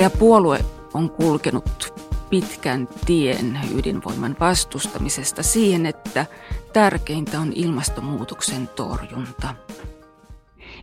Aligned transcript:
Vihreä 0.00 0.18
puolue 0.18 0.64
on 0.94 1.10
kulkenut 1.10 1.94
pitkän 2.30 2.88
tien 3.06 3.60
ydinvoiman 3.74 4.36
vastustamisesta 4.40 5.42
siihen, 5.42 5.86
että 5.86 6.26
tärkeintä 6.72 7.40
on 7.40 7.52
ilmastonmuutoksen 7.54 8.68
torjunta. 8.68 9.54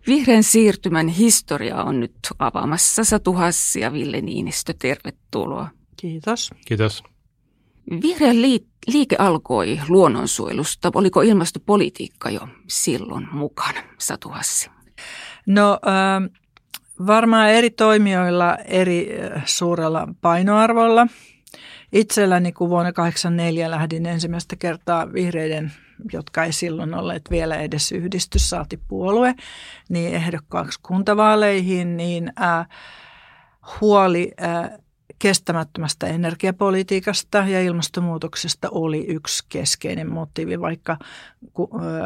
Vihreän 0.07 0.43
siirtymän 0.43 1.07
historia 1.07 1.83
on 1.83 1.99
nyt 1.99 2.15
avaamassa 2.39 3.03
Satu 3.03 3.33
Hassi 3.33 3.79
ja 3.79 3.93
Ville 3.93 4.21
Niinistö. 4.21 4.73
Tervetuloa. 4.79 5.69
Kiitos. 5.95 6.51
Kiitos. 6.65 7.03
Vihreä 8.01 8.33
liike 8.87 9.15
alkoi 9.19 9.79
luonnonsuojelusta. 9.89 10.91
Oliko 10.95 11.21
ilmastopolitiikka 11.21 12.29
jo 12.29 12.47
silloin 12.67 13.27
mukana, 13.31 13.83
Satu 13.97 14.29
Hassi? 14.29 14.69
No 15.45 15.79
äh, 15.87 16.39
varmaan 17.05 17.49
eri 17.49 17.69
toimijoilla 17.69 18.55
eri 18.55 19.19
äh, 19.35 19.43
suurella 19.45 20.07
painoarvolla. 20.21 21.07
Itselläni 21.93 22.51
kun 22.51 22.69
vuonna 22.69 22.91
1984 22.91 23.71
lähdin 23.71 24.05
ensimmäistä 24.05 24.55
kertaa 24.55 25.13
vihreiden, 25.13 25.71
jotka 26.13 26.43
ei 26.43 26.51
silloin 26.51 26.93
olleet 26.93 27.21
vielä 27.31 27.55
edes 27.55 27.91
yhdistys, 27.91 28.49
saati 28.49 28.79
puolue, 28.87 29.35
niin 29.89 30.15
ehdokkaaksi 30.15 30.79
kuntavaaleihin, 30.83 31.97
niin 31.97 32.31
äh, 32.41 32.67
huoli 33.81 34.31
äh, 34.43 34.69
kestämättömästä 35.19 36.07
energiapolitiikasta 36.07 37.37
ja 37.37 37.61
ilmastonmuutoksesta 37.61 38.67
oli 38.71 39.05
yksi 39.07 39.45
keskeinen 39.49 40.11
motiivi, 40.11 40.61
vaikka 40.61 40.97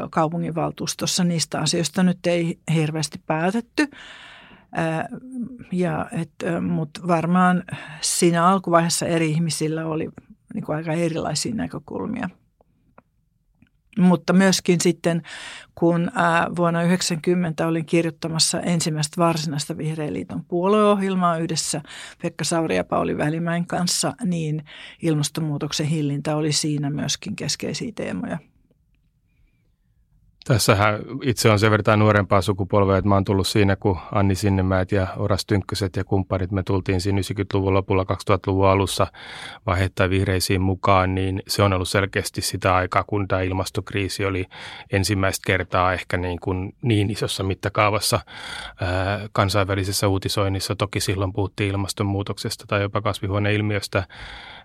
kaupunginvaltuustossa 0.09 1.23
niistä 1.23 1.59
asioista 1.59 2.03
nyt 2.03 2.27
ei 2.27 2.59
hirveästi 2.73 3.21
päätetty. 3.25 3.87
Ja 5.71 6.09
mutta 6.61 7.01
varmaan 7.07 7.63
siinä 8.01 8.47
alkuvaiheessa 8.47 9.05
eri 9.05 9.31
ihmisillä 9.31 9.85
oli 9.85 10.09
niin 10.53 10.65
kuin 10.65 10.75
aika 10.75 10.93
erilaisia 10.93 11.55
näkökulmia– 11.55 12.29
mutta 13.97 14.33
myöskin 14.33 14.81
sitten, 14.81 15.21
kun 15.75 16.11
vuonna 16.55 16.79
1990 16.79 17.67
olin 17.67 17.85
kirjoittamassa 17.85 18.59
ensimmäistä 18.59 19.21
varsinaista 19.21 19.77
Vihreän 19.77 20.13
liiton 20.13 20.45
puolueohjelmaa 20.45 21.37
yhdessä 21.37 21.81
Pekka 22.21 22.43
Sauri 22.43 22.75
ja 22.75 22.83
Pauli 22.83 23.17
Välimäen 23.17 23.67
kanssa, 23.67 24.13
niin 24.25 24.63
ilmastonmuutoksen 25.01 25.85
hillintä 25.85 26.35
oli 26.35 26.51
siinä 26.51 26.89
myöskin 26.89 27.35
keskeisiä 27.35 27.91
teemoja. 27.95 28.37
Tässähän 30.43 30.99
itse 31.23 31.49
on 31.51 31.59
sen 31.59 31.71
verran 31.71 31.99
nuorempaa 31.99 32.41
sukupolvea, 32.41 32.97
että 32.97 33.09
mä 33.09 33.15
oon 33.15 33.23
tullut 33.23 33.47
siinä, 33.47 33.75
kun 33.75 33.97
Anni 34.11 34.35
Sinnemäät 34.35 34.91
ja 34.91 35.07
Oras 35.17 35.45
Tynkköset 35.45 35.95
ja 35.95 36.03
kumppanit, 36.03 36.51
me 36.51 36.63
tultiin 36.63 37.01
siinä 37.01 37.21
90-luvun 37.21 37.73
lopulla 37.73 38.03
2000-luvun 38.03 38.67
alussa 38.67 39.07
vaiheittain 39.65 40.09
vihreisiin 40.09 40.61
mukaan, 40.61 41.15
niin 41.15 41.43
se 41.47 41.63
on 41.63 41.73
ollut 41.73 41.89
selkeästi 41.89 42.41
sitä 42.41 42.75
aikaa, 42.75 43.03
kun 43.03 43.27
tämä 43.27 43.41
ilmastokriisi 43.41 44.25
oli 44.25 44.45
ensimmäistä 44.91 45.43
kertaa 45.45 45.93
ehkä 45.93 46.17
niin, 46.17 46.39
kuin 46.39 46.75
niin 46.81 47.11
isossa 47.11 47.43
mittakaavassa 47.43 48.19
ää, 48.81 49.19
kansainvälisessä 49.31 50.07
uutisoinnissa. 50.07 50.75
Toki 50.75 50.99
silloin 50.99 51.33
puhuttiin 51.33 51.71
ilmastonmuutoksesta 51.71 52.65
tai 52.67 52.81
jopa 52.81 53.01
kasvihuoneilmiöstä 53.01 54.03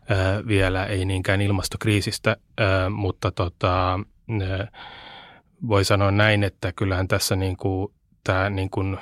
ää, 0.09 0.47
vielä, 0.47 0.85
ei 0.85 1.05
niinkään 1.05 1.41
ilmastokriisistä, 1.41 2.37
ää, 2.59 2.91
mutta 2.91 3.31
tota, 3.31 4.01
ää, 4.43 4.69
voi 5.69 5.85
sanoa 5.85 6.11
näin, 6.11 6.45
että 6.45 6.73
kyllähän 6.73 7.09
tässä 7.09 7.37
niin 7.37 7.57
kuin, 7.57 7.93
tämä 8.25 8.51
niin 8.51 8.71
kuin 8.71 8.99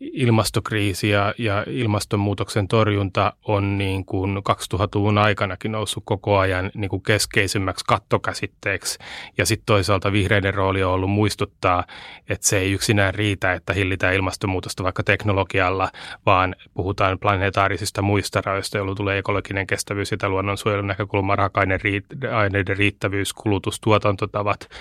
ilmastokriisi 0.00 1.08
ja, 1.08 1.34
ja 1.38 1.64
ilmastonmuutoksen 1.66 2.68
torjunta 2.68 3.32
on 3.44 3.78
niin 3.78 4.04
kuin 4.04 4.36
2000-luvun 4.36 5.18
aikanakin 5.18 5.72
noussut 5.72 6.02
koko 6.06 6.38
ajan 6.38 6.70
niin 6.74 6.88
kuin 6.88 7.02
keskeisimmäksi 7.02 7.84
kattokäsitteeksi. 7.88 8.98
Ja 9.38 9.46
sitten 9.46 9.66
toisaalta 9.66 10.12
vihreiden 10.12 10.54
rooli 10.54 10.82
on 10.82 10.92
ollut 10.92 11.10
muistuttaa, 11.10 11.84
että 12.28 12.46
se 12.48 12.58
ei 12.58 12.72
yksinään 12.72 13.14
riitä, 13.14 13.52
että 13.52 13.72
hillitään 13.72 14.14
ilmastonmuutosta 14.14 14.84
vaikka 14.84 15.02
teknologialla, 15.02 15.90
vaan 16.26 16.56
puhutaan 16.74 17.18
planetaarisista 17.18 18.02
muista 18.02 18.40
rajoista, 18.44 18.78
jolloin 18.78 18.96
tulee 18.96 19.18
ekologinen 19.18 19.66
kestävyys 19.66 20.12
ja 20.12 20.28
luonnonsuojelun 20.28 20.86
näkökulma, 20.86 21.36
raaka-aineiden 21.36 22.76
riittävyys, 22.76 23.32
kulutus, 23.32 23.80
tuotantotavat– 23.80 24.68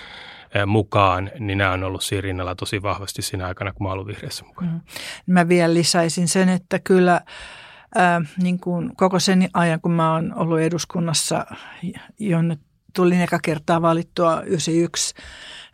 mukaan, 0.66 1.32
niin 1.40 1.58
nämä 1.58 1.72
on 1.72 1.84
ollut 1.84 2.04
siinä 2.04 2.22
rinnalla 2.22 2.56
tosi 2.56 2.82
vahvasti 2.82 3.22
siinä 3.22 3.48
aikana, 3.48 3.74
kun 3.74 3.88
mä 3.88 3.94
ollut 3.94 4.08
vihreässä 4.08 4.46
mukaan. 4.46 4.72
Mm. 4.72 4.82
Mä 5.34 5.48
vielä 5.48 5.74
lisäisin 5.74 6.28
sen, 6.28 6.50
että 6.50 6.80
kyllä 6.80 7.22
äh, 7.98 8.32
niin 8.42 8.60
kuin 8.60 8.96
koko 8.96 9.20
sen 9.20 9.50
ajan, 9.54 9.82
kun 9.82 9.92
mä 9.92 10.14
oon 10.14 10.34
ollut 10.36 10.60
eduskunnassa, 10.60 11.46
jonne 12.20 12.58
tulin 12.96 13.22
eka 13.22 13.40
kertaa 13.44 13.82
valittua 13.82 14.42
91, 14.42 15.16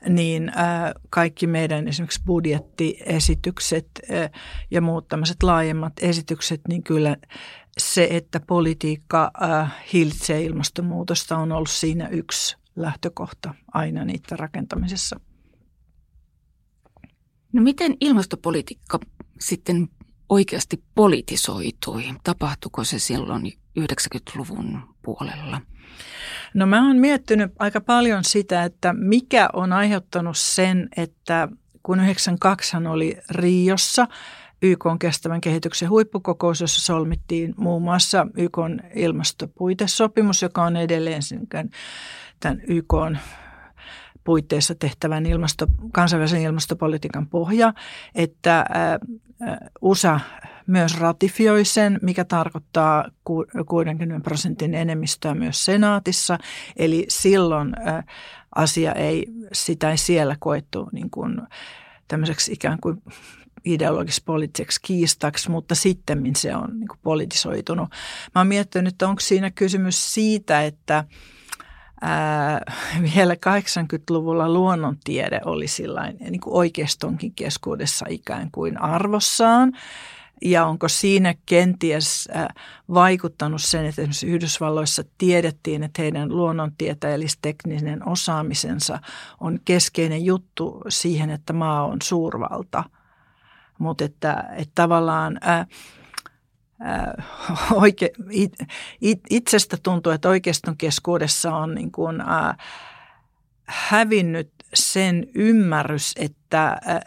niin 0.10 0.50
äh, 0.50 0.94
kaikki 1.10 1.48
meidän 1.48 1.88
esimerkiksi 1.88 2.22
budjettiesitykset 2.26 3.88
äh, 4.12 4.32
ja 4.72 4.82
muut 4.82 5.08
tämmöiset 5.08 5.44
laajemmat 5.44 5.94
esitykset, 6.02 6.62
niin 6.68 6.84
kyllä 6.84 7.18
se, 7.78 8.08
että 8.12 8.40
politiikka 8.40 9.32
äh, 9.44 9.76
hillitsee 9.94 10.44
ilmastonmuutosta 10.44 11.38
on 11.38 11.52
ollut 11.52 11.70
siinä 11.70 12.08
yksi 12.08 12.57
lähtökohta 12.78 13.54
aina 13.74 14.06
niiden 14.06 14.40
rakentamisessa. 14.40 15.20
No 17.54 17.62
miten 17.62 17.98
ilmastopolitiikka 18.02 19.00
sitten 19.40 19.88
oikeasti 20.30 20.84
politisoitui? 20.96 22.04
Tapahtuiko 22.24 22.84
se 22.84 23.00
silloin 23.00 23.54
90-luvun 23.80 24.82
puolella? 25.02 25.62
No 26.54 26.66
mä 26.66 26.88
oon 26.88 26.98
miettinyt 26.98 27.52
aika 27.60 27.82
paljon 27.82 28.24
sitä, 28.24 28.64
että 28.64 28.94
mikä 28.94 29.50
on 29.54 29.74
aiheuttanut 29.74 30.38
sen, 30.38 30.90
että 30.98 31.48
kun 31.84 32.00
92 32.00 32.78
oli 32.78 33.18
Riossa 33.30 34.08
YK 34.62 34.86
on 34.86 35.00
kestävän 35.00 35.42
kehityksen 35.42 35.90
huippukokous, 35.90 36.62
jossa 36.62 36.82
solmittiin 36.82 37.54
muun 37.58 37.82
muassa 37.82 38.28
YK 38.38 38.58
on 38.58 38.80
ilmastopuitesopimus, 38.96 40.42
joka 40.42 40.64
on 40.64 40.78
edelleen 40.78 41.22
tämän 42.40 42.62
YK 42.68 42.94
puitteissa 44.28 44.76
tehtävän 44.76 45.26
ilmasto, 45.26 45.68
kansainvälisen 45.92 46.42
ilmastopolitiikan 46.42 47.28
pohja, 47.28 47.74
että 48.16 48.66
USA 49.82 50.20
myös 50.68 51.00
ratifioi 51.00 51.66
sen, 51.66 52.00
mikä 52.02 52.26
tarkoittaa 52.26 53.06
60 53.68 54.20
prosentin 54.24 54.74
enemmistöä 54.74 55.36
myös 55.36 55.66
senaatissa. 55.66 56.38
Eli 56.76 57.06
silloin 57.10 57.74
asia 58.56 58.92
ei, 58.94 59.28
sitä 59.54 59.92
ei 59.92 59.98
siellä 59.98 60.36
koettu 60.40 60.90
niin 60.92 61.10
kuin 61.10 61.42
tämmöiseksi 62.08 62.54
ikään 62.54 62.78
kuin 62.82 63.02
ideologisiksi 63.66 64.24
poliittiseksi 64.26 64.80
kiistaksi, 64.82 65.52
mutta 65.52 65.76
sitten 65.76 66.36
se 66.36 66.56
on 66.56 66.80
niin 66.80 67.00
politisoitunut. 67.04 67.90
Mä 68.36 68.40
oon 68.40 68.48
miettinyt, 68.48 68.94
että 68.94 69.08
onko 69.08 69.20
siinä 69.20 69.52
kysymys 69.52 70.14
siitä, 70.14 70.64
että– 70.64 71.04
ää, 72.02 72.62
vielä 73.16 73.34
80-luvulla 73.34 74.54
luonnontiede 74.54 75.40
oli 75.46 75.68
sillain, 75.68 76.18
niin 76.20 76.42
kuin 76.42 76.54
oikeistonkin 76.54 77.34
keskuudessa 77.34 78.06
ikään 78.10 78.52
kuin 78.52 78.82
arvossaan. 78.82 79.74
Ja 80.42 80.66
onko 80.66 80.88
siinä 80.88 81.34
kenties 81.46 82.30
vaikuttanut 82.94 83.62
sen, 83.62 83.86
että 83.86 84.02
esimerkiksi 84.02 84.28
Yhdysvalloissa 84.28 85.04
tiedettiin, 85.18 85.84
että 85.84 86.02
heidän 86.02 86.30
luonnontieteellis-tekninen 86.30 88.08
osaamisensa 88.08 89.00
on 89.40 89.60
keskeinen 89.66 90.26
juttu 90.26 90.82
siihen, 90.90 91.30
että 91.30 91.54
maa 91.54 91.86
on 91.86 91.98
suurvalta. 92.04 92.84
Mutta 93.80 94.06
että, 94.06 94.46
että 94.56 94.72
tavallaan 94.76 95.38
ää, 95.42 95.66
Äh, 96.86 97.26
oike, 97.82 98.12
it, 98.30 98.54
it, 99.02 99.20
itsestä 99.30 99.78
tuntuu, 99.84 100.12
että 100.12 100.30
oikeiston 100.30 100.78
keskuudessa 100.78 101.56
on 101.56 101.76
niin 101.76 101.92
kuin, 101.92 102.22
äh, 102.22 102.58
hävinnyt 103.68 104.52
sen 104.74 105.28
ymmärrys, 105.36 106.14
että 106.20 106.68
äh, 106.68 107.02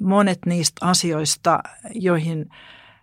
monet 0.00 0.38
niistä 0.46 0.86
asioista, 0.86 1.58
joihin, 1.94 2.50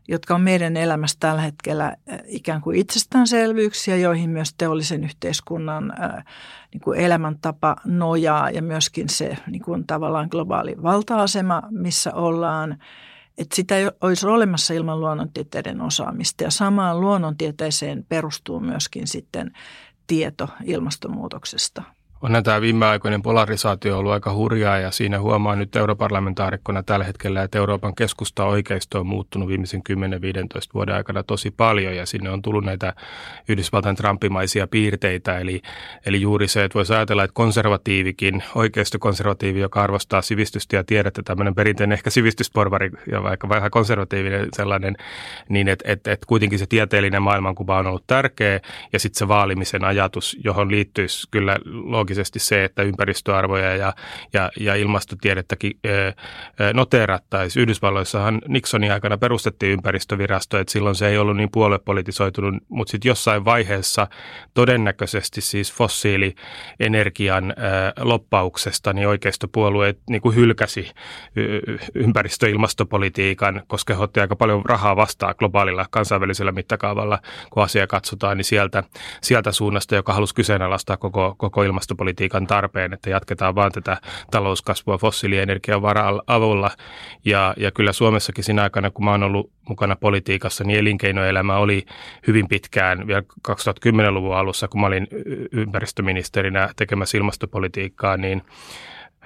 jotka 0.07 0.35
on 0.35 0.41
meidän 0.41 0.77
elämässä 0.77 1.17
tällä 1.19 1.41
hetkellä 1.41 1.85
äh, 1.85 2.19
ikään 2.25 2.61
kuin 2.61 2.79
itsestäänselvyyksiä, 2.79 3.95
joihin 3.95 4.29
myös 4.29 4.53
teollisen 4.57 5.03
yhteiskunnan 5.03 5.93
äh, 6.03 6.25
niin 6.73 6.81
kuin 6.81 6.99
elämäntapa 6.99 7.75
nojaa 7.85 8.49
ja 8.49 8.61
myöskin 8.61 9.09
se 9.09 9.37
niin 9.47 9.63
kuin 9.63 9.87
tavallaan 9.87 10.27
globaali 10.31 10.75
valta-asema, 10.83 11.61
missä 11.71 12.13
ollaan– 12.13 12.77
että 13.37 13.55
sitä 13.55 13.77
ei 13.77 13.89
olisi 14.01 14.27
olemassa 14.27 14.73
ilman 14.73 14.99
luonnontieteiden 14.99 15.81
osaamista. 15.81 16.43
Ja 16.43 16.51
samaan 16.51 17.01
luonnontieteeseen 17.01 18.05
perustuu 18.09 18.59
myöskin 18.59 19.07
sitten 19.07 19.51
tieto 20.07 20.49
ilmastonmuutoksesta. 20.63 21.83
Onhan 22.21 22.43
tämä 22.43 22.61
viimeaikoinen 22.61 23.21
polarisaatio 23.21 23.97
ollut 23.97 24.11
aika 24.11 24.33
hurjaa 24.33 24.77
ja 24.77 24.91
siinä 24.91 25.19
huomaa 25.19 25.55
nyt 25.55 25.75
europarlamentaarikkona 25.75 26.83
tällä 26.83 27.05
hetkellä, 27.05 27.43
että 27.43 27.57
Euroopan 27.57 27.95
keskusta 27.95 28.45
oikeisto 28.45 28.99
on 28.99 29.07
muuttunut 29.07 29.47
viimeisen 29.47 29.81
10-15 29.89 29.93
vuoden 30.73 30.95
aikana 30.95 31.23
tosi 31.23 31.51
paljon 31.51 31.95
ja 31.95 32.05
sinne 32.05 32.29
on 32.29 32.41
tullut 32.41 32.65
näitä 32.65 32.93
Yhdysvaltain 33.49 33.95
trumpimaisia 33.95 34.67
piirteitä. 34.67 35.39
Eli, 35.39 35.61
eli 36.05 36.21
juuri 36.21 36.47
se, 36.47 36.63
että 36.63 36.75
voisi 36.75 36.93
ajatella, 36.93 37.23
että 37.23 37.33
konservatiivikin, 37.33 38.43
oikeistokonservatiivi, 38.55 39.59
joka 39.59 39.81
arvostaa 39.81 40.21
sivistystä 40.21 40.75
ja 40.75 40.83
tiedettä, 40.83 41.21
tämmöinen 41.23 41.55
perinteinen 41.55 41.93
ehkä 41.93 42.09
sivistysporvari 42.09 42.91
ja 43.11 43.23
vaikka 43.23 43.49
vähän 43.49 43.71
konservatiivinen 43.71 44.47
sellainen, 44.53 44.95
niin 45.49 45.67
että 45.67 45.91
et, 45.91 46.07
et 46.07 46.25
kuitenkin 46.25 46.59
se 46.59 46.65
tieteellinen 46.65 47.21
maailmankuva 47.21 47.77
on 47.77 47.87
ollut 47.87 48.07
tärkeä 48.07 48.59
ja 48.93 48.99
sitten 48.99 49.19
se 49.19 49.27
vaalimisen 49.27 49.83
ajatus, 49.83 50.37
johon 50.43 50.71
liittyisi 50.71 51.27
kyllä 51.31 51.57
loogisesti 52.07 52.39
se, 52.39 52.63
että 52.63 52.83
ympäristöarvoja 52.83 53.75
ja, 53.75 53.93
ja, 54.33 54.51
ja 54.59 54.75
ilmastotiedettäkin 54.75 55.79
noterattaisiin. 56.73 57.61
Yhdysvalloissahan 57.61 58.41
Nixonin 58.47 58.91
aikana 58.91 59.17
perustettiin 59.17 59.71
ympäristövirasto, 59.71 60.59
että 60.59 60.71
silloin 60.71 60.95
se 60.95 61.07
ei 61.07 61.17
ollut 61.17 61.37
niin 61.37 61.51
puoluepolitisoitunut, 61.51 62.63
mutta 62.69 62.91
sitten 62.91 63.09
jossain 63.09 63.45
vaiheessa 63.45 64.07
todennäköisesti 64.53 65.41
siis 65.41 65.73
fossiilienergian 65.73 67.53
loppauksesta 67.99 68.93
niin 68.93 69.07
oikeistopuolueet 69.07 69.99
niin 70.09 70.21
kuin 70.21 70.35
hylkäsi 70.35 70.91
ympäristö- 71.95 72.49
ilmastopolitiikan, 72.49 73.63
koska 73.67 73.93
he 73.93 74.03
otti 74.03 74.19
aika 74.19 74.35
paljon 74.35 74.65
rahaa 74.65 74.95
vastaan 74.95 75.35
globaalilla 75.37 75.85
kansainvälisellä 75.89 76.51
mittakaavalla, 76.51 77.19
kun 77.49 77.63
asia 77.63 77.87
katsotaan, 77.87 78.37
niin 78.37 78.45
sieltä, 78.45 78.83
sieltä 79.21 79.51
suunnasta, 79.51 79.95
joka 79.95 80.13
halusi 80.13 80.35
kyseenalaistaa 80.35 80.97
koko, 80.97 81.35
koko 81.37 81.63
ilmasto 81.63 81.95
ilmastopolitiikan 81.97 82.47
tarpeen, 82.47 82.93
että 82.93 83.09
jatketaan 83.09 83.55
vaan 83.55 83.71
tätä 83.71 83.97
talouskasvua 84.31 84.97
fossiilienergian 84.97 85.81
avulla. 86.27 86.71
Ja, 87.25 87.53
ja 87.57 87.71
kyllä 87.71 87.93
Suomessakin 87.93 88.43
siinä 88.43 88.63
aikana, 88.63 88.91
kun 88.91 89.05
mä 89.05 89.11
oon 89.11 89.23
ollut 89.23 89.51
mukana 89.69 89.95
politiikassa, 89.95 90.63
niin 90.63 90.79
elinkeinoelämä 90.79 91.57
oli 91.57 91.85
hyvin 92.27 92.47
pitkään 92.47 93.07
vielä 93.07 93.23
2010-luvun 93.47 94.35
alussa, 94.35 94.67
kun 94.67 94.81
mä 94.81 94.87
olin 94.87 95.07
ympäristöministerinä 95.51 96.69
tekemässä 96.75 97.17
ilmastopolitiikkaa, 97.17 98.17
niin 98.17 98.41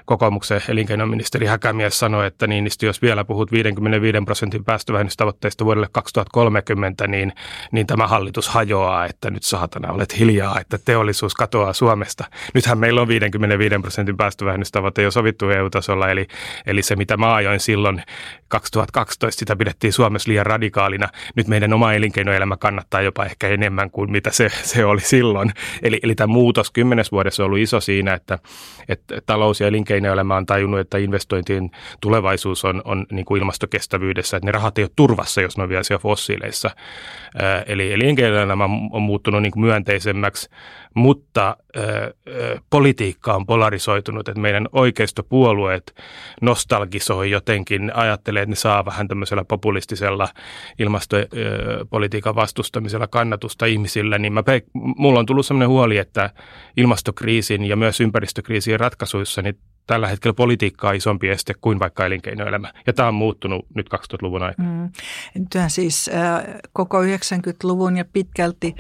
kokoomuksen 0.06 0.62
elinkeinoministeri 0.68 1.46
Häkämies 1.46 2.00
sanoi, 2.00 2.28
että 2.28 2.48
niin, 2.48 2.68
jos 2.82 3.02
vielä 3.02 3.24
puhut 3.24 3.52
55 3.52 4.18
prosentin 4.26 4.64
päästövähennystavoitteista 4.64 5.66
vuodelle 5.66 5.88
2030, 5.92 7.08
niin, 7.08 7.34
niin 7.72 7.88
tämä 7.88 8.08
hallitus 8.08 8.50
hajoaa, 8.50 9.06
että 9.06 9.30
nyt 9.30 9.44
saatana 9.44 9.94
olet 9.94 10.20
hiljaa, 10.20 10.60
että 10.60 10.78
teollisuus 10.78 11.34
katoaa 11.36 11.74
Suomesta. 11.74 12.24
Nythän 12.54 12.78
meillä 12.78 13.02
on 13.02 13.08
55 13.08 13.76
prosentin 13.82 14.18
päästövähennystavoite 14.18 15.02
jo 15.02 15.12
sovittu 15.12 15.50
EU-tasolla, 15.50 16.10
eli, 16.10 16.28
eli 16.66 16.82
se 16.82 16.96
mitä 16.96 17.18
mä 17.18 17.34
ajoin 17.34 17.60
silloin 17.60 18.04
2012, 18.48 19.40
sitä 19.40 19.56
pidettiin 19.56 19.94
Suomessa 19.94 20.30
liian 20.30 20.46
radikaalina. 20.46 21.10
Nyt 21.36 21.48
meidän 21.48 21.74
oma 21.74 21.94
elinkeinoelämä 21.94 22.58
kannattaa 22.58 23.02
jopa 23.02 23.26
ehkä 23.26 23.48
enemmän 23.48 23.92
kuin 23.92 24.12
mitä 24.12 24.32
se, 24.32 24.50
se 24.64 24.86
oli 24.86 25.02
silloin. 25.02 25.52
Eli, 25.82 26.00
eli 26.04 26.16
tämä 26.16 26.28
muutos 26.28 26.72
kymmenes 26.72 27.12
vuodessa 27.12 27.44
on 27.44 27.46
ollut 27.46 27.60
iso 27.60 27.80
siinä, 27.80 28.14
että, 28.14 28.40
että 28.90 29.22
talous 29.26 29.62
ja 29.62 29.68
elinkeino 29.68 29.91
elinkeinoelämä 29.92 30.36
on 30.36 30.46
tajunnut, 30.46 30.80
että 30.80 30.98
investointien 30.98 31.72
tulevaisuus 32.02 32.66
on, 32.66 32.82
on 32.86 33.06
niin 33.12 33.26
kuin 33.26 33.40
ilmastokestävyydessä, 33.40 34.38
että 34.38 34.46
ne 34.46 34.52
rahat 34.52 34.78
ei 34.78 34.84
ole 34.84 34.92
turvassa, 34.96 35.42
jos 35.42 35.58
ne 35.58 35.64
on 35.64 35.70
vielä 35.70 35.84
siellä 35.84 36.02
fossiileissa. 36.02 36.70
Eli 37.66 37.94
elinkeinoelämä 37.94 38.70
on 38.92 39.02
muuttunut 39.02 39.42
niin 39.42 39.52
kuin 39.52 39.62
myönteisemmäksi, 39.66 40.50
mutta 40.94 41.58
politiikka 42.70 43.34
on 43.34 43.46
polarisoitunut, 43.46 44.30
että 44.30 44.42
meidän 44.42 44.68
oikeistopuolueet 44.72 45.96
nostalgisoi 46.42 47.32
jotenkin, 47.32 47.96
ajattelee, 47.96 48.42
että 48.42 48.50
ne 48.50 48.56
saa 48.56 48.86
vähän 48.86 49.08
tämmöisellä 49.08 49.44
populistisella 49.44 50.28
ilmastopolitiikan 50.80 52.36
vastustamisella 52.36 53.08
kannatusta 53.08 53.66
ihmisillä, 53.66 54.18
niin 54.18 54.34
mä, 54.34 54.44
mulla 54.74 55.20
on 55.20 55.26
tullut 55.26 55.46
sellainen 55.46 55.70
huoli, 55.70 55.98
että 55.98 56.30
ilmastokriisin 56.78 57.66
ja 57.66 57.76
myös 57.76 58.02
ympäristökriisien 58.02 58.80
ratkaisuissa 58.80 59.42
niin 59.42 59.58
tällä 59.88 60.08
hetkellä 60.08 60.34
politiikka 60.34 60.90
on 60.90 60.96
isompi 60.96 61.30
este 61.30 61.54
kuin 61.62 61.80
vaikka 61.80 62.06
elinkeinoelämä. 62.06 62.74
Ja 62.88 62.94
tämä 62.94 63.08
on 63.08 63.14
muuttunut 63.14 63.66
nyt 63.76 63.90
2000-luvun 63.96 64.44
aikana. 64.44 64.70
Mm. 64.70 64.90
Nythän 65.40 65.70
siis 65.70 66.10
äh, 66.14 66.44
koko 66.74 67.04
90-luvun 67.04 67.98
ja 67.98 68.06
pitkälti 68.14 68.76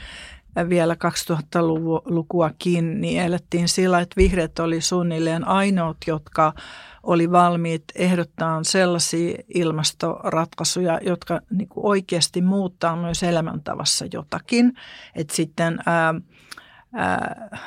vielä 0.69 0.94
2000-lukuakin, 0.94 3.01
niin 3.01 3.21
elettiin 3.21 3.68
sillä, 3.68 4.00
että 4.00 4.18
vihreät 4.18 4.59
oli 4.59 4.81
suunnilleen 4.81 5.48
ainoat, 5.48 5.98
jotka 6.07 6.53
oli 7.03 7.31
valmiit 7.31 7.83
ehdottaa 7.95 8.63
sellaisia 8.63 9.38
ilmastoratkaisuja, 9.53 11.00
jotka 11.06 11.42
niin 11.51 11.68
oikeasti 11.75 12.42
muuttaa 12.42 12.95
myös 12.95 13.24
elämäntavassa 13.24 14.06
jotakin. 14.13 14.74
Että 15.15 15.36
sitten 15.36 15.80
ää, 15.86 16.13
ää, 16.94 17.59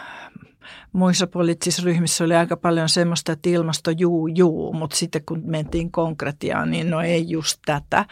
muissa 0.92 1.26
poliittisissa 1.26 1.82
ryhmissä 1.84 2.24
oli 2.24 2.34
aika 2.34 2.56
paljon 2.56 2.88
semmoista, 2.88 3.32
että 3.32 3.50
ilmasto 3.50 3.90
juu 3.90 4.26
juu, 4.26 4.72
mutta 4.72 4.96
sitten 4.96 5.22
kun 5.26 5.42
mentiin 5.44 5.92
konkretiaan, 5.92 6.70
niin 6.70 6.90
no 6.90 7.00
ei 7.00 7.30
just 7.30 7.58
tätä. 7.66 8.04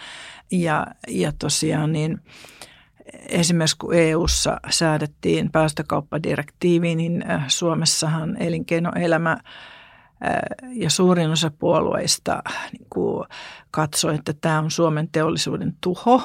Ja, 0.50 0.86
ja 1.08 1.32
tosiaan 1.38 1.92
niin 1.92 2.20
esimerkiksi 3.28 3.76
kun 3.76 3.94
EU:ssa 3.94 4.60
säädettiin 4.70 5.50
päästökauppadirektiivi, 5.52 6.94
niin 6.94 7.30
äh, 7.30 7.44
Suomessahan 7.48 8.36
elinkeinoelämä– 8.42 9.36
ja 10.72 10.90
suurin 10.90 11.30
osa 11.30 11.50
puolueista 11.58 12.42
niin 12.72 13.26
katsoi, 13.70 14.14
että 14.14 14.32
tämä 14.32 14.58
on 14.58 14.70
Suomen 14.70 15.08
teollisuuden 15.12 15.76
tuho. 15.80 16.22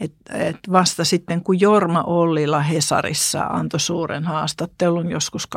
Et, 0.00 0.12
et 0.34 0.58
vasta 0.72 1.04
sitten, 1.04 1.44
kun 1.44 1.60
Jorma 1.60 2.02
Ollila 2.02 2.60
Hesarissa 2.60 3.42
antoi 3.42 3.80
suuren 3.80 4.24
haastattelun 4.24 5.10
joskus 5.10 5.48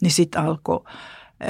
niin 0.00 0.10
sitten 0.10 0.42
alkoi 0.42 0.84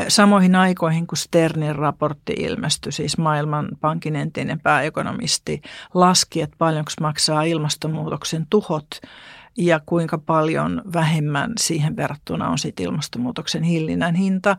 samoihin 0.08 0.54
aikoihin, 0.54 1.06
kun 1.06 1.18
Sternin 1.18 1.76
raportti 1.76 2.32
ilmestyi, 2.38 2.92
siis 2.92 3.18
Maailmanpankin 3.18 4.16
entinen 4.16 4.60
pääekonomisti, 4.60 5.62
laski, 5.94 6.40
että 6.40 6.56
paljonko 6.58 6.90
maksaa 7.00 7.42
ilmastonmuutoksen 7.42 8.46
tuhot– 8.50 8.86
ja 9.58 9.80
kuinka 9.86 10.18
paljon 10.18 10.82
vähemmän 10.92 11.52
siihen 11.60 11.96
verrattuna 11.96 12.48
on 12.48 12.58
sitten 12.58 12.86
ilmastonmuutoksen 12.86 13.62
hillinnän 13.62 14.14
hinta. 14.14 14.56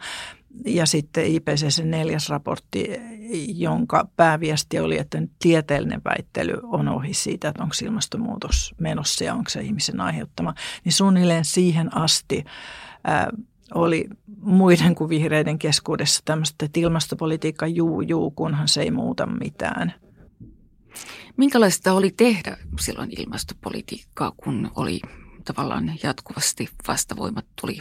Ja 0.66 0.86
sitten 0.86 1.26
IPCC 1.26 1.84
neljäs 1.84 2.30
raportti, 2.30 2.88
jonka 3.48 4.08
pääviesti 4.16 4.80
oli, 4.80 4.98
että 4.98 5.22
tieteellinen 5.40 6.02
väittely 6.06 6.54
on 6.64 6.88
ohi 6.88 7.14
siitä, 7.14 7.48
että 7.48 7.64
onko 7.64 7.76
ilmastonmuutos 7.84 8.76
menossa 8.80 9.24
ja 9.24 9.34
onko 9.34 9.50
se 9.50 9.62
ihmisen 9.62 10.02
aiheuttama. 10.02 10.54
Niin 10.84 10.94
suunnilleen 10.94 11.46
siihen 11.46 11.98
asti 11.98 12.44
ää, 13.04 13.30
oli 13.74 14.10
muiden 14.42 14.96
kuin 14.96 15.10
vihreiden 15.10 15.60
keskuudessa 15.60 16.22
tämmöistä, 16.26 16.66
että 16.66 16.80
ilmastopolitiikka 16.80 17.68
juu 17.68 18.02
juu, 18.02 18.32
kunhan 18.32 18.68
se 18.68 18.82
ei 18.82 18.92
muuta 18.92 19.26
mitään– 19.26 19.94
Minkälaista 21.38 21.94
oli 21.94 22.12
tehdä 22.18 22.58
silloin 22.80 23.10
ilmastopolitiikkaa, 23.20 24.32
kun 24.38 24.72
oli 24.76 25.02
tavallaan 25.46 25.92
jatkuvasti 26.04 26.70
vastavoimat 26.88 27.46
tuli 27.62 27.78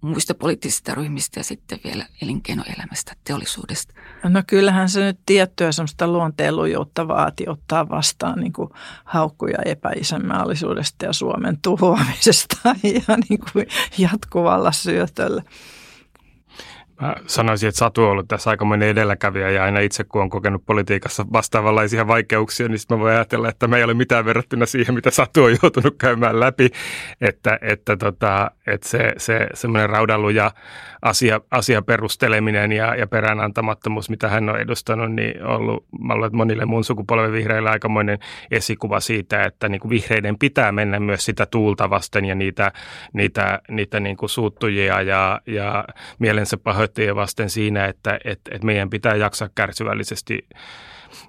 muista 0.00 0.34
poliittisista 0.34 0.94
ryhmistä 0.94 1.40
ja 1.40 1.44
sitten 1.44 1.80
vielä 1.84 2.06
elinkeinoelämästä, 2.22 3.12
teollisuudesta? 3.24 3.94
No 4.24 4.42
kyllähän 4.46 4.88
se 4.88 5.00
nyt 5.00 5.20
tiettyä 5.26 5.72
semmoista 5.72 6.08
luonteenlujuutta 6.08 7.08
vaati 7.08 7.48
ottaa 7.48 7.88
vastaan 7.88 8.40
niin 8.40 8.52
kuin 8.52 8.70
haukkuja 9.04 9.58
epäisänmaallisuudesta 9.64 11.04
ja 11.04 11.12
Suomen 11.12 11.58
tuhoamisesta 11.62 12.56
ja 13.08 13.16
niin 13.28 13.40
kuin 13.52 13.66
jatkuvalla 13.98 14.72
syötöllä. 14.72 15.42
Mä 17.00 17.14
sanoisin, 17.26 17.68
että 17.68 17.78
Satu 17.78 18.04
on 18.04 18.10
ollut 18.10 18.28
tässä 18.28 18.50
aikamoinen 18.50 18.88
edelläkävijä 18.88 19.50
ja 19.50 19.64
aina 19.64 19.80
itse 19.80 20.04
kun 20.04 20.22
on 20.22 20.30
kokenut 20.30 20.66
politiikassa 20.66 21.26
vastaavanlaisia 21.32 22.06
vaikeuksia, 22.06 22.68
niin 22.68 22.78
sitten 22.78 22.98
mä 22.98 23.02
voin 23.04 23.14
ajatella, 23.14 23.48
että 23.48 23.68
me 23.68 23.76
ei 23.76 23.84
ole 23.84 23.94
mitään 23.94 24.24
verrattuna 24.24 24.66
siihen, 24.66 24.94
mitä 24.94 25.10
Satu 25.10 25.44
on 25.44 25.56
joutunut 25.62 25.94
käymään 25.98 26.40
läpi. 26.40 26.70
Että, 27.20 27.58
että, 27.62 27.96
tota, 27.96 28.50
että 28.66 28.88
se, 28.88 29.12
se 29.16 29.46
semmoinen 29.54 29.90
raudalluja 29.90 30.50
asia, 31.02 31.40
asia 31.50 31.82
perusteleminen 31.82 32.72
ja, 32.72 32.94
ja 32.94 33.06
peräänantamattomuus, 33.06 34.10
mitä 34.10 34.28
hän 34.28 34.48
on 34.48 34.60
edustanut, 34.60 35.12
niin 35.12 35.44
on 35.44 35.56
ollut, 35.56 35.84
mä 36.00 36.14
olen 36.14 36.36
monille 36.36 36.64
mun 36.64 36.84
sukupolven 36.84 37.32
vihreille 37.32 37.70
aikamoinen 37.70 38.18
esikuva 38.50 39.00
siitä, 39.00 39.42
että 39.42 39.68
niin 39.68 39.80
kuin 39.80 39.90
vihreiden 39.90 40.38
pitää 40.38 40.72
mennä 40.72 41.00
myös 41.00 41.24
sitä 41.24 41.46
tuulta 41.46 41.90
vasten 41.90 42.24
ja 42.24 42.34
niitä, 42.34 42.72
niitä, 43.12 43.60
niitä 43.68 44.00
niin 44.00 44.16
kuin 44.16 44.30
suuttujia 44.30 45.02
ja, 45.02 45.40
ja 45.46 45.84
mielensä 46.18 46.56
pahoittajia 46.88 47.14
vasten 47.14 47.50
siinä, 47.50 47.84
että 47.84 48.18
et, 48.24 48.40
et 48.50 48.64
meidän 48.64 48.90
pitää 48.90 49.14
jaksaa 49.14 49.48
kärsivällisesti 49.54 50.38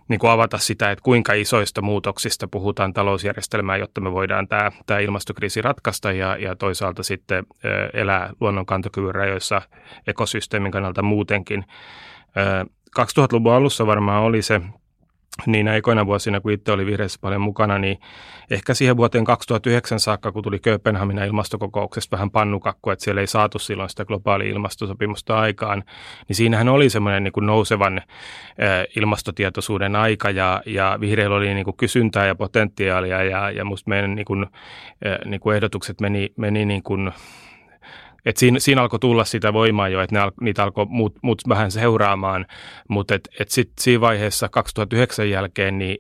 niin 0.07 0.19
kuin 0.19 0.31
avata 0.31 0.57
sitä, 0.57 0.91
että 0.91 1.03
kuinka 1.03 1.33
isoista 1.33 1.81
muutoksista 1.81 2.47
puhutaan 2.47 2.93
talousjärjestelmään, 2.93 3.79
jotta 3.79 4.01
me 4.01 4.11
voidaan 4.11 4.47
tämä, 4.47 4.71
tämä 4.85 4.99
ilmastokriisi 4.99 5.61
ratkaista 5.61 6.11
ja, 6.11 6.37
ja 6.37 6.55
toisaalta 6.55 7.03
sitten 7.03 7.45
elää 7.93 8.33
luonnon 8.39 8.65
kantokyvyn 8.65 9.15
rajoissa 9.15 9.61
ekosysteemin 10.07 10.71
kannalta 10.71 11.01
muutenkin. 11.01 11.65
2000-luvun 12.99 13.53
alussa 13.53 13.87
varmaan 13.87 14.23
oli 14.23 14.41
se 14.41 14.61
niin 15.45 15.67
aikoina 15.67 16.05
vuosina, 16.05 16.41
kun 16.41 16.51
itse 16.51 16.71
oli 16.71 16.85
vihreissä 16.85 17.19
paljon 17.21 17.41
mukana, 17.41 17.79
niin 17.79 17.97
ehkä 18.49 18.73
siihen 18.73 18.97
vuoteen 18.97 19.23
2009 19.25 19.99
saakka, 19.99 20.31
kun 20.31 20.43
tuli 20.43 20.59
Kööpenhaminan 20.59 21.27
ilmastokokouksesta 21.27 22.17
vähän 22.17 22.31
pannukakku, 22.31 22.89
että 22.89 23.03
siellä 23.03 23.21
ei 23.21 23.27
saatu 23.27 23.59
silloin 23.59 23.89
sitä 23.89 24.05
globaalia 24.05 24.51
ilmastosopimusta 24.51 25.39
aikaan, 25.39 25.83
niin 26.27 26.35
siinähän 26.35 26.69
oli 26.69 26.89
semmoinen 26.89 27.23
niin 27.23 27.31
kuin 27.31 27.45
nousevan 27.45 28.01
ilmastotietoisuuden 28.95 29.95
aika 29.95 30.29
ja, 30.29 30.61
ja 30.65 30.97
vihreillä 30.99 31.35
oli 31.35 31.53
niin 31.53 31.65
kuin 31.65 31.77
kysyntää 31.77 32.27
ja 32.27 32.35
potentiaalia 32.35 33.23
ja, 33.23 33.51
ja 33.51 33.65
musta 33.65 33.89
meidän 33.89 34.15
niin 34.15 34.25
kuin, 34.25 34.45
niin 35.25 35.39
kuin 35.39 35.55
ehdotukset 35.55 36.01
meni, 36.01 36.33
meni 36.37 36.65
niin 36.65 36.83
kuin 36.83 37.11
et 38.25 38.37
siinä, 38.37 38.59
siinä 38.59 38.81
alkoi 38.81 38.99
tulla 38.99 39.25
sitä 39.25 39.53
voimaa 39.53 39.89
jo, 39.89 40.01
että 40.01 40.23
al, 40.23 40.31
niitä 40.41 40.63
alkoi 40.63 40.85
muut, 40.89 41.15
muut 41.23 41.41
vähän 41.49 41.71
seuraamaan, 41.71 42.45
mutta 42.87 43.15
et, 43.15 43.29
et 43.39 43.49
sitten 43.49 43.73
siinä 43.79 44.01
vaiheessa 44.01 44.49
2009 44.49 45.29
jälkeen 45.29 45.77
niin 45.77 45.97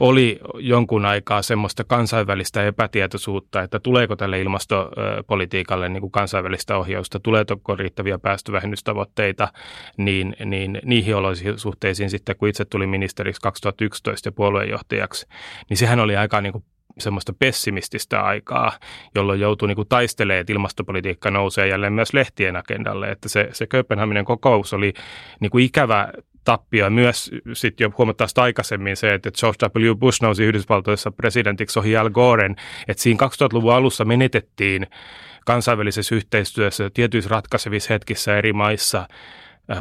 oli 0.00 0.40
jonkun 0.58 1.04
aikaa 1.04 1.42
semmoista 1.42 1.84
kansainvälistä 1.84 2.66
epätietoisuutta, 2.66 3.62
että 3.62 3.80
tuleeko 3.80 4.16
tälle 4.16 4.40
ilmastopolitiikalle 4.40 5.88
niin 5.88 6.00
kuin 6.00 6.12
kansainvälistä 6.12 6.78
ohjausta, 6.78 7.20
tuleeko 7.20 7.76
riittäviä 7.76 8.18
päästövähennystavoitteita, 8.18 9.48
niin, 9.96 10.36
niin 10.44 10.80
niihin 10.84 11.16
olosuhteisiin 11.16 12.10
sitten, 12.10 12.36
kun 12.36 12.48
itse 12.48 12.64
tuli 12.64 12.86
ministeriksi 12.86 13.40
2011 13.40 14.28
ja 14.28 14.32
puolueenjohtajaksi, 14.32 15.26
niin 15.68 15.76
sehän 15.76 16.00
oli 16.00 16.16
aika 16.16 16.40
niin 16.40 16.52
kuin 16.52 16.64
semmoista 16.98 17.32
pessimististä 17.38 18.20
aikaa, 18.20 18.72
jolloin 19.14 19.40
joutuu 19.40 19.68
niin 19.68 19.76
kuin 19.76 19.88
taistelemaan, 19.88 20.40
että 20.40 20.52
ilmastopolitiikka 20.52 21.30
nousee 21.30 21.68
jälleen 21.68 21.92
myös 21.92 22.12
lehtien 22.12 22.56
agendalle. 22.56 23.10
Että 23.10 23.28
se, 23.28 23.48
se 23.52 23.66
Kööpenhaminen 23.66 24.24
kokous 24.24 24.72
oli 24.72 24.92
niin 25.40 25.50
kuin 25.50 25.64
ikävä 25.64 26.08
tappio. 26.44 26.90
Myös 26.90 27.30
sitten 27.52 27.84
jo 27.84 27.90
huomattavasti 27.98 28.40
aikaisemmin 28.40 28.96
se, 28.96 29.14
että 29.14 29.30
George 29.30 29.88
W. 29.90 29.94
Bush 29.96 30.22
nousi 30.22 30.44
Yhdysvaltoissa 30.44 31.10
presidentiksi 31.10 31.78
ohi 31.78 31.96
Al 31.96 32.10
Goren, 32.10 32.56
että 32.88 33.02
siinä 33.02 33.26
2000-luvun 33.26 33.74
alussa 33.74 34.04
menetettiin 34.04 34.86
kansainvälisessä 35.46 36.14
yhteistyössä 36.14 36.90
tietyissä 36.94 37.30
ratkaisevissa 37.30 37.94
hetkissä 37.94 38.38
eri 38.38 38.52
maissa 38.52 39.08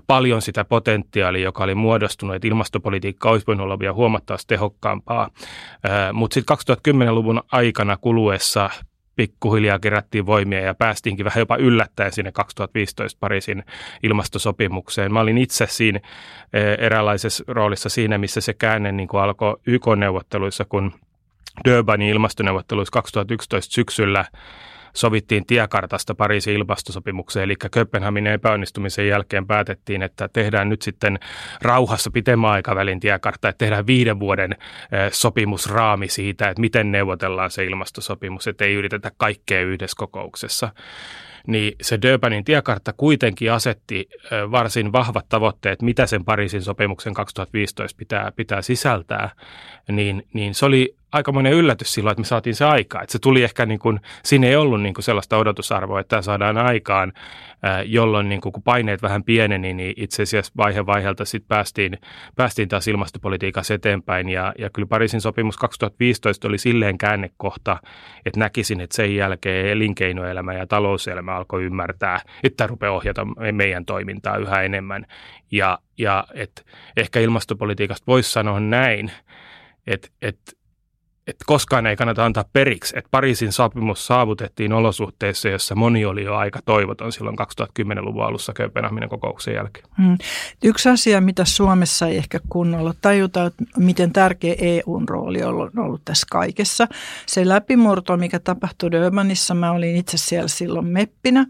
paljon 0.08 0.42
sitä 0.42 0.66
potentiaalia, 0.66 1.44
joka 1.44 1.64
oli 1.64 1.76
muodostunut, 1.76 2.36
että 2.36 2.48
ilmastopolitiikka 2.48 3.30
olisi 3.30 3.48
voinut 3.48 3.64
olla 3.64 3.80
vielä 3.80 3.94
huomattavasti 3.94 4.48
tehokkaampaa. 4.48 5.30
Mutta 6.14 6.34
sitten 6.34 6.58
2010-luvun 6.96 7.44
aikana 7.52 7.98
kuluessa 7.98 8.70
pikkuhiljaa 9.16 9.80
kerättiin 9.80 10.26
voimia 10.26 10.60
ja 10.60 10.74
päästiinkin 10.74 11.26
vähän 11.26 11.40
jopa 11.40 11.56
yllättäen 11.58 12.12
sinne 12.12 12.32
2015 12.32 13.18
Pariisin 13.20 13.64
ilmastosopimukseen. 14.04 15.14
Mä 15.14 15.20
olin 15.20 15.38
itse 15.38 15.68
siinä 15.70 16.00
eräänlaisessa 16.80 17.44
roolissa 17.48 17.90
siinä, 17.90 18.18
missä 18.18 18.42
se 18.42 18.54
käänne 18.54 18.92
niin 18.92 19.08
kuin 19.08 19.24
alkoi 19.24 19.56
YK-neuvotteluissa, 19.68 20.66
kun 20.66 20.94
Durbanin 21.66 22.10
ilmastoneuvotteluissa 22.10 22.92
2011 22.92 23.74
syksyllä 23.74 24.26
sovittiin 24.98 25.46
tiekartasta 25.46 26.16
Pariisin 26.16 26.54
ilmastosopimukseen, 26.54 27.44
eli 27.44 27.56
Kööpenhaminin 27.72 28.34
epäonnistumisen 28.34 29.08
jälkeen 29.08 29.48
päätettiin, 29.48 30.02
että 30.02 30.30
tehdään 30.34 30.70
nyt 30.70 30.82
sitten 30.82 31.20
rauhassa 31.62 32.12
pitemmän 32.12 32.52
aikavälin 32.52 33.00
tiekartta, 33.00 33.50
että 33.50 33.58
tehdään 33.58 33.88
viiden 33.88 34.20
vuoden 34.20 34.56
sopimusraami 35.12 36.08
siitä, 36.08 36.50
että 36.50 36.62
miten 36.62 36.92
neuvotellaan 36.92 37.52
se 37.52 37.66
ilmastosopimus, 37.66 38.48
että 38.48 38.66
ei 38.66 38.74
yritetä 38.74 39.12
kaikkea 39.18 39.62
yhdessä 39.62 39.96
kokouksessa. 39.98 40.70
Niin 41.48 41.76
se 41.82 42.00
Durbanin 42.02 42.44
tiekartta 42.44 42.94
kuitenkin 42.94 43.52
asetti 43.52 44.10
varsin 44.52 44.92
vahvat 44.92 45.30
tavoitteet, 45.30 45.82
mitä 45.82 46.06
sen 46.06 46.26
Pariisin 46.26 46.62
sopimuksen 46.62 47.14
2015 47.14 47.98
pitää, 47.98 48.32
pitää 48.36 48.62
sisältää, 48.62 49.30
niin, 49.92 50.28
niin 50.34 50.56
se 50.56 50.66
oli 50.66 50.96
aikamoinen 51.12 51.54
yllätys 51.54 51.94
silloin, 51.94 52.12
että 52.12 52.22
me 52.22 52.26
saatiin 52.26 52.56
se 52.56 52.66
aikaan. 52.66 53.04
Että 53.04 53.12
se 53.12 53.20
tuli 53.20 53.44
ehkä, 53.44 53.66
niin 53.66 53.80
kuin, 53.80 54.00
siinä 54.24 54.48
ei 54.48 54.56
ollut 54.56 54.82
niin 54.82 54.94
kuin 54.94 55.04
sellaista 55.04 55.38
odotusarvoa, 55.38 56.00
että 56.00 56.10
tämä 56.10 56.22
saadaan 56.22 56.58
aikaan, 56.58 57.14
jolloin 57.86 58.30
niin 58.30 58.42
kuin, 58.42 58.54
kun 58.54 58.64
paineet 58.64 59.02
vähän 59.02 59.24
pieneni, 59.24 59.74
niin 59.74 59.94
itse 59.98 60.24
asiassa 60.24 60.54
vaihe 60.58 60.86
vaiheelta 60.86 61.26
sitten 61.26 61.48
päästiin, 61.48 61.98
päästiin 62.36 62.70
taas 62.70 62.88
ilmastopolitiikassa 62.88 63.74
eteenpäin. 63.74 64.30
Ja, 64.30 64.54
ja 64.58 64.70
kyllä 64.70 64.88
Pariisin 64.88 65.22
sopimus 65.22 65.58
2015 65.58 66.48
oli 66.48 66.58
silleen 66.58 66.98
käännekohta, 66.98 67.78
että 68.26 68.40
näkisin, 68.40 68.82
että 68.82 68.96
sen 68.96 69.16
jälkeen 69.16 69.68
elinkeinoelämä 69.68 70.54
ja 70.54 70.68
talouselämä 70.68 71.36
alkoi 71.36 71.64
ymmärtää, 71.64 72.22
että 72.44 72.68
rupeaa 72.68 72.94
ohjata 72.94 73.28
meidän 73.52 73.86
toimintaa 73.86 74.38
yhä 74.38 74.62
enemmän. 74.62 75.06
Ja, 75.52 75.80
ja 75.98 76.28
et 76.34 76.66
ehkä 76.98 77.20
ilmastopolitiikasta 77.20 78.04
voisi 78.08 78.32
sanoa 78.32 78.60
näin, 78.60 79.12
että 79.88 80.08
et 80.22 80.57
että 81.28 81.46
koskaan 81.46 81.88
ei 81.88 81.96
kannata 81.96 82.26
antaa 82.26 82.46
periksi, 82.54 82.98
että 82.98 83.08
Pariisin 83.12 83.52
sopimus 83.52 84.08
saavutettiin 84.08 84.74
olosuhteissa, 84.74 85.50
jossa 85.50 85.76
moni 85.76 86.06
oli 86.06 86.24
jo 86.24 86.36
aika 86.36 86.60
toivoton 86.66 87.12
silloin 87.12 87.38
2010-luvun 87.40 88.26
alussa 88.26 88.54
Kööpenhaminan 88.54 89.10
kokouksen 89.10 89.54
jälkeen. 89.54 89.86
Hmm. 89.98 90.18
Yksi 90.64 90.90
asia, 90.90 91.22
mitä 91.22 91.46
Suomessa 91.46 92.08
ei 92.08 92.18
ehkä 92.18 92.40
kunnolla 92.50 92.94
tajuta, 93.02 93.46
että 93.46 93.64
miten 93.78 94.14
tärkeä 94.14 94.56
EUn 94.58 95.10
rooli 95.10 95.44
on 95.44 95.72
ollut 95.78 96.02
tässä 96.06 96.28
kaikessa. 96.32 96.88
Se 97.26 97.48
läpimurto, 97.48 98.18
mikä 98.18 98.40
tapahtui 98.40 98.92
Durbanissa, 98.92 99.54
mä 99.54 99.72
olin 99.72 99.96
itse 99.96 100.18
siellä 100.18 100.48
silloin 100.48 100.88
meppinä, 100.88 101.46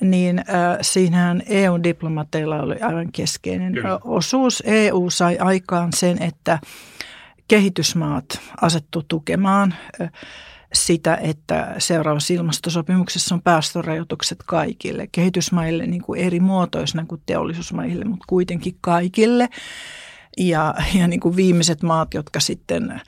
niin 0.00 0.38
äh, 0.38 0.44
siinähän 0.80 1.42
EU-diplomateilla 1.48 2.62
oli 2.62 2.80
aivan 2.80 3.12
keskeinen 3.12 3.72
Kyllä. 3.72 3.98
osuus. 4.04 4.62
EU 4.66 5.10
sai 5.10 5.38
aikaan 5.38 5.92
sen, 5.92 6.22
että 6.22 6.58
kehitysmaat 7.52 8.40
asettu 8.60 9.02
tukemaan 9.08 9.74
sitä, 10.72 11.14
että 11.16 11.74
seuraavassa 11.78 12.34
ilmastosopimuksessa 12.34 13.34
on 13.34 13.42
päästörajoitukset 13.42 14.38
kaikille, 14.46 15.08
kehitysmaille 15.12 15.86
niin 15.86 16.02
kuin 16.02 16.20
eri 16.20 16.40
muotoisena 16.40 17.04
kuin 17.08 17.22
teollisuusmaille, 17.26 18.04
mutta 18.04 18.24
kuitenkin 18.28 18.78
kaikille. 18.80 19.48
Ja, 20.38 20.74
ja 20.94 21.08
niin 21.08 21.20
kuin 21.20 21.36
viimeiset 21.36 21.82
maat, 21.82 22.14
jotka 22.14 22.40
sitten, 22.40 23.00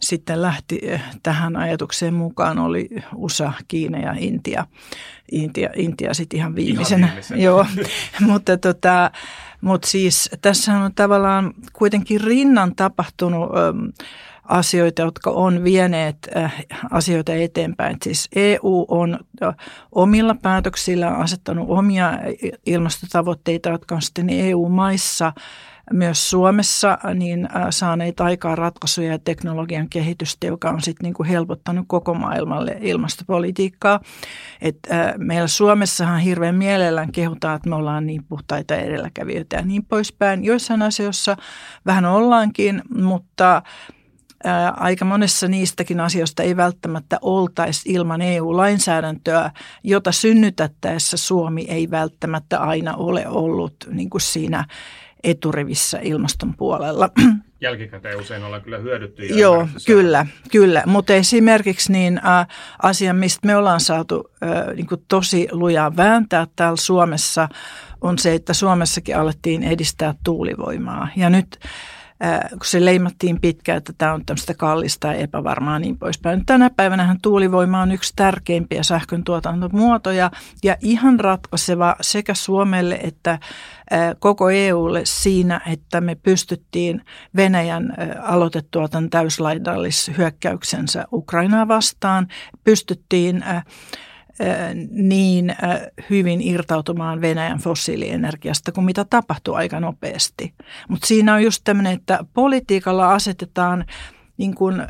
sitten 0.00 0.42
lähti 0.42 0.80
tähän 1.22 1.56
ajatukseen 1.56 2.14
mukaan, 2.14 2.58
oli 2.58 2.88
USA, 3.14 3.52
Kiina 3.68 3.98
ja 3.98 4.14
Intia. 4.18 4.66
Intia, 5.32 5.70
Intia 5.76 6.14
sitten 6.14 6.38
ihan 6.38 6.54
viimeisenä. 6.54 7.06
Ihan 7.06 7.40
Joo, 7.40 7.66
mutta 8.20 8.56
tota, 8.56 9.10
mutta 9.60 9.88
siis 9.88 10.30
tässä 10.42 10.72
on 10.72 10.94
tavallaan 10.94 11.54
kuitenkin 11.72 12.20
rinnan 12.20 12.74
tapahtunut 12.74 13.50
asioita, 14.44 15.02
jotka 15.02 15.30
on 15.30 15.64
vieneet 15.64 16.16
äh, 16.36 16.64
asioita 16.90 17.34
eteenpäin. 17.34 17.96
Siis 18.04 18.28
EU 18.36 18.84
on 18.88 19.18
omilla 19.92 20.34
päätöksillä 20.42 21.08
asettanut 21.08 21.66
omia 21.68 22.12
ilmastotavoitteita, 22.66 23.68
jotka 23.68 23.94
on 23.94 24.02
sitten 24.02 24.30
EU-maissa– 24.30 25.32
myös 25.92 26.30
Suomessa 26.30 26.98
niin 27.14 27.48
saaneet 27.70 28.20
aikaan 28.20 28.58
ratkaisuja 28.58 29.12
ja 29.12 29.18
teknologian 29.18 29.88
kehitystä, 29.88 30.46
joka 30.46 30.70
on 30.70 30.82
sitten 30.82 31.12
niin 31.12 31.28
helpottanut 31.28 31.84
koko 31.88 32.14
maailmalle 32.14 32.76
ilmastopolitiikkaa. 32.80 34.00
Et, 34.60 34.78
ä, 34.90 35.14
meillä 35.18 35.48
Suomessahan 35.48 36.20
hirveän 36.20 36.54
mielellään 36.54 37.12
kehutaan, 37.12 37.56
että 37.56 37.68
me 37.68 37.76
ollaan 37.76 38.06
niin 38.06 38.24
puhtaita 38.24 38.76
edelläkävijöitä 38.76 39.56
ja 39.56 39.62
niin 39.62 39.84
poispäin. 39.84 40.44
Joissain 40.44 40.82
asioissa 40.82 41.36
vähän 41.86 42.04
ollaankin, 42.04 42.82
mutta 42.94 43.62
aika 44.76 45.04
monessa 45.04 45.48
niistäkin 45.48 46.00
asioista 46.00 46.42
ei 46.42 46.56
välttämättä 46.56 47.18
oltaisi 47.22 47.92
ilman 47.92 48.22
EU-lainsäädäntöä, 48.22 49.50
jota 49.84 50.12
synnytettäessä 50.12 51.16
Suomi 51.16 51.66
ei 51.68 51.90
välttämättä 51.90 52.58
aina 52.60 52.94
ole 52.94 53.28
ollut 53.28 53.76
niin 53.90 54.10
kuin 54.10 54.20
siinä 54.20 54.64
eturivissä 55.26 55.98
ilmaston 56.02 56.54
puolella. 56.56 57.10
Jälkikäteen 57.60 58.20
usein 58.20 58.44
ollaan 58.44 58.62
kyllä 58.62 58.78
hyödytty. 58.78 59.26
Joo, 59.26 59.68
kyllä, 59.86 60.26
kyllä. 60.50 60.82
Mutta 60.86 61.12
esimerkiksi 61.12 61.92
niin 61.92 62.18
ä, 62.18 62.46
asia, 62.82 63.14
mistä 63.14 63.46
me 63.46 63.56
ollaan 63.56 63.80
saatu 63.80 64.30
ä, 64.42 64.74
niin 64.74 64.86
kuin 64.86 65.04
tosi 65.08 65.48
lujaa 65.52 65.96
vääntää 65.96 66.46
täällä 66.56 66.76
Suomessa, 66.76 67.48
on 68.00 68.18
se, 68.18 68.34
että 68.34 68.54
Suomessakin 68.54 69.16
alettiin 69.16 69.62
edistää 69.62 70.14
tuulivoimaa. 70.24 71.08
Ja 71.16 71.30
nyt 71.30 71.58
kun 72.50 72.64
se 72.64 72.84
leimattiin 72.84 73.40
pitkään, 73.40 73.78
että 73.78 73.92
tämä 73.98 74.12
on 74.12 74.26
tämmöistä 74.26 74.54
kallista 74.54 75.06
ja 75.06 75.14
epävarmaa 75.14 75.78
niin 75.78 75.98
poispäin. 75.98 76.46
Tänä 76.46 76.70
päivänä 76.70 77.16
tuulivoima 77.22 77.82
on 77.82 77.92
yksi 77.92 78.12
tärkeimpiä 78.16 78.82
sähkön 78.82 79.24
tuotantomuotoja 79.24 80.30
ja 80.64 80.76
ihan 80.80 81.20
ratkaiseva 81.20 81.96
sekä 82.00 82.34
Suomelle 82.34 82.98
että 83.02 83.38
koko 84.18 84.50
EUlle 84.50 85.00
siinä, 85.04 85.60
että 85.66 86.00
me 86.00 86.14
pystyttiin 86.14 87.02
Venäjän 87.36 87.94
aloitettua 88.22 88.88
tämän 88.88 89.10
täyslaidallishyökkäyksensä 89.10 91.04
Ukrainaa 91.12 91.68
vastaan, 91.68 92.26
pystyttiin 92.64 93.44
niin 94.90 95.54
hyvin 96.10 96.40
irtautumaan 96.40 97.20
Venäjän 97.20 97.58
fossiilienergiasta 97.58 98.72
kuin 98.72 98.84
mitä 98.84 99.04
tapahtuu 99.04 99.54
aika 99.54 99.80
nopeasti. 99.80 100.54
Mutta 100.88 101.06
siinä 101.06 101.34
on 101.34 101.42
just 101.42 101.60
tämmöinen, 101.64 101.92
että 101.92 102.24
politiikalla 102.34 103.14
asetetaan 103.14 103.84
niin 104.36 104.54
kuin 104.54 104.82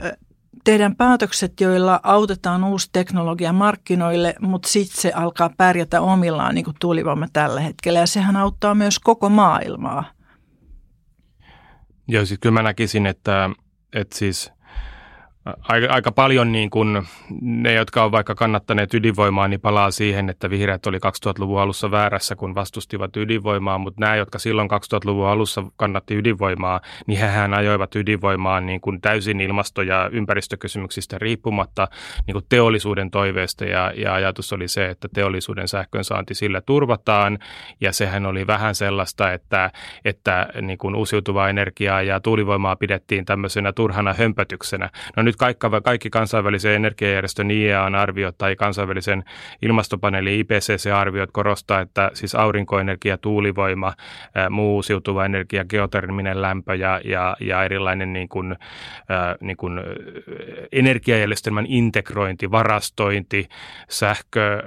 tehdään 0.64 0.96
päätökset, 0.96 1.60
joilla 1.60 2.00
autetaan 2.02 2.64
uusi 2.64 2.88
teknologia 2.92 3.52
markkinoille, 3.52 4.34
mutta 4.40 4.68
sitten 4.68 5.00
se 5.00 5.12
alkaa 5.12 5.50
pärjätä 5.56 6.00
omillaan, 6.00 6.54
niin 6.54 6.64
kuin 6.64 6.76
tuulivoima 6.80 7.26
tällä 7.32 7.60
hetkellä. 7.60 7.98
Ja 7.98 8.06
sehän 8.06 8.36
auttaa 8.36 8.74
myös 8.74 8.98
koko 8.98 9.28
maailmaa. 9.28 10.04
Joo, 12.08 12.24
siis 12.24 12.40
kyllä 12.40 12.54
mä 12.54 12.62
näkisin, 12.62 13.06
että, 13.06 13.50
että 13.92 14.18
siis 14.18 14.52
Aika, 15.68 15.86
aika 15.92 16.12
paljon 16.12 16.52
niin 16.52 16.70
kuin 16.70 17.06
ne, 17.40 17.72
jotka 17.72 18.02
ovat 18.02 18.12
vaikka 18.12 18.34
kannattaneet 18.34 18.94
ydinvoimaa, 18.94 19.48
niin 19.48 19.60
palaa 19.60 19.90
siihen, 19.90 20.30
että 20.30 20.50
vihreät 20.50 20.86
oli 20.86 20.96
2000-luvun 20.96 21.60
alussa 21.60 21.90
väärässä, 21.90 22.36
kun 22.36 22.54
vastustivat 22.54 23.16
ydinvoimaa, 23.16 23.78
mutta 23.78 24.00
nämä, 24.00 24.16
jotka 24.16 24.38
silloin 24.38 24.70
2000-luvun 24.70 25.28
alussa 25.28 25.62
kannatti 25.76 26.14
ydinvoimaa, 26.14 26.80
niin 27.06 27.20
hehän 27.20 27.54
ajoivat 27.54 27.94
ydinvoimaa 27.94 28.60
niin 28.60 28.80
kuin 28.80 29.00
täysin 29.00 29.40
ilmasto- 29.40 29.82
ja 29.82 30.10
ympäristökysymyksistä 30.12 31.18
riippumatta 31.18 31.88
niin 32.26 32.32
kuin 32.32 32.44
teollisuuden 32.48 33.10
toiveesta. 33.10 33.64
Ja, 33.64 33.92
ja 33.96 34.14
ajatus 34.14 34.52
oli 34.52 34.68
se, 34.68 34.88
että 34.88 35.08
teollisuuden 35.14 35.68
sähkön 35.68 36.04
saanti 36.04 36.34
sillä 36.34 36.60
turvataan. 36.60 37.38
Ja 37.80 37.92
sehän 37.92 38.26
oli 38.26 38.46
vähän 38.46 38.74
sellaista, 38.74 39.32
että, 39.32 39.70
että 40.04 40.48
niin 40.62 40.78
kuin 40.78 40.94
uusiutuvaa 40.94 41.48
energiaa 41.48 42.02
ja 42.02 42.20
tuulivoimaa 42.20 42.76
pidettiin 42.76 43.24
tämmöisenä 43.24 43.72
turhana 43.72 44.14
hömpötyksenä. 44.14 44.90
No 45.16 45.22
nyt 45.22 45.35
nyt 45.36 45.58
kaikki, 45.58 45.66
kaikki 45.84 46.10
kansainvälisen 46.10 46.72
energiajärjestön 46.72 47.50
IEAn 47.50 47.94
arviot 47.94 48.38
tai 48.38 48.56
kansainvälisen 48.56 49.24
ilmastopaneelin 49.62 50.40
IPCC-arviot 50.40 51.30
korostaa, 51.32 51.80
että 51.80 52.10
siis 52.14 52.34
aurinkoenergia, 52.34 53.18
tuulivoima, 53.18 53.92
muu 54.50 54.74
uusiutuva 54.74 55.24
energia, 55.24 55.64
geoterminen 55.64 56.42
lämpö 56.42 56.74
ja, 56.74 57.00
ja, 57.04 57.36
ja 57.40 57.64
erilainen 57.64 58.12
niin 58.12 58.28
kuin, 58.28 58.56
niin 59.40 59.56
kuin 59.56 59.80
energiajärjestelmän 60.72 61.66
integrointi, 61.68 62.50
varastointi, 62.50 63.48
sähkö, 63.88 64.54
äh, 64.54 64.62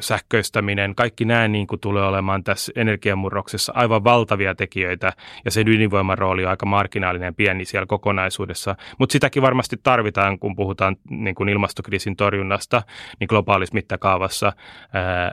sähköistäminen, 0.00 0.94
kaikki 0.94 1.24
nämä 1.24 1.48
niin 1.48 1.66
kuin 1.66 1.80
tulee 1.80 2.04
olemaan 2.04 2.44
tässä 2.44 2.72
energiamurroksessa 2.76 3.72
aivan 3.76 4.04
valtavia 4.04 4.54
tekijöitä 4.54 5.12
ja 5.44 5.50
sen 5.50 5.68
ydinvoiman 5.68 6.18
rooli 6.18 6.44
on 6.44 6.50
aika 6.50 6.66
marginaalinen 6.66 7.34
pieni 7.34 7.64
siellä 7.64 7.86
kokonaisuudessa, 7.86 8.76
mutta 8.98 9.12
sitäkin 9.12 9.42
varmasti 9.42 9.76
tarvitaan, 9.88 10.38
kun 10.38 10.56
puhutaan 10.56 10.96
niin 11.10 11.34
kuin 11.34 11.48
ilmastokriisin 11.48 12.16
torjunnasta 12.16 12.82
niin 13.20 13.28
globaalissa 13.30 13.74
mittakaavassa. 13.74 14.52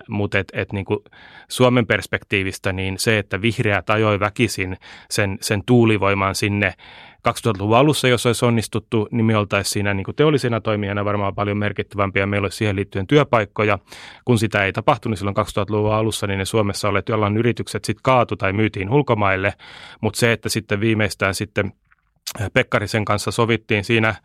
mutta 0.09 0.39
et, 0.39 0.47
et 0.53 0.74
niin 0.74 0.85
kuin 0.85 1.00
Suomen 1.47 1.88
perspektiivistä 1.88 2.74
niin 2.74 2.97
se, 2.97 3.17
että 3.17 3.41
vihreät 3.41 3.89
ajoi 3.89 4.19
väkisin 4.19 4.77
sen, 5.09 5.38
sen 5.41 5.62
tuulivoiman 5.65 6.35
sinne 6.35 6.74
2000-luvun 7.29 7.77
alussa, 7.77 8.07
jos 8.07 8.25
olisi 8.25 8.45
onnistuttu, 8.45 9.07
niin 9.12 9.25
me 9.25 9.38
oltaisiin 9.38 9.74
siinä 9.74 9.93
niin 9.93 10.05
kuin 10.05 10.15
teollisena 10.15 10.62
toimijana 10.62 11.05
varmaan 11.05 11.35
paljon 11.35 11.57
merkittävämpiä 11.57 12.24
ja 12.24 12.27
meillä 12.27 12.45
olisi 12.45 12.57
siihen 12.57 12.75
liittyen 12.75 13.07
työpaikkoja. 13.07 13.79
Kun 14.25 14.39
sitä 14.39 14.65
ei 14.65 14.74
tapahtunut 14.74 15.19
silloin 15.19 15.38
2000-luvun 15.38 15.93
alussa, 15.93 16.27
niin 16.27 16.38
ne 16.38 16.45
Suomessa 16.45 16.89
olleet 16.89 17.09
jollain 17.09 17.38
yritykset 17.38 17.85
sitten 17.85 18.03
kaatu 18.03 18.35
tai 18.35 18.53
myytiin 18.53 18.89
ulkomaille, 18.89 19.53
mutta 20.01 20.19
se, 20.19 20.31
että 20.31 20.50
sitten 20.50 20.79
viimeistään 20.79 21.35
sitten– 21.35 21.71
Pekkarisen 22.53 23.05
kanssa 23.05 23.32
sovittiin 23.32 23.84
siinä, 23.84 24.15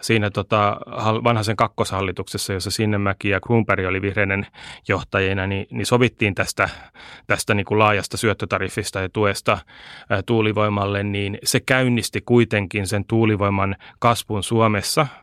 siinä 0.00 0.30
tota 0.30 0.76
vanhaisen 1.24 1.56
kakkoshallituksessa, 1.56 2.52
jossa 2.52 2.70
Sinnemäki 2.70 3.28
ja 3.28 3.40
Grunberg 3.40 3.86
oli 3.86 4.02
vihreinen 4.02 4.46
johtajina, 4.88 5.46
niin, 5.46 5.66
niin 5.70 5.86
sovittiin 5.86 6.34
tästä, 6.34 6.68
tästä 7.26 7.54
niin 7.54 7.66
kuin 7.66 7.78
laajasta 7.78 8.16
syöttötariffista 8.16 9.00
ja 9.00 9.08
tuesta 9.08 9.58
tuulivoimalle, 10.26 11.02
niin 11.02 11.38
se 11.44 11.60
käynnisti 11.60 12.20
kuitenkin 12.20 12.86
sen 12.86 13.04
tuulivoiman 13.04 13.76
kasvun 13.98 14.42
Suomessa– 14.42 15.06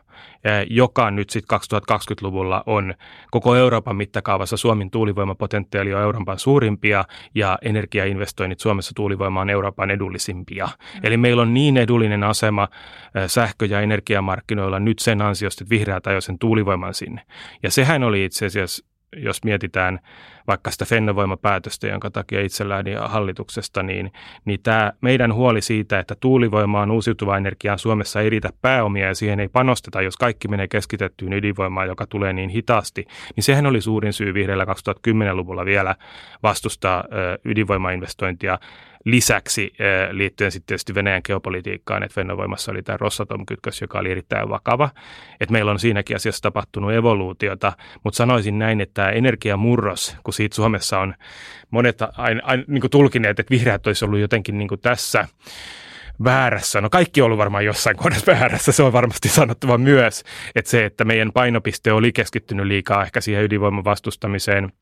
joka 0.70 1.10
nyt 1.10 1.30
sitten 1.30 1.58
2020-luvulla 1.60 2.62
on 2.66 2.94
koko 3.30 3.56
Euroopan 3.56 3.96
mittakaavassa 3.96 4.56
Suomen 4.56 4.90
tuulivoimapotentiaali 4.90 5.94
on 5.94 6.02
Euroopan 6.02 6.38
suurimpia 6.38 7.04
ja 7.34 7.58
energiainvestoinnit 7.62 8.60
Suomessa 8.60 8.92
tuulivoima 8.96 9.40
on 9.40 9.50
Euroopan 9.50 9.90
edullisimpia. 9.90 10.66
Mm. 10.66 11.00
Eli 11.02 11.16
meillä 11.16 11.42
on 11.42 11.54
niin 11.54 11.76
edullinen 11.76 12.24
asema 12.24 12.68
sähkö- 13.26 13.66
ja 13.66 13.80
energiamarkkinoilla 13.80 14.80
nyt 14.80 14.98
sen 14.98 15.22
ansiosta, 15.22 15.64
että 15.64 15.70
vihreät 15.70 16.06
ajoi 16.06 16.22
sen 16.22 16.38
tuulivoiman 16.38 16.94
sinne. 16.94 17.22
Ja 17.62 17.70
sehän 17.70 18.02
oli 18.02 18.24
itse 18.24 18.46
asiassa 18.46 18.84
jos 19.16 19.44
mietitään 19.44 19.98
vaikka 20.46 20.70
sitä 20.70 20.84
Fennovoima-päätöstä, 20.84 21.86
jonka 21.86 22.10
takia 22.10 22.40
itse 22.40 22.68
lähdin 22.68 22.98
hallituksesta, 22.98 23.82
niin, 23.82 24.12
niin 24.44 24.60
tämä 24.62 24.92
meidän 25.00 25.34
huoli 25.34 25.62
siitä, 25.62 25.98
että 25.98 26.16
tuulivoimaan 26.20 26.90
uusiutuva 26.90 27.36
energiaan 27.36 27.78
Suomessa 27.78 28.20
ei 28.20 28.30
riitä 28.30 28.50
pääomia 28.62 29.06
ja 29.06 29.14
siihen 29.14 29.40
ei 29.40 29.48
panosteta, 29.48 30.02
jos 30.02 30.16
kaikki 30.16 30.48
menee 30.48 30.68
keskitettyyn 30.68 31.32
ydinvoimaan, 31.32 31.88
joka 31.88 32.06
tulee 32.06 32.32
niin 32.32 32.50
hitaasti, 32.50 33.06
niin 33.36 33.44
sehän 33.44 33.66
oli 33.66 33.80
suurin 33.80 34.12
syy 34.12 34.34
vihreällä 34.34 34.64
2010-luvulla 34.64 35.64
vielä 35.64 35.94
vastustaa 36.42 37.04
ydinvoimainvestointia 37.44 38.58
lisäksi 39.04 39.72
eh, 39.78 40.10
liittyen 40.10 40.52
sitten 40.52 40.66
tietysti 40.66 40.94
Venäjän 40.94 41.20
geopolitiikkaan, 41.24 42.02
että 42.02 42.14
Fennovoimassa 42.14 42.72
oli 42.72 42.82
tämä 42.82 42.96
Rosatom-kytkös, 42.96 43.80
joka 43.80 43.98
oli 43.98 44.10
erittäin 44.10 44.48
vakava. 44.48 44.90
Että 45.40 45.52
meillä 45.52 45.70
on 45.70 45.78
siinäkin 45.78 46.16
asiassa 46.16 46.42
tapahtunut 46.42 46.92
evoluutiota, 46.92 47.72
mutta 48.04 48.16
sanoisin 48.16 48.58
näin, 48.58 48.80
että 48.80 48.94
tämä 48.94 49.10
energiamurros, 49.10 50.16
kun 50.24 50.34
siitä 50.34 50.56
Suomessa 50.56 50.98
on 50.98 51.14
monet 51.70 52.02
aina, 52.16 52.40
aina 52.44 52.64
niin 52.66 52.90
tulkineet, 52.90 53.40
että 53.40 53.50
vihreät 53.50 53.86
olisi 53.86 54.04
ollut 54.04 54.18
jotenkin 54.18 54.58
niin 54.58 54.68
tässä 54.82 55.28
väärässä. 56.24 56.80
No 56.80 56.90
kaikki 56.90 57.20
on 57.20 57.26
ollut 57.26 57.38
varmaan 57.38 57.64
jossain 57.64 57.96
kohdassa 57.96 58.32
väärässä, 58.32 58.72
se 58.72 58.82
on 58.82 58.92
varmasti 58.92 59.28
sanottava 59.28 59.78
myös, 59.78 60.24
että 60.54 60.70
se, 60.70 60.84
että 60.84 61.04
meidän 61.04 61.32
painopiste 61.32 61.92
oli 61.92 62.12
keskittynyt 62.12 62.66
liikaa 62.66 63.02
ehkä 63.02 63.20
siihen 63.20 63.44
ydinvoiman 63.44 63.84
vastustamiseen– 63.84 64.72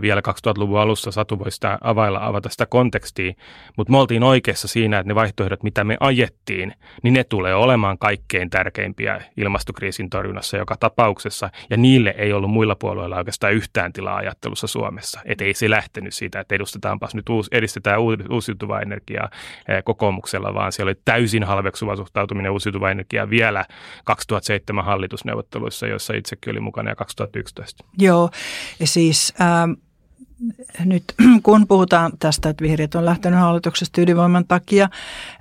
vielä 0.00 0.20
2000-luvun 0.20 0.80
alussa 0.80 1.10
Satu 1.10 1.38
voi 1.38 1.50
sitä 1.50 1.78
availla, 1.80 2.26
avata 2.26 2.48
sitä 2.48 2.66
kontekstia, 2.66 3.32
mutta 3.76 3.90
me 3.90 3.98
oltiin 3.98 4.22
oikeassa 4.22 4.68
siinä, 4.68 4.98
että 4.98 5.10
ne 5.10 5.14
vaihtoehdot, 5.14 5.62
mitä 5.62 5.84
me 5.84 5.96
ajettiin, 6.00 6.72
niin 7.02 7.14
ne 7.14 7.24
tulee 7.24 7.54
olemaan 7.54 7.98
kaikkein 7.98 8.50
tärkeimpiä 8.50 9.20
ilmastokriisin 9.36 10.10
torjunnassa 10.10 10.56
joka 10.56 10.76
tapauksessa, 10.76 11.50
ja 11.70 11.76
niille 11.76 12.14
ei 12.18 12.32
ollut 12.32 12.50
muilla 12.50 12.76
puolueilla 12.76 13.16
oikeastaan 13.16 13.52
yhtään 13.52 13.92
tilaa 13.92 14.16
ajattelussa 14.16 14.66
Suomessa. 14.66 15.20
Että 15.24 15.44
ei 15.44 15.54
se 15.54 15.70
lähtenyt 15.70 16.14
siitä, 16.14 16.40
että 16.40 16.54
edustetaanpas 16.54 17.14
nyt 17.14 17.28
uus, 17.28 17.48
edistetään 17.52 18.00
uusiutuvaa 18.30 18.80
energiaa 18.80 19.30
kokoomuksella, 19.84 20.54
vaan 20.54 20.72
siellä 20.72 20.88
oli 20.88 21.00
täysin 21.04 21.44
halveksuva 21.44 21.96
suhtautuminen 21.96 22.52
uusiutuvaa 22.52 22.90
energiaa 22.90 23.30
vielä 23.30 23.64
2007 24.04 24.84
hallitusneuvotteluissa, 24.84 25.86
joissa 25.86 26.14
itsekin 26.14 26.50
oli 26.50 26.60
mukana 26.60 26.90
ja 26.90 26.96
2011. 26.96 27.84
Joo, 27.98 28.30
siis 28.84 29.34
äh, 29.40 29.59
nyt 30.84 31.04
kun 31.42 31.66
puhutaan 31.66 32.12
tästä, 32.18 32.48
että 32.48 32.64
vihreät 32.64 32.94
on 32.94 33.04
lähtenyt 33.04 33.40
hallituksesta 33.40 34.00
ydinvoiman 34.00 34.44
takia, 34.48 34.88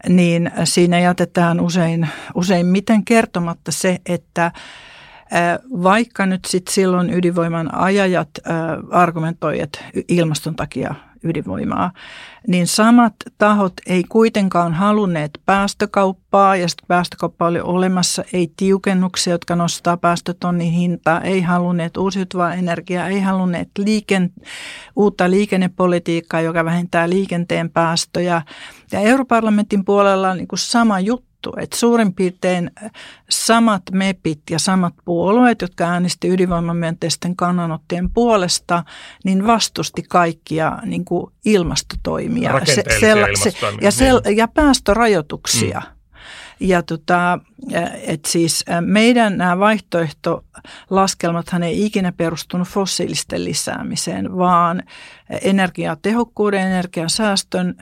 niin 0.10 0.51
siinä 0.63 0.99
jätetään 0.99 1.60
usein, 1.60 2.10
useimmiten 2.36 3.05
kertomatta 3.05 3.71
se, 3.71 3.99
että 4.05 4.51
vaikka 5.84 6.25
nyt 6.25 6.45
sitten 6.45 6.73
silloin 6.73 7.13
ydinvoiman 7.13 7.75
ajajat 7.75 8.29
argumentoivat 8.91 9.69
ilmaston 10.08 10.55
takia 10.55 10.95
ydinvoimaa, 11.23 11.91
niin 12.47 12.67
samat 12.67 13.13
tahot 13.38 13.73
ei 13.88 14.03
kuitenkaan 14.03 14.73
halunneet 14.73 15.32
päästökauppaa 15.45 16.55
ja 16.55 16.67
sitten 16.69 16.88
päästökauppa 16.88 17.47
oli 17.47 17.60
olemassa, 17.60 18.23
ei 18.34 18.51
tiukennuksia, 18.58 19.34
jotka 19.34 19.55
nostaa 19.55 19.97
päästötonnin 19.97 20.71
hintaa, 20.71 21.21
ei 21.21 21.41
halunneet 21.41 21.97
uusiutuvaa 21.97 22.53
energiaa, 22.53 23.08
ei 23.08 23.21
halunneet 23.21 23.69
liiken, 23.77 24.32
uutta 24.95 25.29
liikennepolitiikkaa, 25.29 26.41
joka 26.41 26.65
vähentää 26.65 27.10
liikenteen 27.10 27.69
päästöjä. 27.69 28.41
Ja 28.91 28.99
europarlamentin 28.99 29.86
puolella 29.86 30.32
on 30.32 30.38
niin 30.38 30.47
kuin 30.47 30.60
sama 30.60 30.99
juttu 30.99 31.29
muuttui. 31.45 31.63
Et 31.63 31.73
suurin 31.73 32.13
piirtein 32.13 32.71
samat 33.30 33.84
MEPit 33.91 34.41
ja 34.49 34.60
samat 34.60 34.93
puolueet, 35.06 35.62
jotka 35.62 35.84
äänesti 35.84 36.28
ydinvoimamyönteisten 36.28 37.36
kannanottien 37.36 38.10
puolesta, 38.10 38.84
niin 39.23 39.47
vastusti 39.47 40.04
kaikkia 40.10 40.80
niin 40.86 41.06
kuin 41.06 41.32
ilmastotoimia 41.45 42.65
se, 42.65 42.84
se, 42.99 43.13
ja, 43.82 43.91
sel, 43.91 44.21
ja 44.36 44.47
päästörajoituksia. 44.47 45.82
Mm. 45.86 45.99
Ja 46.60 46.84
tota, 46.84 47.39
et 48.08 48.26
siis 48.26 48.65
meidän 48.82 49.38
nämä 49.38 49.60
vaihtoehtolaskelmathan 49.60 51.63
ei 51.63 51.86
ikinä 51.86 52.12
perustunut 52.12 52.67
fossiilisten 52.67 53.45
lisäämiseen, 53.45 54.38
vaan 54.38 54.84
energiatehokkuuden, 55.41 56.62
energiansäästön 56.62 57.76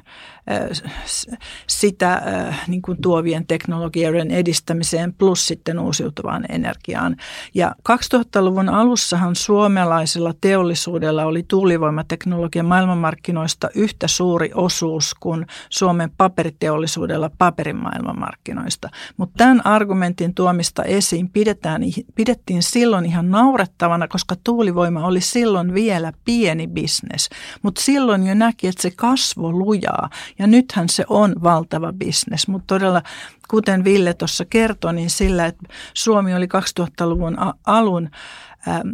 sitä 1.67 2.21
niin 2.67 2.81
kuin 2.81 3.01
tuovien 3.01 3.47
teknologioiden 3.47 4.31
edistämiseen 4.31 5.13
plus 5.13 5.47
sitten 5.47 5.79
uusiutuvaan 5.79 6.45
energiaan. 6.49 7.15
Ja 7.53 7.75
2000-luvun 7.89 8.69
alussahan 8.69 9.35
suomalaisella 9.35 10.33
teollisuudella 10.41 11.25
oli 11.25 11.43
tuulivoimateknologian 11.47 12.65
maailmanmarkkinoista 12.65 13.69
yhtä 13.75 14.07
suuri 14.07 14.51
osuus 14.53 15.15
kuin 15.19 15.45
Suomen 15.69 16.11
paperiteollisuudella 16.17 17.31
paperin 17.37 17.83
maailmanmarkkinoista. 17.83 18.89
Mutta 19.17 19.37
tämän 19.37 19.66
argumentin 19.67 20.33
tuomista 20.33 20.83
esiin 20.83 21.29
pidetään, 21.29 21.81
pidettiin 22.15 22.63
silloin 22.63 23.05
ihan 23.05 23.31
naurettavana, 23.31 24.07
koska 24.07 24.35
tuulivoima 24.43 25.05
oli 25.05 25.21
silloin 25.21 25.73
vielä 25.73 26.13
pieni 26.25 26.67
bisnes. 26.67 27.29
Mutta 27.61 27.81
silloin 27.81 28.27
jo 28.27 28.33
näki, 28.33 28.67
että 28.67 28.81
se 28.81 28.91
kasvo 28.91 29.51
lujaa 29.51 30.09
ja 30.39 30.47
nythän 30.47 30.89
se 30.89 31.05
on 31.09 31.35
valtava 31.43 31.93
bisnes. 31.93 32.47
Mutta 32.47 32.75
todella, 32.75 33.01
kuten 33.47 33.83
Ville 33.83 34.13
tuossa 34.13 34.45
kertoi, 34.45 34.93
niin 34.93 35.09
sillä, 35.09 35.45
että 35.45 35.63
Suomi 35.93 36.35
oli 36.35 36.45
2000-luvun 36.45 37.37
alun 37.65 38.09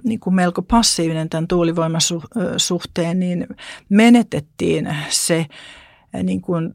niin 0.04 0.20
kuin 0.20 0.36
melko 0.36 0.62
passiivinen 0.62 1.30
tämän 1.30 1.48
tuulivoimasuhteen, 1.48 3.20
niin 3.20 3.48
menetettiin 3.90 4.96
se 5.10 5.46
niin 6.24 6.42
kuin 6.42 6.74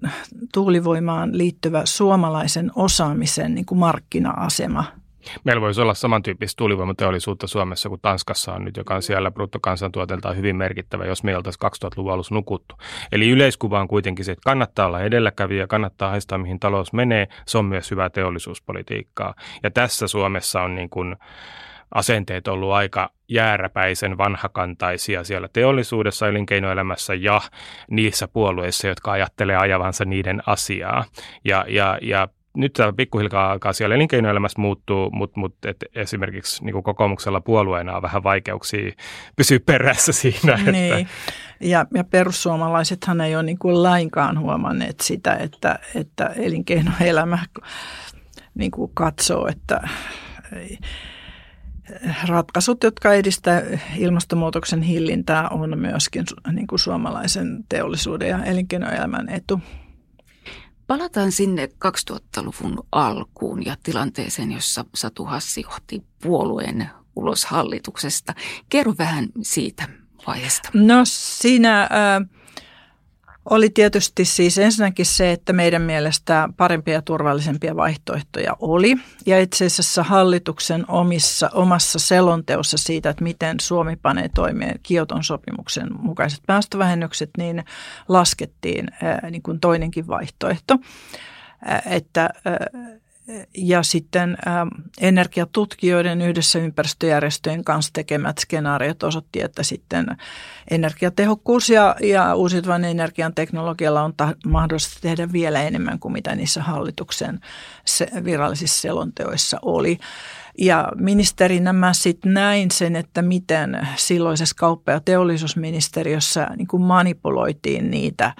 tuulivoimaan 0.54 1.38
liittyvä 1.38 1.82
suomalaisen 1.84 2.70
osaamisen 2.74 3.54
niin 3.54 3.66
kuin 3.66 3.78
markkina-asema. 3.78 4.84
Meillä 5.44 5.60
voisi 5.60 5.80
olla 5.80 5.94
samantyyppistä 5.94 6.58
tuulivoimateollisuutta 6.58 7.46
Suomessa 7.46 7.88
kuin 7.88 8.00
Tanskassa 8.00 8.52
on 8.52 8.64
nyt, 8.64 8.76
joka 8.76 8.94
on 8.94 9.02
siellä 9.02 9.30
bruttokansantuoteltaan 9.30 10.36
hyvin 10.36 10.56
merkittävä, 10.56 11.04
jos 11.04 11.24
me 11.24 11.36
oltaisiin 11.36 11.70
2000-luvun 11.86 12.12
alussa 12.12 12.34
nukuttu. 12.34 12.74
Eli 13.12 13.28
yleiskuva 13.30 13.80
on 13.80 13.88
kuitenkin 13.88 14.24
se, 14.24 14.32
että 14.32 14.42
kannattaa 14.44 14.86
olla 14.86 15.00
edelläkävijä, 15.00 15.66
kannattaa 15.66 16.10
haistaa 16.10 16.38
mihin 16.38 16.60
talous 16.60 16.92
menee, 16.92 17.28
se 17.46 17.58
on 17.58 17.64
myös 17.64 17.90
hyvää 17.90 18.10
teollisuuspolitiikkaa. 18.10 19.34
Ja 19.62 19.70
tässä 19.70 20.06
Suomessa 20.06 20.62
on 20.62 20.74
niin 20.74 20.90
kuin 20.90 21.16
asenteet 21.94 22.48
ollut 22.48 22.72
aika 22.72 23.10
jääräpäisen 23.28 24.18
vanhakantaisia 24.18 25.24
siellä 25.24 25.48
teollisuudessa, 25.52 26.28
elinkeinoelämässä 26.28 27.14
ja 27.14 27.40
niissä 27.90 28.28
puolueissa, 28.28 28.88
jotka 28.88 29.12
ajattelee 29.12 29.56
ajavansa 29.56 30.04
niiden 30.04 30.42
asiaa. 30.46 31.04
Ja, 31.44 31.64
ja, 31.68 31.98
ja 32.02 32.28
nyt 32.56 32.72
tämä 32.72 32.92
pikkuhiljaa 32.92 33.50
alkaa 33.50 33.72
siellä 33.72 33.94
elinkeinoelämässä 33.94 34.60
muuttuu, 34.60 35.10
mutta, 35.10 35.40
mutta 35.40 35.68
et 35.68 35.76
esimerkiksi 35.94 36.64
niin 36.64 36.82
kokoomuksella 36.82 37.40
puolueena 37.40 37.96
on 37.96 38.02
vähän 38.02 38.22
vaikeuksia 38.22 38.92
pysyä 39.36 39.60
perässä 39.66 40.12
siinä. 40.12 40.56
Niin. 40.72 40.94
Että. 40.94 41.06
Ja, 41.60 41.86
ja 41.94 42.04
perussuomalaisethan 42.04 43.20
ei 43.20 43.36
ole 43.36 43.42
niin 43.42 43.58
kuin 43.58 43.82
lainkaan 43.82 44.38
huomanneet 44.38 45.00
sitä, 45.00 45.34
että, 45.36 45.78
että 45.94 46.26
elinkeinoelämä 46.26 47.38
niin 48.54 48.70
kuin 48.70 48.90
katsoo, 48.94 49.48
että 49.48 49.88
ratkaisut, 52.28 52.84
jotka 52.84 53.14
edistää 53.14 53.62
ilmastonmuutoksen 53.96 54.82
hillintää, 54.82 55.48
on 55.48 55.78
myöskin 55.78 56.24
niin 56.52 56.66
kuin 56.66 56.78
suomalaisen 56.78 57.64
teollisuuden 57.68 58.28
ja 58.28 58.44
elinkeinoelämän 58.44 59.28
etu. 59.28 59.60
Palataan 60.86 61.32
sinne 61.32 61.68
2000-luvun 61.84 62.86
alkuun 62.92 63.64
ja 63.64 63.76
tilanteeseen, 63.82 64.52
jossa 64.52 64.84
Satu 64.94 65.24
Hassi 65.24 65.60
johti 65.60 66.02
puolueen 66.22 66.90
ulos 67.16 67.44
hallituksesta. 67.44 68.34
Kerro 68.68 68.94
vähän 68.98 69.28
siitä 69.42 69.88
vaiheesta. 70.26 70.70
No 70.74 71.00
siinä... 71.04 71.82
Äh, 71.82 72.37
oli 73.50 73.70
tietysti 73.70 74.24
siis 74.24 74.58
ensinnäkin 74.58 75.06
se, 75.06 75.32
että 75.32 75.52
meidän 75.52 75.82
mielestä 75.82 76.48
parempia 76.56 76.94
ja 76.94 77.02
turvallisempia 77.02 77.76
vaihtoehtoja 77.76 78.56
oli. 78.60 78.96
Ja 79.26 79.40
itse 79.40 79.66
asiassa 79.66 80.02
hallituksen 80.02 80.84
omissa, 80.88 81.50
omassa 81.54 81.98
selonteossa 81.98 82.78
siitä, 82.78 83.10
että 83.10 83.24
miten 83.24 83.60
Suomi 83.60 83.96
panee 83.96 84.28
toimeen 84.34 84.80
Kioton 84.82 85.24
sopimuksen 85.24 85.88
mukaiset 85.98 86.40
päästövähennykset, 86.46 87.30
niin 87.38 87.64
laskettiin 88.08 88.90
niin 89.30 89.42
kuin 89.42 89.60
toinenkin 89.60 90.06
vaihtoehto. 90.06 90.78
Että 91.86 92.30
ja 93.56 93.82
sitten 93.82 94.36
energiatutkijoiden 95.00 96.22
yhdessä 96.22 96.58
ympäristöjärjestöjen 96.58 97.64
kanssa 97.64 97.92
tekemät 97.92 98.38
skenaariot 98.38 99.02
osoitti, 99.02 99.42
että 99.42 99.62
sitten 99.62 100.06
energiatehokkuus 100.70 101.70
ja, 101.70 101.96
ja 102.02 102.34
uusiutuvan 102.34 102.84
energian 102.84 103.34
teknologialla 103.34 104.02
on 104.02 104.14
ta- 104.16 104.34
mahdollista 104.46 104.98
tehdä 105.00 105.32
vielä 105.32 105.62
enemmän 105.62 105.98
kuin 105.98 106.12
mitä 106.12 106.34
niissä 106.34 106.62
hallituksen 106.62 107.40
se, 107.84 108.08
virallisissa 108.24 108.80
selonteoissa 108.80 109.58
oli. 109.62 109.98
Ja 110.58 110.88
ministerinä 110.96 111.72
mä 111.72 111.92
sitten 111.92 112.34
näin 112.34 112.70
sen, 112.70 112.96
että 112.96 113.22
miten 113.22 113.88
silloisessa 113.96 114.56
kauppa- 114.58 114.92
ja 114.92 115.00
teollisuusministeriössä 115.00 116.48
niin 116.56 116.82
manipuloitiin 116.82 117.90
niitä 117.90 118.32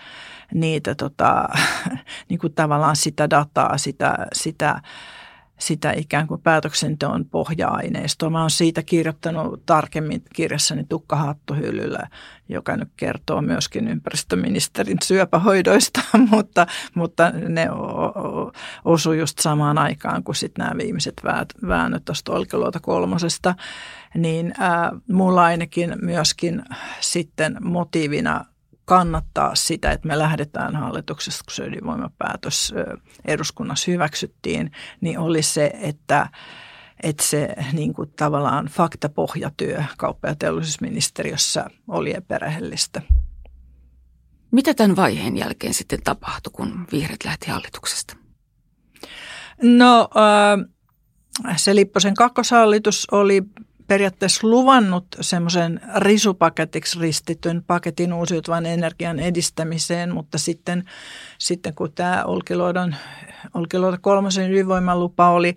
niitä 0.54 0.94
tota, 0.94 1.48
niin 2.28 2.38
kuin 2.38 2.54
tavallaan 2.54 2.96
sitä 2.96 3.30
dataa, 3.30 3.78
sitä, 3.78 4.26
sitä, 4.32 4.80
sitä 5.58 5.92
ikään 5.92 6.26
kuin 6.26 6.40
päätöksenteon 6.40 7.24
pohja-aineistoa. 7.24 8.30
Mä 8.30 8.40
oon 8.40 8.50
siitä 8.50 8.82
kirjoittanut 8.82 9.66
tarkemmin 9.66 10.22
kirjassani 10.34 10.84
Tukkahattuhyllyllä, 10.88 12.08
joka 12.48 12.76
nyt 12.76 12.88
kertoo 12.96 13.42
myöskin 13.42 13.88
ympäristöministerin 13.88 14.98
syöpähoidoista, 15.04 16.00
mutta, 16.30 16.66
mutta 16.94 17.30
ne 17.30 17.68
osu 18.84 19.12
just 19.12 19.38
samaan 19.38 19.78
aikaan 19.78 20.24
kuin 20.24 20.36
sitten 20.36 20.64
nämä 20.64 20.78
viimeiset 20.78 21.22
väännöt 21.68 22.04
tuosta 22.04 22.32
Olkiluota 22.32 22.80
kolmosesta. 22.80 23.54
Niin 24.14 24.54
ää, 24.58 24.92
mulla 25.12 25.44
ainakin 25.44 25.96
myöskin 26.02 26.62
sitten 27.00 27.56
motiivina– 27.60 28.44
kannattaa 28.88 29.54
sitä, 29.54 29.92
että 29.92 30.08
me 30.08 30.18
lähdetään 30.18 30.76
hallituksesta, 30.76 31.44
kun 31.44 31.54
se 31.54 31.64
ydinvoimapäätös 31.64 32.74
eduskunnassa 33.24 33.90
hyväksyttiin, 33.90 34.72
niin 35.00 35.18
oli 35.18 35.42
se, 35.42 35.70
että 35.74 36.28
että 37.02 37.24
se 37.24 37.54
niin 37.72 37.94
kuin 37.94 38.12
tavallaan 38.16 38.66
faktapohjatyö 38.66 39.84
kauppa- 39.98 40.28
ja 40.28 40.34
teollisuusministeriössä 40.34 41.66
oli 41.88 42.16
epärehellistä. 42.16 43.02
Mitä 44.50 44.74
tämän 44.74 44.96
vaiheen 44.96 45.36
jälkeen 45.36 45.74
sitten 45.74 46.02
tapahtui, 46.04 46.52
kun 46.52 46.86
vihreät 46.92 47.24
lähti 47.24 47.50
hallituksesta? 47.50 48.16
No 49.62 50.10
se 51.56 51.74
Lipposen 51.74 52.14
kakkoshallitus 52.14 53.06
oli 53.12 53.42
periaatteessa 53.88 54.48
luvannut 54.48 55.06
semmoisen 55.20 55.80
risupaketiksi 55.96 56.98
ristityn 57.00 57.64
paketin 57.66 58.12
uusiutuvan 58.12 58.66
energian 58.66 59.18
edistämiseen, 59.18 60.14
mutta 60.14 60.38
sitten, 60.38 60.84
sitten 61.38 61.74
kun 61.74 61.92
tämä 61.92 62.24
Olkiluodon, 62.24 62.94
Olkiluodon 63.54 64.00
kolmosen 64.00 64.50
ydinvoimalupa 64.50 65.30
oli, 65.30 65.56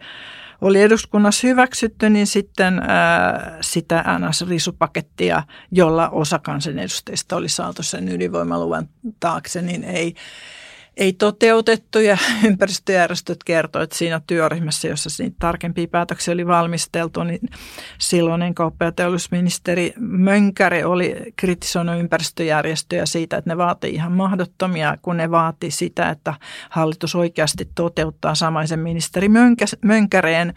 oli 0.61 0.81
eduskunnassa 0.81 1.47
hyväksytty, 1.47 2.09
niin 2.09 2.27
sitten 2.27 2.79
ää, 2.79 3.57
sitä 3.61 4.03
NS-risupakettia, 4.19 5.43
jolla 5.71 6.09
osa 6.09 6.39
kansanedustajista 6.39 7.35
oli 7.35 7.49
saatu 7.49 7.83
sen 7.83 8.09
ydinvoimaluvan 8.09 8.89
taakse, 9.19 9.61
niin 9.61 9.83
ei, 9.83 10.15
ei 10.97 11.13
toteutettu 11.13 11.99
ja 11.99 12.17
ympäristöjärjestöt 12.47 13.43
kertoivat, 13.43 13.83
että 13.83 13.97
siinä 13.97 14.21
työryhmässä, 14.27 14.87
jossa 14.87 15.23
niitä 15.23 15.35
tarkempia 15.39 15.87
päätöksiä 15.87 16.33
oli 16.33 16.47
valmisteltu, 16.47 17.23
niin 17.23 17.49
silloinen 17.97 18.55
kauppa- 18.55 18.85
ja 18.85 18.91
teollisuusministeri 18.91 19.93
Mönkäre 19.97 20.85
oli 20.85 21.15
kritisoinut 21.35 21.99
ympäristöjärjestöjä 21.99 23.05
siitä, 23.05 23.37
että 23.37 23.49
ne 23.49 23.57
vaatii 23.57 23.93
ihan 23.93 24.11
mahdottomia, 24.11 24.97
kun 25.01 25.17
ne 25.17 25.31
vaati 25.31 25.71
sitä, 25.71 26.09
että 26.09 26.33
hallitus 26.69 27.15
oikeasti 27.15 27.69
toteuttaa 27.75 28.35
samaisen 28.35 28.79
ministeri 28.79 29.29
Mönkäreen 29.81 30.53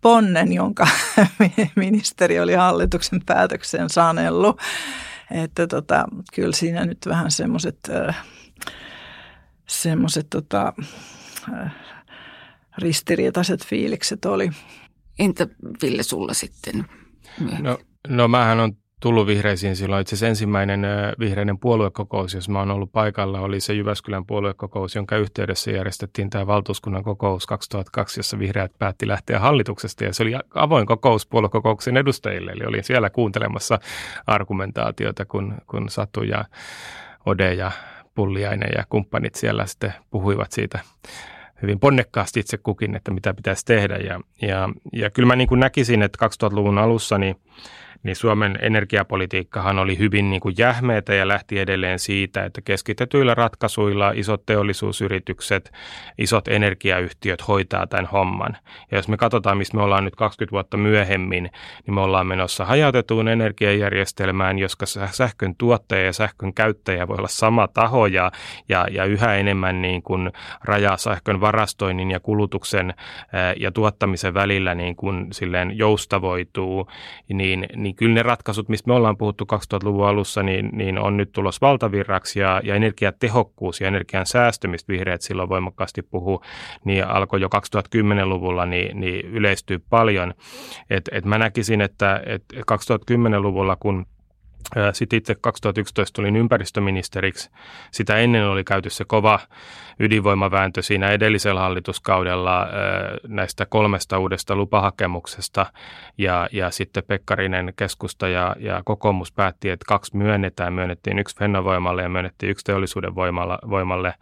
ponnen, 0.00 0.52
jonka 0.52 0.88
ministeri 1.76 2.40
oli 2.40 2.54
hallituksen 2.54 3.20
päätöksen 3.26 3.90
sanellut. 3.90 4.60
Että 5.30 5.66
tota, 5.66 6.04
kyllä 6.34 6.52
siinä 6.52 6.84
nyt 6.84 6.98
vähän 7.06 7.30
semmoiset... 7.30 7.78
Äh, 9.62 9.66
semmoiset 9.68 10.26
tota, 10.30 10.72
äh, 11.52 11.72
ristiriitaiset 12.78 13.66
fiilikset 13.66 14.24
oli. 14.24 14.50
Entä 15.18 15.48
Ville 15.82 16.02
sulla 16.02 16.34
sitten? 16.34 16.84
No, 17.60 17.78
no 18.08 18.28
mähän 18.28 18.60
on 18.60 18.72
tullut 19.00 19.26
vihreisiin 19.26 19.76
silloin. 19.76 20.00
Itse 20.00 20.14
asiassa 20.14 20.26
ensimmäinen 20.26 20.86
vihreiden 21.18 21.58
puoluekokous, 21.58 22.34
jos 22.34 22.48
mä 22.48 22.58
oon 22.58 22.70
ollut 22.70 22.92
paikalla, 22.92 23.40
oli 23.40 23.60
se 23.60 23.74
Jyväskylän 23.74 24.26
puoluekokous, 24.26 24.94
jonka 24.94 25.16
yhteydessä 25.16 25.70
järjestettiin 25.70 26.30
tämä 26.30 26.46
valtuuskunnan 26.46 27.04
kokous 27.04 27.46
2002, 27.46 28.18
jossa 28.20 28.38
vihreät 28.38 28.72
päätti 28.78 29.08
lähteä 29.08 29.38
hallituksesta. 29.38 30.04
Ja 30.04 30.12
se 30.12 30.22
oli 30.22 30.32
avoin 30.54 30.86
kokous 30.86 31.26
puoluekokouksen 31.26 31.96
edustajille, 31.96 32.50
eli 32.52 32.64
olin 32.64 32.84
siellä 32.84 33.10
kuuntelemassa 33.10 33.78
argumentaatiota, 34.26 35.24
kun, 35.24 35.54
kun 35.66 35.88
Satu 35.88 36.22
ja 36.22 36.44
Ode 37.26 37.54
ja 37.54 37.72
Pulliainen 38.14 38.70
ja 38.76 38.84
kumppanit 38.88 39.34
siellä 39.34 39.66
sitten 39.66 39.92
puhuivat 40.10 40.52
siitä 40.52 40.78
hyvin 41.62 41.80
ponnekkaasti 41.80 42.40
itse 42.40 42.58
kukin, 42.58 42.96
että 42.96 43.10
mitä 43.10 43.34
pitäisi 43.34 43.64
tehdä. 43.64 43.96
Ja, 43.96 44.20
ja, 44.42 44.68
ja 44.92 45.10
kyllä 45.10 45.26
mä 45.26 45.36
niin 45.36 45.48
kuin 45.48 45.60
näkisin, 45.60 46.02
että 46.02 46.26
2000-luvun 46.26 46.78
alussa 46.78 47.18
niin 47.18 47.36
niin 48.02 48.16
Suomen 48.16 48.58
energiapolitiikkahan 48.62 49.78
oli 49.78 49.98
hyvin 49.98 50.30
niin 50.30 50.40
kuin 50.40 50.54
jähmeitä 50.58 51.14
ja 51.14 51.28
lähti 51.28 51.58
edelleen 51.58 51.98
siitä, 51.98 52.44
että 52.44 52.60
keskitetyillä 52.60 53.34
ratkaisuilla 53.34 54.12
isot 54.14 54.46
teollisuusyritykset, 54.46 55.72
isot 56.18 56.48
energiayhtiöt 56.48 57.48
hoitaa 57.48 57.86
tämän 57.86 58.06
homman. 58.06 58.56
Ja 58.90 58.98
jos 58.98 59.08
me 59.08 59.16
katsotaan, 59.16 59.58
missä 59.58 59.76
me 59.76 59.82
ollaan 59.82 60.04
nyt 60.04 60.16
20 60.16 60.52
vuotta 60.52 60.76
myöhemmin, 60.76 61.50
niin 61.86 61.94
me 61.94 62.00
ollaan 62.00 62.26
menossa 62.26 62.64
hajautetuun 62.64 63.28
energiajärjestelmään, 63.28 64.58
joska 64.58 64.86
sähkön 65.10 65.54
tuottaja 65.58 66.04
ja 66.04 66.12
sähkön 66.12 66.54
käyttäjä 66.54 67.08
voi 67.08 67.16
olla 67.18 67.28
sama 67.28 67.68
taho 67.68 68.06
ja, 68.06 68.32
ja, 68.68 68.86
ja 68.90 69.04
yhä 69.04 69.34
enemmän 69.34 69.82
niin 69.82 70.02
kuin 70.02 70.32
rajaa 70.64 70.96
sähkön 70.96 71.40
varastoinnin 71.40 72.10
ja 72.10 72.20
kulutuksen 72.20 72.94
ja 73.56 73.72
tuottamisen 73.72 74.34
välillä 74.34 74.74
niin 74.74 74.96
kuin 74.96 75.26
silleen 75.32 75.78
joustavoituu, 75.78 76.86
niin, 77.28 77.66
niin 77.76 77.91
niin 77.92 77.96
kyllä 77.96 78.14
ne 78.14 78.22
ratkaisut, 78.22 78.68
mistä 78.68 78.88
me 78.88 78.94
ollaan 78.94 79.16
puhuttu 79.16 79.46
2000-luvun 79.52 80.06
alussa, 80.06 80.42
niin, 80.42 80.70
niin 80.72 80.98
on 80.98 81.16
nyt 81.16 81.32
tulos 81.32 81.60
valtavirraksi 81.60 82.40
ja, 82.40 82.60
ja 82.64 82.74
energiatehokkuus 82.74 83.80
ja 83.80 83.88
energian 83.88 84.26
säästämistä 84.26 84.92
vihreät 84.92 85.22
silloin 85.22 85.48
voimakkaasti 85.48 86.02
puhuu, 86.02 86.42
niin 86.84 87.06
alkoi 87.06 87.40
jo 87.40 87.48
2010-luvulla 87.56 88.66
niin, 88.66 89.00
niin 89.00 89.26
yleistyy 89.26 89.78
paljon. 89.90 90.34
Et, 90.90 91.08
et 91.12 91.24
mä 91.24 91.38
näkisin, 91.38 91.80
että 91.80 92.22
et 92.26 92.44
2010-luvulla, 92.56 93.76
kun 93.76 94.06
sitten 94.92 95.16
itse 95.16 95.34
2011 95.34 96.16
tulin 96.16 96.36
ympäristöministeriksi. 96.36 97.50
Sitä 97.90 98.16
ennen 98.16 98.46
oli 98.46 98.64
käyty 98.64 98.90
se 98.90 99.04
kova 99.04 99.40
ydinvoimavääntö 100.00 100.82
siinä 100.82 101.10
edellisellä 101.10 101.60
hallituskaudella 101.60 102.66
näistä 103.28 103.66
kolmesta 103.66 104.18
uudesta 104.18 104.56
lupahakemuksesta. 104.56 105.66
Ja, 106.18 106.48
ja 106.52 106.70
sitten 106.70 107.02
Pekkarinen 107.06 107.72
keskusta 107.76 108.28
ja, 108.28 108.56
ja 108.58 108.82
kokoomus 108.84 109.32
päätti, 109.32 109.70
että 109.70 109.84
kaksi 109.88 110.16
myönnetään. 110.16 110.72
Myönnettiin 110.72 111.18
yksi 111.18 111.36
Fennovoimalle 111.36 112.02
ja 112.02 112.08
myönnettiin 112.08 112.50
yksi 112.50 112.64
teollisuuden 112.64 113.14
voimalle. 113.14 114.14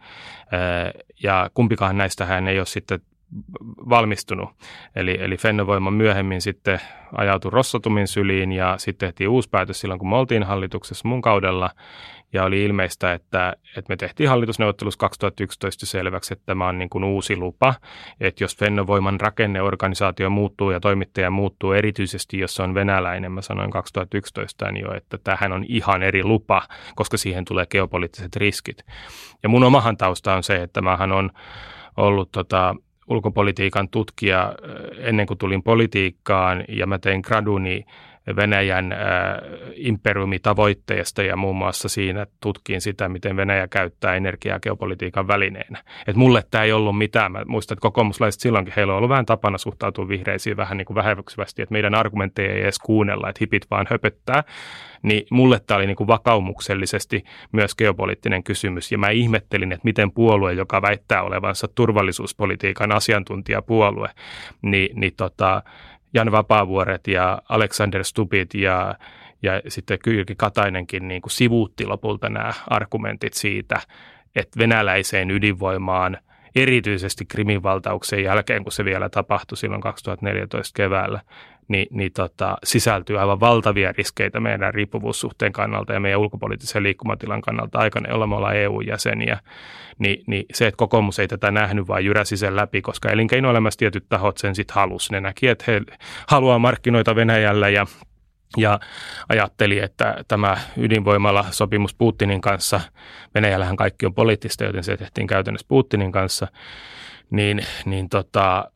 Ja 1.23 1.49
kumpikaan 1.53 1.97
näistä 1.97 2.25
hän 2.25 2.47
ei 2.47 2.59
ole 2.59 2.65
sitten 2.65 3.01
valmistunut. 3.89 4.49
Eli, 4.95 5.17
eli 5.21 5.37
Fennovoima 5.37 5.91
myöhemmin 5.91 6.41
sitten 6.41 6.79
ajautui 7.17 7.51
Rossotumin 7.51 8.07
syliin 8.07 8.51
ja 8.51 8.75
sitten 8.77 9.07
tehtiin 9.07 9.29
uusi 9.29 9.49
päätös 9.49 9.81
silloin, 9.81 9.99
kun 9.99 10.09
me 10.09 10.15
oltiin 10.15 10.43
hallituksessa 10.43 11.07
mun 11.07 11.21
kaudella. 11.21 11.69
Ja 12.33 12.43
oli 12.43 12.63
ilmeistä, 12.63 13.13
että, 13.13 13.53
että 13.77 13.89
me 13.89 13.97
tehtiin 13.97 14.29
hallitusneuvottelussa 14.29 14.97
2011 14.97 15.85
selväksi, 15.85 16.33
että 16.33 16.45
tämä 16.45 16.67
on 16.67 16.79
niin 16.79 16.89
kuin 16.89 17.03
uusi 17.03 17.37
lupa. 17.37 17.73
Että 18.19 18.43
jos 18.43 18.57
Fennovoiman 18.57 19.19
rakenneorganisaatio 19.19 20.29
muuttuu 20.29 20.71
ja 20.71 20.79
toimittaja 20.79 21.31
muuttuu 21.31 21.71
erityisesti, 21.71 22.39
jos 22.39 22.55
se 22.55 22.63
on 22.63 22.73
venäläinen, 22.73 23.31
mä 23.31 23.41
sanoin 23.41 23.71
2011 23.71 24.65
jo, 24.81 24.93
että 24.93 25.17
tähän 25.23 25.51
on 25.51 25.65
ihan 25.67 26.03
eri 26.03 26.23
lupa, 26.23 26.61
koska 26.95 27.17
siihen 27.17 27.45
tulee 27.45 27.65
geopoliittiset 27.65 28.35
riskit. 28.35 28.85
Ja 29.43 29.49
mun 29.49 29.63
omahan 29.63 29.97
tausta 29.97 30.33
on 30.33 30.43
se, 30.43 30.63
että 30.63 30.81
mähän 30.81 31.11
on 31.11 31.29
ollut 31.97 32.31
tota, 32.31 32.75
ulkopolitiikan 33.07 33.89
tutkija 33.89 34.55
ennen 34.97 35.27
kuin 35.27 35.37
tulin 35.37 35.63
politiikkaan 35.63 36.63
ja 36.67 36.87
mä 36.87 36.97
tein 36.99 37.21
graduni 37.23 37.85
Venäjän 38.35 38.95
imperiumitavoitteesta 39.75 41.23
ja 41.23 41.35
muun 41.37 41.55
muassa 41.55 41.89
siinä 41.89 42.27
tutkin 42.39 42.81
sitä, 42.81 43.09
miten 43.09 43.35
Venäjä 43.35 43.67
käyttää 43.67 44.15
energiaa 44.15 44.59
geopolitiikan 44.59 45.27
välineenä. 45.27 45.83
Et 46.07 46.15
mulle 46.15 46.43
tämä 46.51 46.63
ei 46.63 46.71
ollut 46.71 46.97
mitään. 46.97 47.31
Mä 47.31 47.43
muistan, 47.47 47.75
että 47.75 47.81
kokoomuslaiset 47.81 48.41
silloinkin, 48.41 48.73
heillä 48.77 48.93
on 48.93 48.97
ollut 48.97 49.09
vähän 49.09 49.25
tapana 49.25 49.57
suhtautua 49.57 50.07
vihreisiin 50.07 50.57
vähän 50.57 50.77
niin 50.77 50.85
kuin 50.85 50.95
vähäksyvästi, 50.95 51.61
että 51.61 51.73
meidän 51.73 51.95
argumentteja 51.95 52.53
ei 52.53 52.61
edes 52.61 52.79
kuunnella, 52.79 53.29
että 53.29 53.39
hipit 53.41 53.65
vaan 53.71 53.87
höpöttää. 53.89 54.43
Niin 55.03 55.25
mulle 55.31 55.61
tämä 55.67 55.77
oli 55.77 55.85
niin 55.85 55.95
kuin 55.95 56.07
vakaumuksellisesti 56.07 57.23
myös 57.51 57.75
geopoliittinen 57.75 58.43
kysymys. 58.43 58.91
Ja 58.91 58.97
mä 58.97 59.09
ihmettelin, 59.09 59.71
että 59.71 59.85
miten 59.85 60.11
puolue, 60.11 60.53
joka 60.53 60.81
väittää 60.81 61.23
olevansa 61.23 61.67
turvallisuuspolitiikan 61.67 62.91
asiantuntijapuolue, 62.91 64.09
niin, 64.61 64.99
niin 64.99 65.13
tota, 65.17 65.63
Jan 66.13 66.31
Vapaavuoret 66.31 67.07
ja 67.07 67.41
Alexander 67.49 68.03
Stupit 68.03 68.53
ja, 68.53 68.95
ja 69.41 69.61
sitten 69.67 69.99
Kyrki 70.03 70.35
Katainenkin 70.35 71.07
niin 71.07 71.21
kuin 71.21 71.31
sivuutti 71.31 71.85
lopulta 71.85 72.29
nämä 72.29 72.53
argumentit 72.67 73.33
siitä, 73.33 73.79
että 74.35 74.59
venäläiseen 74.59 75.31
ydinvoimaan 75.31 76.17
erityisesti 76.55 77.25
Krimin 77.25 77.63
valtauksen 77.63 78.23
jälkeen, 78.23 78.63
kun 78.63 78.71
se 78.71 78.85
vielä 78.85 79.09
tapahtui 79.09 79.57
silloin 79.57 79.81
2014 79.81 80.75
keväällä, 80.75 81.21
niin, 81.67 81.87
niin 81.91 82.11
tota, 82.13 82.57
sisältyy 82.63 83.19
aivan 83.19 83.39
valtavia 83.39 83.91
riskeitä 83.91 84.39
meidän 84.39 84.73
riippuvuussuhteen 84.73 85.51
kannalta 85.51 85.93
ja 85.93 85.99
meidän 85.99 86.19
ulkopoliittisen 86.19 86.83
liikkumatilan 86.83 87.41
kannalta 87.41 87.79
aikana, 87.79 88.09
jolla 88.09 88.27
me 88.27 88.35
ollaan 88.35 88.55
EU-jäseniä. 88.55 89.39
Niin, 89.99 90.23
niin 90.27 90.45
se, 90.53 90.67
että 90.67 90.77
kokoomus 90.77 91.19
ei 91.19 91.27
tätä 91.27 91.51
nähnyt, 91.51 91.87
vaan 91.87 92.05
jyräsi 92.05 92.37
sen 92.37 92.55
läpi, 92.55 92.81
koska 92.81 93.09
elinkeinoelämässä 93.09 93.77
tietyt 93.77 94.05
tahot 94.09 94.37
sen 94.37 94.55
sitten 94.55 94.75
halusi. 94.75 95.11
Ne 95.11 95.21
näki, 95.21 95.47
että 95.47 95.63
he 95.67 95.81
haluaa 96.27 96.59
markkinoita 96.59 97.15
Venäjällä 97.15 97.69
ja 97.69 97.85
ja 98.57 98.79
ajatteli, 99.29 99.79
että 99.79 100.15
tämä 100.27 100.57
ydinvoimalla 100.77 101.45
sopimus 101.51 101.95
Putinin 101.95 102.41
kanssa, 102.41 102.81
Venäjällähän 103.35 103.75
kaikki 103.75 104.05
on 104.05 104.13
poliittista, 104.13 104.63
joten 104.63 104.83
se 104.83 104.97
tehtiin 104.97 105.27
käytännössä 105.27 105.67
Putinin 105.67 106.11
kanssa, 106.11 106.47
niin, 107.31 107.61
niin 107.85 108.09
tota, 108.09 108.71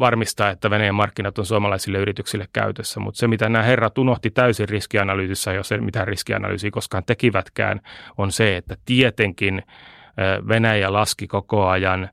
varmistaa, 0.00 0.50
että 0.50 0.70
Venäjän 0.70 0.94
markkinat 0.94 1.38
on 1.38 1.46
suomalaisille 1.46 1.98
yrityksille 1.98 2.48
käytössä. 2.52 3.00
Mutta 3.00 3.18
se, 3.18 3.28
mitä 3.28 3.48
nämä 3.48 3.64
herrat 3.64 3.98
unohti 3.98 4.30
täysin 4.30 4.68
riskianalyysissä, 4.68 5.52
jos 5.52 5.72
ei 5.72 5.80
mitään 5.80 6.08
riskianalyysiä 6.08 6.70
koskaan 6.70 7.04
tekivätkään, 7.04 7.80
on 8.18 8.32
se, 8.32 8.56
että 8.56 8.76
tietenkin 8.84 9.62
Venäjä 10.48 10.92
laski 10.92 11.26
koko 11.26 11.68
ajan 11.68 12.08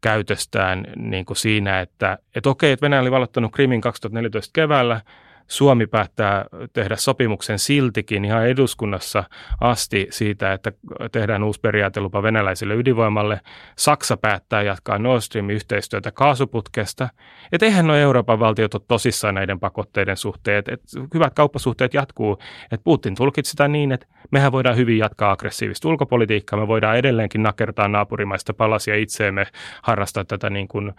käytöstään 0.00 0.86
niin 0.96 1.24
kuin 1.24 1.36
siinä, 1.36 1.80
että, 1.80 2.18
että 2.34 2.50
okei, 2.50 2.72
että 2.72 2.84
Venäjä 2.84 3.00
oli 3.00 3.10
valottanut 3.10 3.52
Krimin 3.52 3.80
2014 3.80 4.50
keväällä, 4.52 5.00
Suomi 5.50 5.86
päättää 5.86 6.44
tehdä 6.72 6.96
sopimuksen 6.96 7.58
siltikin 7.58 8.24
ihan 8.24 8.46
eduskunnassa 8.48 9.24
asti 9.60 10.06
siitä, 10.10 10.52
että 10.52 10.72
tehdään 11.12 11.42
uusi 11.42 11.60
periaatelupa 11.60 12.22
venäläiselle 12.22 12.74
ydinvoimalle. 12.74 13.40
Saksa 13.76 14.16
päättää 14.16 14.62
jatkaa 14.62 14.98
Nord 14.98 15.20
Streamin 15.20 15.56
yhteistyötä 15.56 16.10
kaasuputkesta. 16.10 17.08
Että 17.52 17.66
eihän 17.66 17.86
nuo 17.86 17.96
Euroopan 17.96 18.40
valtiot 18.40 18.74
ole 18.74 18.82
tosissaan 18.88 19.34
näiden 19.34 19.60
pakotteiden 19.60 20.16
suhteet. 20.16 20.68
Et 20.68 20.80
hyvät 21.14 21.34
kauppasuhteet 21.34 21.94
jatkuu. 21.94 22.38
Et 22.72 22.80
Putin 22.84 23.14
tulkitsi 23.14 23.50
sitä 23.50 23.68
niin, 23.68 23.92
että 23.92 24.06
mehän 24.30 24.52
voidaan 24.52 24.76
hyvin 24.76 24.98
jatkaa 24.98 25.30
aggressiivista 25.30 25.88
ulkopolitiikkaa. 25.88 26.60
Me 26.60 26.68
voidaan 26.68 26.96
edelleenkin 26.96 27.42
nakertaa 27.42 27.88
naapurimaista 27.88 28.54
palasia 28.54 28.96
itseemme, 28.96 29.46
harrastaa 29.82 30.24
tätä 30.24 30.50
niin 30.50 30.68
kuin, 30.68 30.88
ö, 30.88 30.92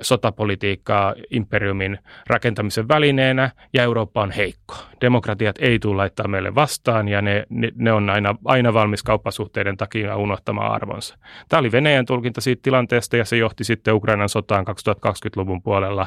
sotapolitiikkaa 0.00 1.14
imperiumin 1.30 1.98
rakentamisen 2.26 2.88
välineenä 2.88 3.50
ja 3.72 3.82
Eurooppa 3.82 4.22
on 4.22 4.30
heikko. 4.30 4.74
Demokratiat 5.00 5.56
ei 5.58 5.78
tule 5.78 5.96
laittaa 5.96 6.28
meille 6.28 6.54
vastaan 6.54 7.08
ja 7.08 7.22
ne, 7.22 7.46
ne, 7.48 7.72
ne 7.74 7.92
on 7.92 8.10
aina, 8.10 8.34
aina 8.44 8.74
valmis 8.74 9.02
kauppasuhteiden 9.02 9.76
takia 9.76 10.16
unohtamaan 10.16 10.72
arvonsa. 10.72 11.18
Tämä 11.48 11.60
oli 11.60 11.72
Venäjän 11.72 12.06
tulkinta 12.06 12.40
siitä 12.40 12.62
tilanteesta 12.62 13.16
ja 13.16 13.24
se 13.24 13.36
johti 13.36 13.64
sitten 13.64 13.94
Ukrainan 13.94 14.28
sotaan 14.28 14.66
2020-luvun 14.68 15.62
puolella. 15.62 16.06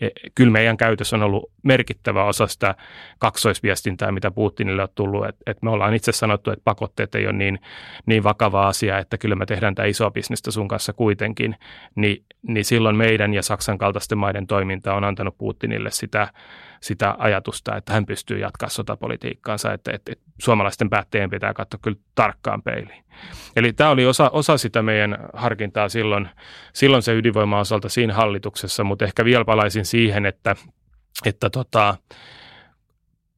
E, 0.00 0.08
kyllä 0.34 0.50
meidän 0.50 0.76
käytössä 0.76 1.16
on 1.16 1.22
ollut 1.22 1.50
merkittävä 1.62 2.24
osa 2.24 2.46
sitä 2.46 2.74
kaksoisviestintää, 3.18 4.12
mitä 4.12 4.30
Putinille 4.30 4.82
on 4.82 4.88
tullut. 4.94 5.26
Et, 5.26 5.36
et 5.46 5.62
me 5.62 5.70
ollaan 5.70 5.94
itse 5.94 6.12
sanottu, 6.12 6.50
että 6.50 6.64
pakotteet 6.64 7.14
ei 7.14 7.26
ole 7.26 7.32
niin, 7.32 7.58
niin 8.06 8.22
vakava 8.22 8.68
asia, 8.68 8.98
että 8.98 9.18
kyllä 9.18 9.34
me 9.34 9.46
tehdään 9.46 9.74
tämä 9.74 9.86
iso 9.86 10.10
bisnestä 10.10 10.50
sun 10.50 10.68
kanssa 10.68 10.92
kuitenkin. 10.92 11.56
Ni, 11.94 12.22
niin 12.42 12.64
silloin 12.64 12.96
meidän 12.96 13.34
ja 13.34 13.42
Saksan 13.42 13.78
kaltaisten 13.78 14.18
maiden 14.18 14.46
toiminta 14.46 14.94
on 14.94 15.04
antanut 15.04 15.38
Putinille 15.38 15.90
sitä, 15.90 16.28
sitä 16.80 17.14
ajatusta, 17.18 17.76
että 17.76 17.92
hän 17.92 18.06
pystyy 18.06 18.38
jatkaa 18.38 18.68
sotapolitiikkaansa, 18.68 19.72
että, 19.72 19.92
että, 19.92 20.12
että 20.12 20.24
suomalaisten 20.40 20.90
päättäjien 20.90 21.30
pitää 21.30 21.54
katsoa 21.54 21.80
kyllä 21.82 21.98
tarkkaan 22.14 22.62
peiliin. 22.62 23.04
Eli 23.56 23.72
tämä 23.72 23.90
oli 23.90 24.06
osa, 24.06 24.30
osa 24.30 24.58
sitä 24.58 24.82
meidän 24.82 25.18
harkintaa 25.32 25.88
silloin, 25.88 26.28
silloin 26.72 27.02
se 27.02 27.14
ydinvoima 27.14 27.60
osalta 27.60 27.88
siinä 27.88 28.14
hallituksessa, 28.14 28.84
mutta 28.84 29.04
ehkä 29.04 29.24
vielä 29.24 29.44
palaisin 29.44 29.84
siihen, 29.84 30.26
että, 30.26 30.56
että 31.26 31.50
tota, 31.50 31.96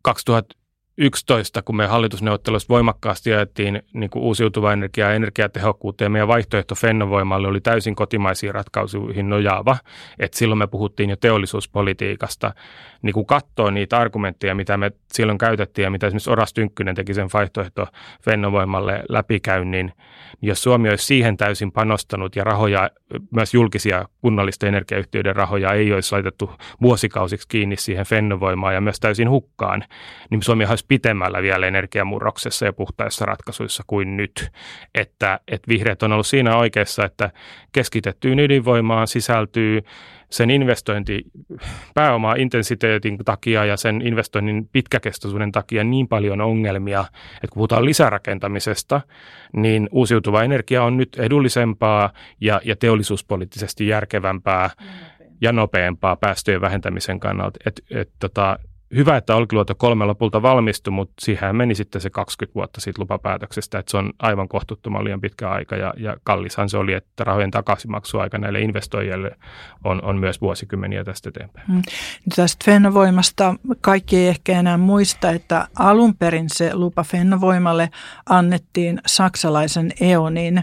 2000, 0.02 0.59
2011, 1.00 1.62
kun 1.62 1.76
me 1.76 1.86
hallitusneuvotteluissa 1.86 2.68
voimakkaasti 2.68 3.32
ajettiin 3.32 3.82
niin 3.92 4.10
kuin 4.10 4.22
uusiutuvaa 4.22 4.72
energiaa 4.72 5.08
ja 5.08 5.14
energiatehokkuutta 5.14 6.04
ja 6.04 6.10
meidän 6.10 6.28
vaihtoehto 6.28 6.74
Fennovoimalle 6.74 7.48
oli 7.48 7.60
täysin 7.60 7.94
kotimaisiin 7.94 8.54
ratkaisuihin 8.54 9.28
nojaava, 9.28 9.76
että 10.18 10.38
silloin 10.38 10.58
me 10.58 10.66
puhuttiin 10.66 11.10
jo 11.10 11.16
teollisuuspolitiikasta, 11.16 12.54
niin 13.02 13.14
kun 13.14 13.26
katsoo 13.26 13.70
niitä 13.70 13.98
argumentteja, 13.98 14.54
mitä 14.54 14.76
me 14.76 14.92
silloin 15.12 15.38
käytettiin 15.38 15.84
ja 15.84 15.90
mitä 15.90 16.06
esimerkiksi 16.06 16.30
Oras 16.30 16.52
Tynkkynen 16.52 16.94
teki 16.94 17.14
sen 17.14 17.28
vaihtoehto 17.32 17.86
Fennovoimalle 18.24 19.02
läpikäynnin, 19.08 19.92
niin 20.40 20.48
jos 20.48 20.62
Suomi 20.62 20.88
olisi 20.88 21.06
siihen 21.06 21.36
täysin 21.36 21.72
panostanut 21.72 22.36
ja 22.36 22.44
rahoja, 22.44 22.90
myös 23.30 23.54
julkisia 23.54 24.08
kunnallisten 24.20 24.68
energiayhtiöiden 24.68 25.36
rahoja 25.36 25.72
ei 25.72 25.92
olisi 25.92 26.12
laitettu 26.12 26.50
vuosikausiksi 26.82 27.48
kiinni 27.48 27.76
siihen 27.76 28.06
Fennovoimaan 28.06 28.74
ja 28.74 28.80
myös 28.80 29.00
täysin 29.00 29.30
hukkaan, 29.30 29.84
niin 30.30 30.42
Suomi 30.42 30.64
olisi 30.64 30.84
pitemmällä 30.90 31.42
vielä 31.42 31.66
energiamurroksessa 31.66 32.66
ja 32.66 32.72
puhtaissa 32.72 33.24
ratkaisuissa 33.24 33.82
kuin 33.86 34.16
nyt. 34.16 34.50
Että, 34.94 35.40
että 35.48 35.68
vihreät 35.68 36.02
on 36.02 36.12
ollut 36.12 36.26
siinä 36.26 36.56
oikeassa, 36.56 37.04
että 37.04 37.30
keskitettyyn 37.72 38.38
ydinvoimaan 38.38 39.08
sisältyy 39.08 39.82
sen 40.30 40.50
investointi 40.50 41.24
pääoma 41.94 42.34
intensiteetin 42.34 43.18
takia 43.24 43.64
ja 43.64 43.76
sen 43.76 44.02
investoinnin 44.02 44.68
pitkäkestoisuuden 44.72 45.52
takia 45.52 45.84
niin 45.84 46.08
paljon 46.08 46.40
ongelmia, 46.40 47.00
että 47.34 47.48
kun 47.50 47.54
puhutaan 47.54 47.84
lisärakentamisesta, 47.84 49.00
niin 49.56 49.88
uusiutuva 49.92 50.42
energia 50.42 50.84
on 50.84 50.96
nyt 50.96 51.16
edullisempaa 51.18 52.12
ja, 52.40 52.60
ja 52.64 52.76
teollisuuspoliittisesti 52.76 53.88
järkevämpää 53.88 54.70
ja 55.40 55.52
nopeampaa 55.52 56.16
päästöjen 56.16 56.60
vähentämisen 56.60 57.20
kannalta. 57.20 57.58
Et, 57.66 57.80
et, 57.90 58.10
tota, 58.18 58.58
hyvä, 58.94 59.16
että 59.16 59.36
Olkiluoto 59.36 59.74
kolme 59.74 60.04
lopulta 60.04 60.42
valmistui, 60.42 60.92
mutta 60.92 61.14
siihen 61.20 61.56
meni 61.56 61.74
sitten 61.74 62.00
se 62.00 62.10
20 62.10 62.54
vuotta 62.54 62.80
siitä 62.80 63.02
lupapäätöksestä, 63.02 63.78
että 63.78 63.90
se 63.90 63.96
on 63.96 64.12
aivan 64.18 64.48
kohtuuttoman 64.48 65.04
liian 65.04 65.20
pitkä 65.20 65.50
aika 65.50 65.76
ja, 65.76 65.94
ja 65.96 66.16
kallishan 66.24 66.68
se 66.68 66.76
oli, 66.76 66.92
että 66.92 67.24
rahojen 67.24 67.50
takaisinmaksuaika 67.50 68.38
näille 68.38 68.60
investoijille 68.60 69.36
on, 69.84 70.04
on 70.04 70.18
myös 70.18 70.40
vuosikymmeniä 70.40 71.04
tästä 71.04 71.28
eteenpäin. 71.28 71.66
Hmm. 71.66 71.82
Tästä 72.36 72.64
Fennovoimasta 72.64 73.54
kaikki 73.80 74.16
ei 74.16 74.28
ehkä 74.28 74.58
enää 74.58 74.78
muista, 74.78 75.30
että 75.30 75.68
alun 75.78 76.16
perin 76.16 76.48
se 76.48 76.74
lupa 76.74 77.04
Fennovoimalle 77.04 77.90
annettiin 78.28 79.00
saksalaisen 79.06 79.92
EONin 80.00 80.62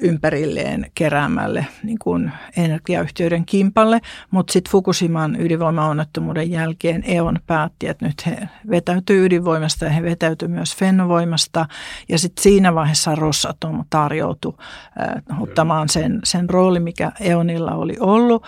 ympärilleen 0.00 0.90
keräämälle 0.94 1.66
niin 1.82 1.98
kuin 1.98 2.32
energiayhtiöiden 2.56 3.46
kimpalle, 3.46 4.00
mutta 4.30 4.52
sitten 4.52 4.70
Fukushiman 4.70 5.40
ydinvoimaonnettomuuden 5.40 6.50
jälkeen 6.50 7.04
EON 7.06 7.38
päätti, 7.46 7.88
että 7.88 8.06
nyt 8.06 8.26
he 8.26 8.48
vetäytyy 8.70 9.26
ydinvoimasta 9.26 9.84
ja 9.84 9.90
he 9.90 10.02
vetäytyy 10.02 10.48
myös 10.48 10.76
Fennovoimasta 10.76 11.66
ja 12.08 12.18
sitten 12.18 12.42
siinä 12.42 12.74
vaiheessa 12.74 13.14
Rosatom 13.14 13.84
tarjoutui 13.90 14.54
äh, 14.58 15.42
ottamaan 15.42 15.88
sen, 15.88 16.20
sen 16.24 16.50
rooli, 16.50 16.80
mikä 16.80 17.12
EONilla 17.20 17.74
oli 17.74 17.96
ollut. 18.00 18.46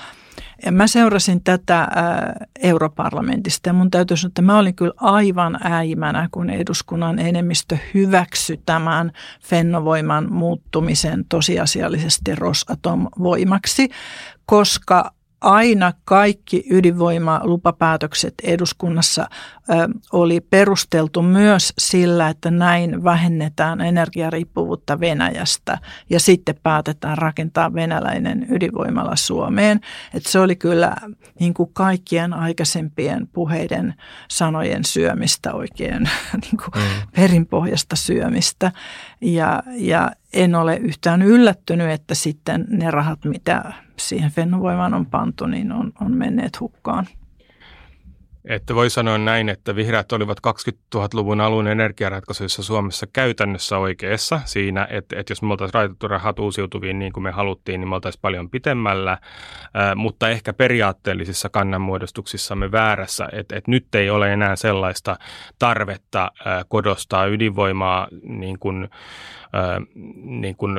Mä 0.71 0.87
seurasin 0.87 1.45
tätä 1.45 1.79
ää, 1.79 2.47
europarlamentista 2.63 3.69
ja 3.69 3.73
mun 3.73 3.91
täytyy 3.91 4.17
sanoa, 4.17 4.31
että 4.31 4.43
mä 4.43 4.59
olin 4.59 4.75
kyllä 4.75 4.95
aivan 4.97 5.59
äimänä, 5.63 6.29
kun 6.31 6.51
eduskunnan 6.51 7.19
enemmistö 7.19 7.79
hyväksyi 7.95 8.61
tämän 8.67 9.13
Fennovoiman 9.45 10.33
muuttumisen 10.33 11.25
tosiasiallisesti 11.29 12.35
Rosatom-voimaksi, 12.35 13.89
koska 14.47 15.18
aina 15.41 15.93
kaikki 16.05 16.65
ydinvoimalupapäätökset 16.71 18.35
eduskunnassa 18.43 19.29
oli 20.13 20.41
perusteltu 20.41 21.23
myös 21.23 21.73
sillä, 21.79 22.29
että 22.29 22.51
näin 22.51 23.05
vähennetään 23.05 23.81
energiariippuvuutta 23.81 25.01
Venäjästä 25.01 25.79
ja 26.11 26.21
sitten 26.21 26.55
päätetään 26.63 27.19
rakentaa 27.19 27.75
venäläinen 27.75 28.47
ydinvoimala 28.51 29.17
Suomeen. 29.17 29.81
Et 30.15 30.27
se 30.27 30.39
oli 30.39 30.57
kyllä 30.57 30.97
niin 31.41 31.55
kuin 31.55 31.71
kaikkien 31.73 32.33
aikaisempien 32.33 33.29
puheiden 33.33 33.95
sanojen 34.29 34.85
syömistä 34.85 35.53
oikein 35.53 36.03
niin 36.43 36.57
kuin 36.57 36.85
mm. 36.85 37.09
perinpohjasta 37.17 37.97
syömistä. 37.97 38.73
Ja, 39.21 39.63
ja 39.77 40.11
en 40.33 40.55
ole 40.55 40.77
yhtään 40.77 41.23
yllättynyt, 41.23 41.91
että 41.91 42.15
sitten 42.15 42.65
ne 42.69 42.91
rahat, 42.91 43.25
mitä 43.25 43.73
siihen 43.99 44.31
Fennovoimaan 44.31 44.95
on 44.95 45.07
pantu, 45.07 45.47
niin 45.47 45.73
on, 45.73 45.93
on 46.01 46.13
menneet 46.13 46.61
hukkaan. 46.61 47.07
Että 48.49 48.75
voi 48.75 48.91
sanoa 48.91 49.19
näin, 49.19 49.49
että 49.49 49.77
vihreät 49.77 50.13
olivat 50.13 50.39
2000-luvun 50.95 51.41
alun 51.41 51.69
energiaratkaisuissa 51.69 52.63
Suomessa 52.63 53.07
käytännössä 53.13 53.79
oikeassa 53.79 54.41
siinä, 54.45 54.87
että, 54.91 55.21
että 55.21 55.31
jos 55.31 55.43
me 55.43 55.53
oltaisiin 55.53 55.75
raitettu 55.75 56.09
rahat 56.09 56.39
uusiutuviin 56.39 56.99
niin 56.99 57.13
kuin 57.13 57.25
me 57.25 57.31
haluttiin, 57.31 57.81
niin 57.81 57.89
me 57.89 57.95
oltaisiin 57.95 58.21
paljon 58.21 58.51
pitemmällä, 58.51 59.19
mutta 59.97 60.29
ehkä 60.29 60.53
periaatteellisissa 60.53 61.49
kannanmuodostuksissamme 61.49 62.73
väärässä, 62.73 63.29
että, 63.33 63.57
että 63.57 63.71
nyt 63.71 63.95
ei 63.95 64.11
ole 64.11 64.33
enää 64.33 64.57
sellaista 64.57 65.17
tarvetta 65.59 66.33
kodostaa 66.69 67.27
ydinvoimaa 67.27 68.09
niin 68.23 68.59
kuin, 68.59 68.89
niin 70.25 70.57
kuin 70.57 70.79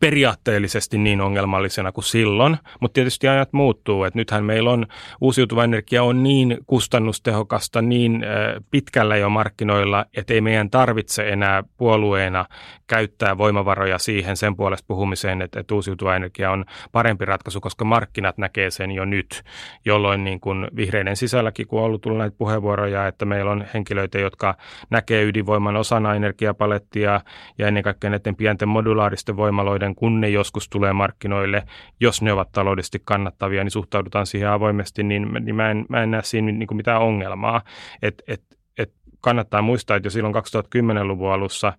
periaatteellisesti 0.00 0.98
niin 0.98 1.20
ongelmallisena 1.20 1.92
kuin 1.92 2.04
silloin, 2.04 2.56
mutta 2.80 2.94
tietysti 2.94 3.28
ajat 3.28 3.52
muuttuu, 3.52 4.04
että 4.04 4.18
nythän 4.18 4.44
meillä 4.44 4.70
on 4.70 4.86
uusiutuva 5.20 5.64
energia 5.64 6.02
on 6.02 6.22
niin 6.22 6.58
kustannustehokasta, 6.66 7.82
niin 7.82 8.24
pitkällä 8.70 9.16
jo 9.16 9.28
markkinoilla, 9.28 10.06
että 10.16 10.34
ei 10.34 10.40
meidän 10.40 10.70
tarvitse 10.70 11.28
enää 11.28 11.62
puolueena 11.76 12.44
käyttää 12.86 13.38
voimavaroja 13.38 13.98
siihen 13.98 14.36
sen 14.36 14.56
puolesta 14.56 14.84
puhumiseen, 14.88 15.42
että, 15.42 15.60
että 15.60 15.74
uusiutuva 15.74 16.16
energia 16.16 16.50
on 16.50 16.64
parempi 16.92 17.24
ratkaisu, 17.24 17.60
koska 17.60 17.84
markkinat 17.84 18.38
näkee 18.38 18.70
sen 18.70 18.90
jo 18.90 19.04
nyt, 19.04 19.42
jolloin 19.84 20.24
niin 20.24 20.40
kuin 20.40 20.68
vihreiden 20.76 21.16
sisälläkin, 21.16 21.66
kun 21.66 21.78
on 21.78 21.84
ollut 21.84 22.00
tullut 22.00 22.18
näitä 22.18 22.36
puheenvuoroja, 22.38 23.06
että 23.06 23.24
meillä 23.24 23.50
on 23.50 23.64
henkilöitä, 23.74 24.18
jotka 24.18 24.54
näkee 24.90 25.22
ydinvoiman 25.22 25.76
osana 25.76 26.14
energiapalettia 26.14 27.20
ja 27.58 27.68
ennen 27.68 27.82
kaikkea 27.82 28.10
näiden 28.10 28.36
pienten 28.36 28.68
modulaaristen 28.68 29.36
voimaloiden 29.36 29.77
voimaloiden, 29.78 29.94
kun 29.94 30.20
ne 30.20 30.28
joskus 30.28 30.68
tulee 30.68 30.92
markkinoille, 30.92 31.62
jos 32.00 32.22
ne 32.22 32.32
ovat 32.32 32.52
taloudellisesti 32.52 33.02
kannattavia, 33.04 33.64
niin 33.64 33.70
suhtaudutaan 33.70 34.26
siihen 34.26 34.48
avoimesti, 34.48 35.02
niin, 35.02 35.28
niin 35.40 35.56
mä, 35.56 35.70
en, 35.70 35.86
mä 35.88 36.02
en 36.02 36.10
näe 36.10 36.22
siinä 36.22 36.52
niin 36.52 36.66
kuin 36.66 36.76
mitään 36.76 37.00
ongelmaa. 37.00 37.62
Et, 38.02 38.22
et, 38.28 38.42
et 38.48 38.57
kannattaa 39.20 39.62
muistaa, 39.62 39.96
että 39.96 40.06
jo 40.06 40.10
silloin 40.10 40.34
2010-luvun 40.34 41.32
alussa 41.32 41.72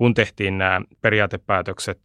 kun 0.00 0.14
tehtiin 0.14 0.58
nämä 0.58 0.80
periaatepäätökset 1.00 1.98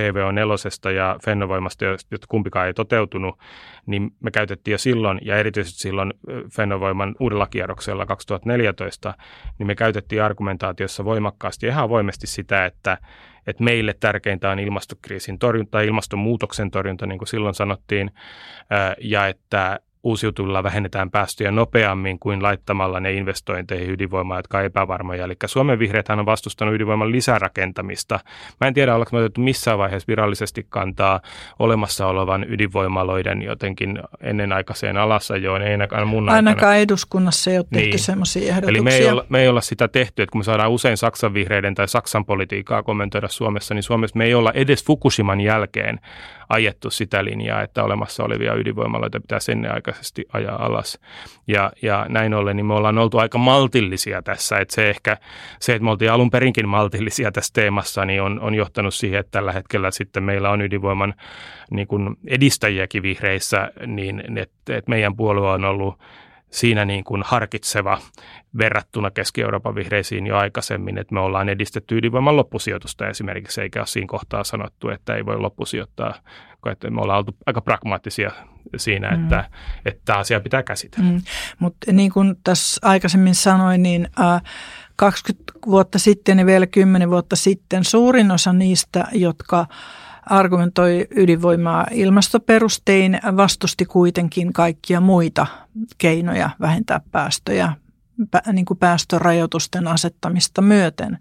TVO4 0.00 0.90
ja 0.90 1.16
Fennovoimasta, 1.24 1.84
jotka 1.84 2.26
kumpikaan 2.28 2.66
ei 2.66 2.74
toteutunut, 2.74 3.38
niin 3.86 4.10
me 4.20 4.30
käytettiin 4.30 4.72
jo 4.72 4.78
silloin, 4.78 5.18
ja 5.22 5.36
erityisesti 5.36 5.78
silloin 5.78 6.14
Fennovoiman 6.52 7.14
uudella 7.20 7.46
kierroksella 7.46 8.06
2014, 8.06 9.14
niin 9.58 9.66
me 9.66 9.74
käytettiin 9.74 10.22
argumentaatiossa 10.22 11.04
voimakkaasti 11.04 11.66
ja 11.66 11.72
ihan 11.72 11.84
avoimesti 11.84 12.26
sitä, 12.26 12.66
että, 12.66 12.98
että 13.46 13.64
meille 13.64 13.94
tärkeintä 14.00 14.50
on 14.50 14.58
ilmastokriisin 14.58 15.38
torjunta, 15.38 15.80
ilmastonmuutoksen 15.80 16.70
torjunta, 16.70 17.06
niin 17.06 17.18
kuin 17.18 17.28
silloin 17.28 17.54
sanottiin, 17.54 18.10
ja 19.00 19.26
että 19.26 19.80
uusiutuvilla 20.06 20.62
vähennetään 20.62 21.10
päästöjä 21.10 21.50
nopeammin 21.50 22.18
kuin 22.18 22.42
laittamalla 22.42 23.00
ne 23.00 23.12
investointeihin 23.12 23.90
ydinvoimaan, 23.90 24.38
jotka 24.38 24.58
on 24.58 24.64
epävarmoja. 24.64 25.24
Eli 25.24 25.36
Suomen 25.46 25.78
vihreät 25.78 26.08
on 26.08 26.26
vastustanut 26.26 26.74
ydinvoiman 26.74 27.12
lisärakentamista. 27.12 28.20
Mä 28.60 28.68
en 28.68 28.74
tiedä, 28.74 28.94
ollaanko 28.94 29.16
me 29.16 29.18
otettu 29.18 29.40
missään 29.40 29.78
vaiheessa 29.78 30.06
virallisesti 30.08 30.66
kantaa 30.68 31.20
olemassa 31.58 32.06
olevan 32.06 32.46
ydinvoimaloiden 32.48 33.42
jotenkin 33.42 33.98
ennenaikaiseen 34.20 34.96
alasajoon, 34.96 35.62
ei 35.62 35.72
ainakaan 35.72 36.08
mun 36.08 36.28
Ainakaan 36.28 36.68
aikana. 36.68 36.82
eduskunnassa 36.82 37.50
ei 37.50 37.58
ole 37.58 37.66
tehty 37.72 37.88
niin. 37.88 37.98
sellaisia 37.98 38.48
ehdotuksia. 38.48 38.70
Eli 38.70 38.80
me 38.80 38.94
ei, 38.94 39.10
olla, 39.10 39.24
me 39.28 39.40
ei 39.40 39.48
olla 39.48 39.60
sitä 39.60 39.88
tehty, 39.88 40.22
että 40.22 40.32
kun 40.32 40.40
me 40.40 40.44
saadaan 40.44 40.70
usein 40.70 40.96
Saksan 40.96 41.34
vihreiden 41.34 41.74
tai 41.74 41.88
Saksan 41.88 42.24
politiikkaa 42.24 42.82
kommentoida 42.82 43.28
Suomessa, 43.28 43.74
niin 43.74 43.82
Suomessa 43.82 44.18
me 44.18 44.24
ei 44.24 44.34
olla 44.34 44.52
edes 44.52 44.84
Fukushiman 44.84 45.40
jälkeen 45.40 46.00
ajettu 46.48 46.90
sitä 46.90 47.24
linjaa, 47.24 47.62
että 47.62 47.84
olemassa 47.84 48.24
olevia 48.24 48.54
ydinvoimaloita 48.54 49.20
pitäisi 49.20 49.52
ennenaikaisesti 49.52 50.24
ajaa 50.32 50.66
alas. 50.66 50.98
Ja, 51.46 51.72
ja 51.82 52.06
näin 52.08 52.34
ollen 52.34 52.56
niin 52.56 52.66
me 52.66 52.74
ollaan 52.74 52.98
oltu 52.98 53.18
aika 53.18 53.38
maltillisia 53.38 54.22
tässä, 54.22 54.58
että 54.58 54.74
se 54.74 54.90
ehkä 54.90 55.16
se, 55.60 55.74
että 55.74 55.84
me 55.84 55.90
oltiin 55.90 56.12
alun 56.12 56.30
perinkin 56.30 56.68
maltillisia 56.68 57.32
tässä 57.32 57.52
teemassa, 57.54 58.04
niin 58.04 58.22
on, 58.22 58.40
on 58.40 58.54
johtanut 58.54 58.94
siihen, 58.94 59.20
että 59.20 59.30
tällä 59.30 59.52
hetkellä 59.52 59.90
sitten 59.90 60.22
meillä 60.22 60.50
on 60.50 60.62
ydinvoiman 60.62 61.14
niin 61.70 61.86
kuin 61.86 62.16
edistäjiäkin 62.26 63.02
vihreissä, 63.02 63.70
niin 63.86 64.38
että, 64.38 64.76
että 64.76 64.90
meidän 64.90 65.16
puolue 65.16 65.50
on 65.50 65.64
ollut 65.64 65.98
siinä 66.56 66.84
niin 66.84 67.04
kuin 67.04 67.22
harkitseva 67.26 67.98
verrattuna 68.58 69.10
Keski-Euroopan 69.10 69.74
vihreisiin 69.74 70.26
jo 70.26 70.36
aikaisemmin, 70.36 70.98
että 70.98 71.14
me 71.14 71.20
ollaan 71.20 71.48
edistetty 71.48 71.98
ydinvoiman 71.98 72.36
loppusijoitusta 72.36 73.08
esimerkiksi, 73.08 73.60
eikä 73.60 73.80
ole 73.80 73.86
siinä 73.86 74.06
kohtaa 74.10 74.44
sanottu, 74.44 74.88
että 74.88 75.14
ei 75.14 75.26
voi 75.26 75.38
loppusijoittaa, 75.38 76.14
että 76.70 76.90
me 76.90 77.00
ollaan 77.00 77.18
oltu 77.18 77.36
aika 77.46 77.60
pragmaattisia 77.60 78.30
siinä, 78.76 79.10
mm. 79.10 79.22
että, 79.22 79.50
että 79.84 80.00
tämä 80.04 80.18
asia 80.18 80.40
pitää 80.40 80.62
käsitellä. 80.62 81.10
Mm. 81.10 81.22
Mutta 81.58 81.92
niin 81.92 82.12
kuin 82.12 82.36
tässä 82.44 82.80
aikaisemmin 82.88 83.34
sanoin, 83.34 83.82
niin 83.82 84.08
äh, 84.20 84.42
20 84.96 85.52
vuotta 85.66 85.98
sitten 85.98 86.38
ja 86.38 86.46
vielä 86.46 86.66
10 86.66 87.10
vuotta 87.10 87.36
sitten 87.36 87.84
suurin 87.84 88.30
osa 88.30 88.52
niistä, 88.52 89.04
jotka 89.12 89.66
argumentoi 90.26 91.06
ydinvoimaa 91.16 91.86
ilmastoperustein, 91.90 93.20
vastusti 93.36 93.84
kuitenkin 93.84 94.52
kaikkia 94.52 95.00
muita 95.00 95.46
keinoja 95.98 96.50
vähentää 96.60 97.00
päästöjä, 97.12 97.72
niin 98.52 98.64
kuin 98.64 98.78
päästörajoitusten 98.78 99.88
asettamista 99.88 100.62
myöten 100.62 101.18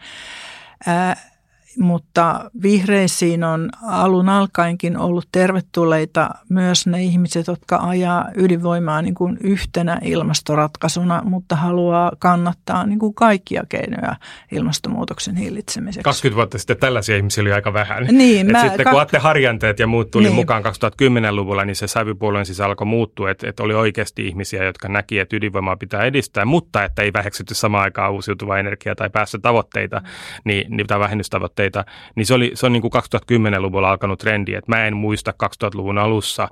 mutta 1.79 2.51
vihreisiin 2.61 3.43
on 3.43 3.69
alun 3.87 4.29
alkaenkin 4.29 4.97
ollut 4.97 5.27
tervetulleita 5.31 6.29
myös 6.49 6.87
ne 6.87 7.03
ihmiset, 7.03 7.47
jotka 7.47 7.77
ajaa 7.77 8.29
ydinvoimaa 8.35 9.01
niin 9.01 9.15
kuin 9.15 9.37
yhtenä 9.43 9.99
ilmastoratkaisuna, 10.03 11.21
mutta 11.23 11.55
haluaa 11.55 12.11
kannattaa 12.19 12.85
niin 12.85 12.99
kuin 12.99 13.13
kaikkia 13.13 13.63
keinoja 13.69 14.15
ilmastonmuutoksen 14.51 15.35
hillitsemiseksi. 15.35 16.03
20 16.03 16.35
vuotta 16.35 16.57
sitten 16.57 16.77
tällaisia 16.77 17.17
ihmisiä 17.17 17.41
oli 17.41 17.53
aika 17.53 17.73
vähän. 17.73 18.07
Niin, 18.11 18.51
mä, 18.51 18.61
sitten 18.61 18.85
kun 18.89 19.01
Atte 19.01 19.17
Harjanteet 19.17 19.79
ja 19.79 19.87
muut 19.87 20.11
tuli 20.11 20.23
niin. 20.23 20.35
mukaan 20.35 20.63
2010-luvulla, 20.65 21.65
niin 21.65 21.75
se 21.75 21.87
sävypuolueen 21.87 22.45
sisällä 22.45 22.69
alkoi 22.69 22.87
muuttua, 22.87 23.31
että, 23.31 23.49
että 23.49 23.63
oli 23.63 23.73
oikeasti 23.73 24.27
ihmisiä, 24.27 24.63
jotka 24.63 24.87
näki, 24.87 25.19
että 25.19 25.35
ydinvoimaa 25.35 25.75
pitää 25.75 26.05
edistää, 26.05 26.45
mutta 26.45 26.83
että 26.83 27.01
ei 27.01 27.13
väheksytty 27.13 27.53
samaan 27.53 27.83
aikaan 27.83 28.13
uusiutuvaa 28.13 28.59
energiaa 28.59 28.95
tai 28.95 29.09
päästötavoitteita, 29.09 30.01
niin, 30.43 30.77
niin, 30.77 30.87
tai 30.87 30.99
vähennystavoitteita 30.99 31.64
tuotteita, 31.71 31.91
niin 32.15 32.25
se, 32.25 32.33
oli, 32.33 32.51
se 32.53 32.65
on 32.65 32.73
niin 32.73 32.81
kuin 32.81 32.91
2010-luvulla 32.93 33.89
alkanut 33.89 34.19
trendi, 34.19 34.53
että 34.53 34.71
mä 34.71 34.85
en 34.85 34.95
muista 34.95 35.33
2000-luvun 35.43 35.97
alussa 35.97 36.47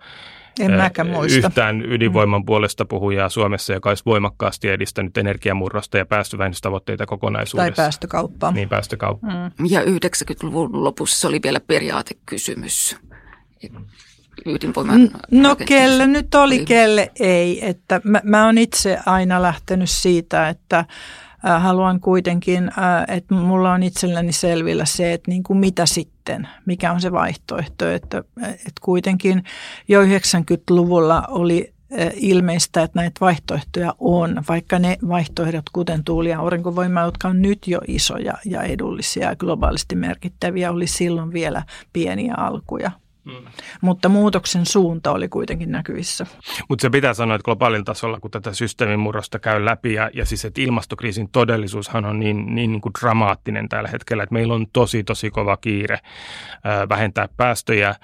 en 0.60 0.72
mäkään 0.72 1.08
muista. 1.08 1.48
yhtään 1.48 1.82
ydinvoiman 1.86 2.42
mm. 2.42 2.46
puolesta 2.46 2.86
puhujaa 2.86 3.30
Suomessa, 3.30 3.74
joka 3.74 3.90
olisi 3.90 4.06
voimakkaasti 4.06 4.70
edistänyt 4.70 5.18
energiamurrosta 5.18 5.98
ja 5.98 6.06
päästövähennystavoitteita 6.06 7.06
kokonaisuudessa. 7.06 7.76
Tai 7.76 7.86
päästökauppaa. 7.86 8.52
Niin, 8.52 8.70
päästökauppa. 8.70 9.28
Mm. 9.28 9.66
Ja 9.70 9.82
90-luvun 9.82 10.84
lopussa 10.84 11.28
oli 11.28 11.40
vielä 11.44 11.60
periaatekysymys 11.60 12.98
ydinvoiman 14.46 15.10
No 15.32 15.56
kelle 15.56 16.08
nyt 16.08 16.36
oli, 16.36 16.66
kelle 16.66 17.12
ei. 17.20 17.66
Että 17.66 18.02
mä, 18.04 18.22
mä 18.24 18.46
oon 18.46 18.58
itse 18.58 19.00
aina 19.06 19.42
lähtenyt 19.42 19.90
siitä, 19.90 20.50
että 20.50 20.86
haluan 21.44 22.00
kuitenkin, 22.00 22.72
että 23.08 23.36
mulla 23.36 23.74
on 23.74 23.84
itselläni 23.84 24.32
selvillä 24.32 24.86
se, 24.86 25.14
että 25.14 25.32
niin 25.32 25.44
kuin 25.44 25.60
mitä 25.60 25.86
sitten, 25.86 26.48
mikä 26.66 26.92
on 26.92 27.02
se 27.02 27.12
vaihtoehto. 27.12 27.90
Että, 27.90 28.24
että 28.48 28.82
kuitenkin 28.82 29.44
jo 29.88 30.04
90-luvulla 30.04 31.24
oli 31.28 31.74
ilmeistä, 32.16 32.84
että 32.84 33.00
näitä 33.00 33.20
vaihtoehtoja 33.22 33.96
on, 34.00 34.44
vaikka 34.50 34.80
ne 34.80 34.98
vaihtoehdot, 35.08 35.70
kuten 35.74 36.04
tuuli- 36.04 36.30
ja 36.30 36.40
aurinkovoima, 36.40 37.02
jotka 37.02 37.28
on 37.28 37.42
nyt 37.42 37.68
jo 37.68 37.82
isoja 37.88 38.34
ja 38.46 38.64
edullisia 38.64 39.30
ja 39.30 39.36
globaalisti 39.36 39.96
merkittäviä, 39.96 40.72
oli 40.72 40.88
silloin 40.88 41.34
vielä 41.34 41.64
pieniä 41.94 42.34
alkuja. 42.38 42.92
Mm. 43.26 43.46
Mutta 43.82 44.10
muutoksen 44.10 44.66
suunta 44.66 45.12
oli 45.12 45.30
kuitenkin 45.30 45.72
näkyvissä. 45.72 46.26
Mutta 46.70 46.82
se 46.82 46.90
pitää 46.90 47.14
sanoa, 47.14 47.36
että 47.36 47.46
globaalilla 47.46 47.84
tasolla, 47.84 48.20
kun 48.20 48.32
tätä 48.32 48.54
systeemin 48.54 49.00
murrosta 49.00 49.40
käy 49.40 49.66
läpi 49.66 49.94
ja, 49.94 50.10
ja 50.14 50.26
siis, 50.26 50.46
että 50.46 50.62
ilmastokriisin 50.62 51.30
todellisuushan 51.32 52.06
on 52.06 52.20
niin, 52.20 52.56
niin, 52.56 52.72
niin 52.72 52.82
kuin 52.82 52.94
dramaattinen 53.02 53.70
tällä 53.70 53.90
hetkellä, 53.90 54.24
että 54.24 54.34
meillä 54.34 54.54
on 54.54 54.68
tosi, 54.74 55.04
tosi 55.04 55.30
kova 55.30 55.58
kiire 55.58 55.94
äh, 55.94 56.90
vähentää 56.90 57.30
päästöjä 57.38 57.96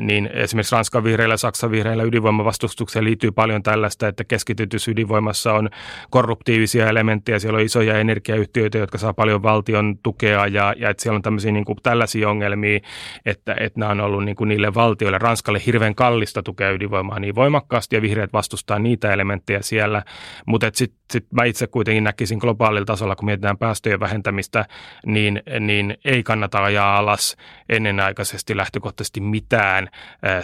niin 0.00 0.30
esimerkiksi 0.32 0.74
Ranskan 0.74 1.04
vihreillä 1.04 1.32
ja 1.32 1.36
Saksan 1.36 1.70
vihreillä 1.70 2.02
ydinvoimavastustukseen 2.02 3.04
liittyy 3.04 3.32
paljon 3.32 3.62
tällaista, 3.62 4.08
että 4.08 4.24
keskitytys 4.24 4.88
ydinvoimassa 4.88 5.52
on 5.52 5.70
korruptiivisia 6.10 6.88
elementtejä, 6.88 7.38
siellä 7.38 7.56
on 7.56 7.64
isoja 7.64 7.98
energiayhtiöitä, 7.98 8.78
jotka 8.78 8.98
saa 8.98 9.12
paljon 9.12 9.42
valtion 9.42 9.98
tukea 10.02 10.46
ja, 10.46 10.74
ja 10.76 10.90
että 10.90 11.02
siellä 11.02 11.16
on 11.16 11.22
tämmöisiä 11.22 11.52
niin 11.52 11.64
kuin 11.64 11.78
tällaisia 11.82 12.30
ongelmia, 12.30 12.80
että, 13.26 13.56
että 13.60 13.80
nämä 13.80 13.92
on 13.92 14.00
ollut 14.00 14.24
niin 14.24 14.36
kuin 14.38 14.48
niille 14.48 14.74
valtioille, 14.74 15.18
Ranskalle 15.18 15.62
hirveän 15.66 15.94
kallista 15.94 16.42
tukea 16.42 16.70
ydinvoimaa 16.70 17.18
niin 17.18 17.34
voimakkaasti 17.34 17.96
ja 17.96 18.02
vihreät 18.02 18.32
vastustaa 18.32 18.78
niitä 18.78 19.12
elementtejä 19.12 19.62
siellä, 19.62 20.02
mutta 20.46 20.70
sitten 20.74 20.98
sit 21.12 21.26
mä 21.32 21.44
itse 21.44 21.66
kuitenkin 21.66 22.04
näkisin 22.04 22.38
globaalilla 22.38 22.84
tasolla, 22.84 23.16
kun 23.16 23.26
mietitään 23.26 23.58
päästöjen 23.58 24.00
vähentämistä, 24.00 24.64
niin, 25.06 25.42
niin 25.60 25.96
ei 26.04 26.22
kannata 26.22 26.64
ajaa 26.64 26.98
alas 26.98 27.36
ennenaikaisesti 27.68 28.56
lähtökohtaisesti 28.56 29.20
mitään 29.20 29.88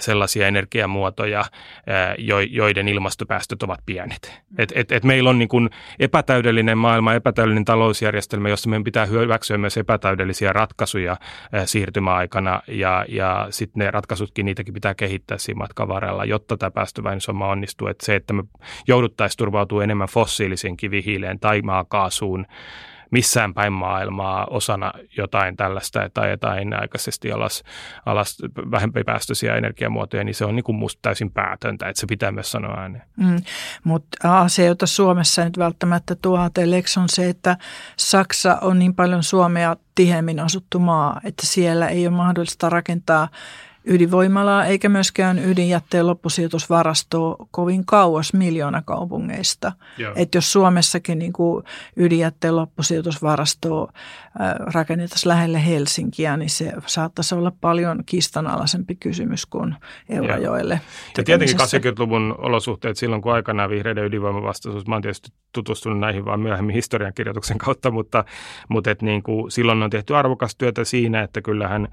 sellaisia 0.01 0.47
energiamuotoja, 0.47 1.45
joiden 2.51 2.89
ilmastopäästöt 2.89 3.63
ovat 3.63 3.81
pienet. 3.87 4.43
Et, 4.59 4.73
et, 4.75 4.93
et 4.93 5.05
meillä 5.05 5.31
on 5.31 5.39
niin 5.39 5.49
kuin 5.49 5.71
epätäydellinen 5.99 6.79
maailma, 6.79 7.15
epätäydellinen 7.15 7.65
talousjärjestelmä, 7.65 8.49
jossa 8.49 8.71
meidän 8.71 8.85
pitää 8.85 9.07
hyväksyä 9.07 9.59
myös 9.59 9.77
epätäydellisiä 9.77 10.53
ratkaisuja 10.53 11.17
siirtymäaikana 11.65 12.63
ja, 12.69 13.05
ja 13.09 13.47
sitten 13.51 13.84
ne 13.85 13.91
ratkaisutkin, 13.91 14.47
niitäkin 14.47 14.75
pitää 14.75 14.95
kehittää 14.95 15.39
siinä 15.39 15.59
matkan 15.59 15.89
varrella, 15.89 16.25
jotta 16.25 16.57
tämä 16.57 16.71
päästövähennyshomma 16.71 17.49
onnistuu. 17.49 17.89
Et 17.89 18.01
se, 18.01 18.15
että 18.15 18.35
me 18.35 18.45
jouduttaisiin 18.89 19.39
turvautumaan 19.39 19.85
enemmän 19.85 20.09
fossiilisiin 20.09 20.77
kivihiileen 20.77 21.41
tai 21.41 21.63
maakaasuun, 21.63 22.47
missään 23.15 23.55
päin 23.55 23.73
maailmaa 23.73 24.47
osana 24.51 24.93
jotain 25.17 25.57
tällaista 25.57 26.11
tai 26.15 26.31
jotain 26.31 26.59
ennenaikaisesti 26.59 27.33
alas, 27.33 27.63
alas 28.07 28.39
vähempipäästöisiä 28.71 29.57
energiamuotoja, 29.57 30.25
niin 30.25 30.35
se 30.35 30.45
on 30.45 30.57
niin 30.57 30.65
kuin 30.65 30.77
musta 30.77 30.99
täysin 31.03 31.31
päätöntä, 31.31 31.89
että 31.89 32.01
se 32.01 32.07
pitää 32.07 32.33
myös 32.33 32.51
sanoa 32.51 32.81
ääneen. 32.81 33.05
Mm, 33.17 33.37
mutta 33.85 34.43
asia, 34.43 34.65
jota 34.65 34.87
Suomessa 34.87 35.45
nyt 35.45 35.59
välttämättä 35.59 36.15
tuo 36.15 36.39
on 36.97 37.09
se, 37.09 37.29
että 37.29 37.57
Saksa 37.97 38.59
on 38.61 38.79
niin 38.79 38.95
paljon 38.95 39.23
Suomea 39.23 39.77
tihemmin 39.95 40.41
asuttu 40.41 40.79
maa, 40.79 41.21
että 41.25 41.47
siellä 41.47 41.89
ei 41.89 42.07
ole 42.07 42.17
mahdollista 42.17 42.69
rakentaa 42.71 43.29
ydinvoimalaa 43.87 44.65
eikä 44.65 44.89
myöskään 44.89 45.39
ydinjätteen 45.39 46.07
loppusijoitusvarastoa 46.07 47.47
kovin 47.51 47.87
kauas 47.87 48.33
miljoonakaupungeista. 48.33 49.73
Että 50.17 50.39
jos 50.39 50.53
Suomessakin 50.53 51.19
niin 51.19 51.33
kuin 51.33 51.65
ydinjätteen 51.97 52.57
loppusijoitusvarastoa 52.57 53.93
rakennettaisiin 54.75 55.29
lähelle 55.29 55.67
Helsinkiä, 55.67 56.37
niin 56.37 56.51
se 56.51 56.73
saattaisi 56.87 57.35
olla 57.35 57.53
paljon 57.61 58.03
kistanalaisempi 58.07 58.95
kysymys 58.95 59.47
kuin 59.47 59.75
Eurajoelle. 60.09 60.81
Ja 61.17 61.25
tietenkin 61.25 61.57
80-luvun 61.57 62.35
olosuhteet 62.39 62.97
silloin, 62.97 63.23
kun 63.23 63.33
aikanaan 63.33 63.71
vihreiden 63.71 64.05
ydinvoimavastaisuus, 64.05 64.87
mä 64.87 64.95
oon 64.95 65.03
tietysti 65.03 65.33
tutustunut 65.53 65.99
näihin 65.99 66.25
vaan 66.25 66.41
myöhemmin 66.41 66.75
historiankirjoituksen 66.75 67.59
kautta, 67.59 67.91
mutta, 67.91 68.25
mutta 68.69 68.91
et 68.91 69.03
niin 69.03 69.23
kuin 69.23 69.51
silloin 69.51 69.83
on 69.83 69.91
tehty 69.91 70.17
arvokas 70.17 70.57
työtä 70.57 70.85
siinä, 70.85 71.23
että 71.23 71.43
kyllähän 71.43 71.89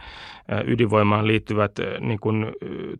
ydinvoimaan 0.65 1.27
liittyvät 1.27 1.71
niin 1.99 2.19
kuin, 2.19 2.45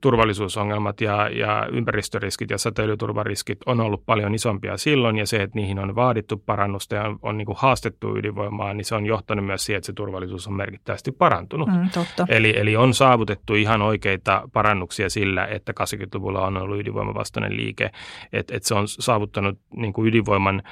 turvallisuusongelmat 0.02 1.02
ja, 1.02 1.30
ja 1.30 1.68
ympäristöriskit 1.72 2.50
ja 2.50 2.58
säteilyturvariskit 2.58 3.58
on 3.66 3.82
ollut 3.82 4.06
paljon 4.06 4.36
isompia 4.36 4.78
silloin 4.78 5.18
ja 5.18 5.26
se, 5.26 5.44
että 5.44 5.56
niihin 5.60 5.80
on 5.80 5.96
vaadittu 5.96 6.38
parannusta 6.38 6.96
ja 6.96 7.04
on, 7.04 7.20
on 7.22 7.38
niin 7.38 7.46
kuin 7.46 7.58
haastettu 7.60 8.18
ydinvoimaa, 8.18 8.74
niin 8.74 8.86
se 8.86 8.96
on 8.96 9.06
johtanut 9.06 9.46
myös 9.46 9.66
siihen, 9.66 9.78
että 9.78 9.86
se 9.86 9.94
turvallisuus 9.94 10.48
on 10.48 10.54
merkittävästi 10.54 11.12
parantunut. 11.12 11.70
Mm, 11.70 11.90
totta. 11.94 12.26
Eli, 12.30 12.54
eli 12.58 12.76
on 12.76 12.94
saavutettu 12.94 13.56
ihan 13.56 13.82
oikeita 13.82 14.50
parannuksia 14.54 15.10
sillä, 15.10 15.46
että 15.46 15.74
80-luvulla 15.82 16.48
on 16.48 16.58
ollut 16.58 16.80
ydinvoimavastainen 16.80 17.58
liike, 17.58 17.90
että, 18.34 18.56
että 18.56 18.68
se 18.68 18.76
on 18.76 18.88
saavuttanut 18.88 19.60
niin 19.76 19.94
kuin 19.94 20.08
ydinvoiman 20.08 20.64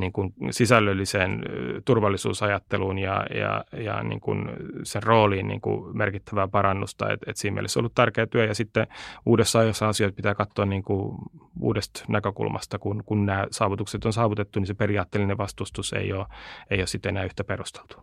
niin 0.00 0.12
kuin 0.12 0.34
sisällölliseen 0.50 1.42
turvallisuusajatteluun 1.84 2.98
ja, 2.98 3.26
ja, 3.34 3.64
ja 3.76 4.02
niin 4.02 4.20
kuin 4.20 4.50
sen 4.82 5.02
rooliin 5.02 5.48
niin 5.48 5.60
kuin 5.60 5.96
merkittävää 5.96 6.48
parannusta. 6.48 7.03
Et, 7.12 7.20
et 7.26 7.36
siinä 7.36 7.54
mielessä 7.54 7.80
on 7.80 7.82
ollut 7.82 7.94
tärkeä 7.94 8.26
työ 8.26 8.44
ja 8.44 8.54
sitten 8.54 8.86
uudessa 9.26 9.58
ajassa 9.58 9.88
asioita 9.88 10.16
pitää 10.16 10.34
katsoa 10.34 10.66
niin 10.66 10.82
kuin 10.82 11.18
uudesta 11.60 12.04
näkökulmasta, 12.08 12.78
kun, 12.78 13.02
kun 13.06 13.26
nämä 13.26 13.46
saavutukset 13.50 14.04
on 14.04 14.12
saavutettu, 14.12 14.60
niin 14.60 14.66
se 14.66 14.74
periaatteellinen 14.74 15.38
vastustus 15.38 15.92
ei 15.92 16.12
ole, 16.12 16.26
ei 16.70 16.78
ole 16.78 16.86
sitten 16.86 17.10
enää 17.10 17.24
yhtä 17.24 17.44
perusteltu. 17.44 17.96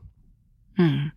Hmm. 0.82 1.12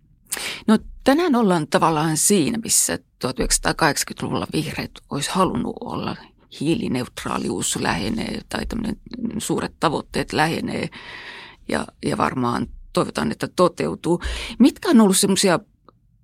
No 0.67 0.79
tänään 1.05 1.35
ollaan 1.35 1.67
tavallaan 1.71 2.17
siinä, 2.17 2.59
missä 2.59 2.97
1980-luvulla 2.97 4.47
vihreät 4.53 4.91
olisi 5.11 5.31
halunnut 5.31 5.77
olla. 5.81 6.17
Hiilineutraalius 6.61 7.77
lähenee 7.77 8.41
tai 8.49 8.63
suuret 9.39 9.73
tavoitteet 9.81 10.33
lähenee 10.33 10.89
ja, 11.69 11.87
ja 12.07 12.19
varmaan 12.19 12.67
toivotaan, 12.93 13.33
että 13.33 13.49
toteutuu. 13.57 14.21
Mitkä 14.59 14.89
on 14.89 15.01
ollut 15.01 15.17
semmoisia 15.17 15.59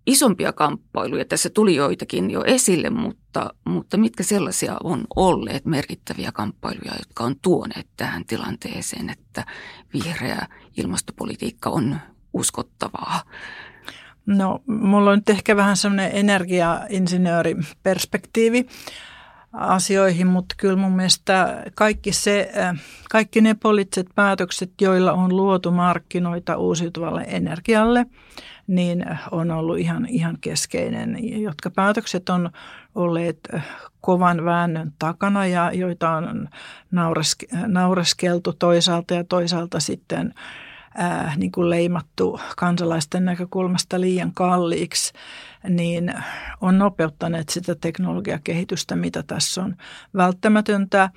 isompia 0.07 0.53
kamppailuja? 0.53 1.25
Tässä 1.25 1.51
tuli 1.51 1.75
joitakin 1.75 2.31
jo 2.31 2.45
esille, 2.45 2.91
mutta, 2.91 3.55
mutta 3.65 3.97
mitkä 3.97 4.23
sellaisia 4.23 4.77
on 4.85 5.05
olleet 5.17 5.65
merkittäviä 5.65 6.33
kamppailuja, 6.33 6.93
jotka 6.99 7.25
on 7.25 7.37
tuoneet 7.43 7.87
tähän 7.97 8.25
tilanteeseen, 8.27 9.11
että 9.11 9.47
vihreä 9.95 10.47
ilmastopolitiikka 10.77 11.71
on 11.71 11.99
uskottavaa? 12.33 13.23
No, 14.27 14.63
mulla 14.67 15.11
on 15.11 15.19
nyt 15.19 15.29
ehkä 15.29 15.57
vähän 15.57 15.77
semmoinen 15.77 16.11
energiainsinööriperspektiivi 16.15 18.67
asioihin, 19.53 20.27
mutta 20.27 20.55
kyllä 20.59 20.77
mun 20.77 20.93
mielestä 20.93 21.65
kaikki, 21.75 22.13
se, 22.13 22.51
äh, 22.59 22.81
kaikki 23.11 23.41
ne 23.41 23.55
poliittiset 23.55 24.07
päätökset, 24.15 24.71
joilla 24.81 25.13
on 25.13 25.37
luotu 25.37 25.71
markkinoita 25.71 26.57
uusiutuvalle 26.57 27.25
energialle, 27.29 28.07
niin 28.71 29.05
on 29.31 29.51
ollut 29.51 29.79
ihan, 29.79 30.07
ihan 30.07 30.39
keskeinen, 30.41 31.41
jotka 31.43 31.71
päätökset 31.71 32.29
on 32.29 32.51
olleet 32.95 33.39
äh, 33.55 33.67
kovan 34.01 34.45
väännön 34.45 34.93
takana 34.99 35.47
ja 35.47 35.73
joita 35.73 36.11
on 36.11 36.49
naureskeltu 37.67 38.53
toisaalta 38.53 39.15
ja 39.15 39.25
toisaalta 39.25 39.81
sitten 39.81 40.35
ää, 40.95 41.33
niin 41.37 41.53
kuin 41.53 41.71
leimattu 41.71 42.41
kansalaisten 42.57 43.25
näkökulmasta 43.25 44.01
liian 44.01 44.35
kalliiksi, 44.35 45.13
niin 45.69 46.15
on 46.61 46.79
nopeuttaneet 46.79 47.49
sitä 47.49 47.75
teknologiakehitystä, 47.75 48.97
mitä 48.97 49.23
tässä 49.23 49.63
on 49.63 49.77
välttämätöntä. 50.17 51.11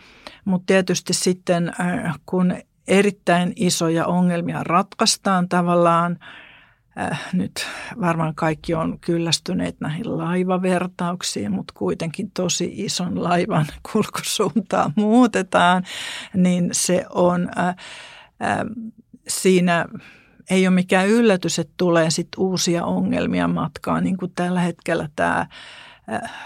Mutta 0.45 0.65
tietysti 0.65 1.13
sitten, 1.13 1.73
ää, 1.79 2.13
kun 2.25 2.55
erittäin 2.87 3.53
isoja 3.55 4.05
ongelmia 4.05 4.63
ratkaistaan 4.63 5.49
tavallaan, 5.49 6.19
Äh, 6.99 7.29
nyt 7.33 7.67
varmaan 8.01 8.35
kaikki 8.35 8.73
on 8.73 8.99
kyllästyneet 8.99 9.75
näihin 9.79 10.17
laivavertauksiin, 10.17 11.51
mutta 11.51 11.73
kuitenkin 11.77 12.31
tosi 12.31 12.71
ison 12.75 13.23
laivan 13.23 13.65
kulkusuuntaa 13.91 14.91
muutetaan, 14.95 15.83
niin 16.35 16.69
se 16.71 17.05
on 17.09 17.49
äh, 17.57 17.67
äh, 17.67 17.75
siinä 19.27 19.85
ei 20.49 20.67
ole 20.67 20.75
mikään 20.75 21.07
yllätys, 21.07 21.59
että 21.59 21.73
tulee 21.77 22.09
sitten 22.09 22.39
uusia 22.39 22.85
ongelmia 22.85 23.47
matkaan, 23.47 24.03
niin 24.03 24.17
kuin 24.17 24.31
tällä 24.35 24.59
hetkellä 24.59 25.09
tämä 25.15 25.47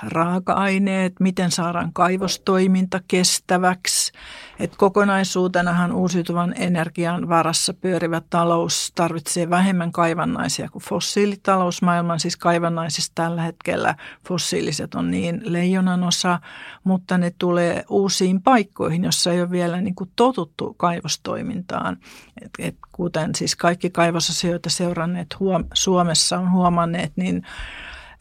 raaka-aineet, 0.04 1.14
miten 1.20 1.52
saadaan 1.52 1.94
kaivostoiminta 1.94 3.00
kestäväksi. 3.08 4.12
Et 4.60 4.76
kokonaisuutenahan 4.76 5.92
uusiutuvan 5.92 6.54
energian 6.58 7.30
varassa 7.30 7.74
pyörivä 7.74 8.22
talous 8.30 8.92
tarvitsee 8.96 9.50
vähemmän 9.50 9.92
kaivannaisia 9.92 10.70
kuin 10.70 10.84
fossiilitalous 10.84 11.82
maailman. 11.82 12.20
Siis 12.20 12.38
kaivannaisista 12.38 13.12
tällä 13.16 13.42
hetkellä 13.42 13.96
fossiiliset 14.28 14.96
on 14.96 15.12
niin 15.12 15.42
leijonan 15.44 16.04
osa, 16.04 16.40
mutta 16.84 17.18
ne 17.18 17.34
tulee 17.38 17.84
uusiin 17.90 18.42
paikkoihin, 18.42 19.04
jossa 19.04 19.32
ei 19.32 19.42
ole 19.42 19.52
vielä 19.52 19.82
niin 19.82 19.96
kuin 19.96 20.12
totuttu 20.16 20.74
kaivostoimintaan. 20.78 21.98
Et, 22.42 22.52
et 22.60 22.76
kuten 22.92 23.36
siis 23.36 23.56
kaikki 23.56 23.90
kaivosasioita 23.90 24.70
seuranneet 24.70 25.36
huom- 25.40 25.68
Suomessa 25.74 26.40
on 26.40 26.52
huomanneet, 26.52 27.12
niin 27.16 27.44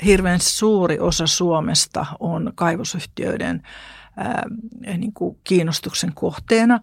hirveän 0.05 0.41
suuri 0.41 0.99
osa 0.99 1.27
Suomesta 1.27 2.07
on 2.21 2.53
kaivosyhtiöiden 2.55 3.63
ää, 4.17 4.43
niin 4.97 5.13
kuin 5.13 5.39
kiinnostuksen 5.45 6.13
kohteena, 6.15 6.81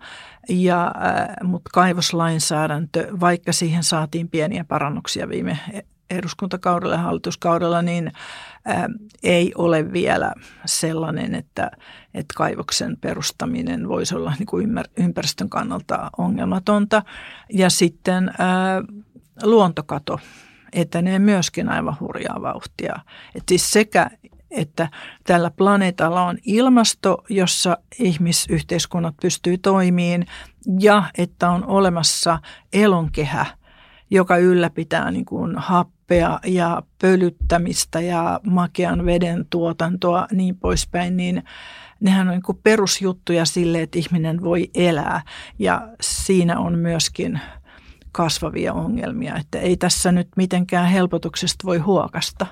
ja, 0.50 0.92
ää, 0.96 1.36
mutta 1.44 1.70
kaivoslainsäädäntö, 1.74 3.08
vaikka 3.20 3.54
siihen 3.54 3.84
saatiin 3.84 4.30
pieniä 4.30 4.64
parannuksia 4.64 5.30
viime 5.30 5.60
eduskuntakaudella 6.10 6.96
ja 6.96 7.02
hallituskaudella, 7.02 7.82
niin 7.82 8.12
ää, 8.66 8.90
ei 9.24 9.52
ole 9.58 9.94
vielä 9.94 10.34
sellainen, 10.66 11.36
että, 11.36 11.72
että 12.14 12.34
kaivoksen 12.38 12.98
perustaminen 13.02 13.90
voisi 13.90 14.16
olla 14.16 14.34
niin 14.40 14.48
kuin 14.48 14.70
ympäristön 14.98 15.50
kannalta 15.50 16.10
ongelmatonta. 16.18 17.04
Ja 17.54 17.70
sitten 17.70 18.32
ää, 18.38 18.82
luontokato 19.44 20.20
etenee 20.74 21.20
myöskin 21.20 21.70
aivan 21.70 21.98
hurjaa 22.00 22.42
vauhtia. 22.42 22.96
Et 23.36 23.44
siis 23.50 23.72
sekä, 23.72 24.10
että 24.52 24.90
tällä 25.24 25.52
planeetalla 25.52 26.24
on 26.24 26.38
ilmasto, 26.46 27.24
jossa 27.30 27.78
ihmisyhteiskunnat 28.00 29.16
pystyy 29.22 29.58
toimiin, 29.58 30.26
ja 30.80 31.04
että 31.18 31.50
on 31.50 31.66
olemassa 31.66 32.40
elonkehä, 32.74 33.46
joka 34.10 34.38
ylläpitää 34.38 35.12
niin 35.12 35.26
kuin 35.26 35.56
happea 35.58 36.40
ja 36.46 36.84
pölyttämistä 37.02 38.02
ja 38.02 38.40
makean 38.44 39.06
veden 39.06 39.46
tuotantoa 39.50 40.28
niin 40.32 40.58
poispäin, 40.58 41.18
niin 41.18 41.44
nehän 42.00 42.28
on 42.28 42.34
niin 42.34 42.60
perusjuttuja 42.64 43.46
sille, 43.46 43.82
että 43.82 44.00
ihminen 44.00 44.42
voi 44.42 44.70
elää. 44.76 45.22
Ja 45.60 45.88
siinä 46.02 46.60
on 46.60 46.80
myöskin 46.80 47.40
kasvavia 48.14 48.74
ongelmia, 48.74 49.36
että 49.36 49.60
ei 49.60 49.78
tässä 49.78 50.12
nyt 50.12 50.28
mitenkään 50.38 50.88
helpotuksesta 50.88 51.66
voi 51.66 51.78
huokasta. 51.78 52.46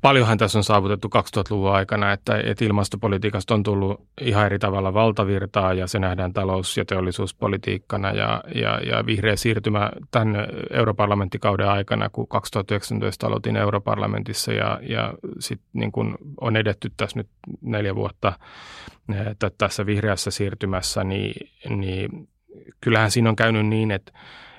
Paljonhan 0.00 0.38
tässä 0.38 0.58
on 0.58 0.64
saavutettu 0.64 1.08
2000-luvun 1.08 1.72
aikana, 1.72 2.12
että, 2.12 2.38
että 2.44 2.64
ilmastopolitiikasta 2.64 3.54
on 3.54 3.62
tullut 3.62 4.08
ihan 4.20 4.46
eri 4.46 4.58
tavalla 4.58 4.94
valtavirtaa 4.94 5.74
ja 5.74 5.86
se 5.86 5.98
nähdään 5.98 6.32
talous- 6.32 6.76
ja 6.76 6.84
teollisuuspolitiikkana 6.84 8.12
ja, 8.12 8.44
ja, 8.54 8.80
ja 8.80 9.06
vihreä 9.06 9.36
siirtymä 9.36 9.90
tämän 10.10 10.46
europarlamenttikauden 10.70 11.68
aikana, 11.68 12.08
kun 12.08 12.28
2019 12.28 13.26
aloitin 13.26 13.56
europarlamentissa 13.56 14.52
ja, 14.52 14.80
ja 14.88 15.14
sitten 15.38 15.68
niin 15.72 15.92
kun 15.92 16.18
on 16.40 16.56
edetty 16.56 16.92
tässä 16.96 17.18
nyt 17.18 17.28
neljä 17.60 17.94
vuotta 17.94 18.32
että 19.30 19.50
tässä 19.58 19.86
vihreässä 19.86 20.30
siirtymässä, 20.30 21.04
niin, 21.04 21.50
niin 21.68 22.28
kyllähän 22.80 23.10
siinä 23.10 23.30
on 23.30 23.36
käynyt 23.36 23.66
niin, 23.66 23.90
että 23.90 24.12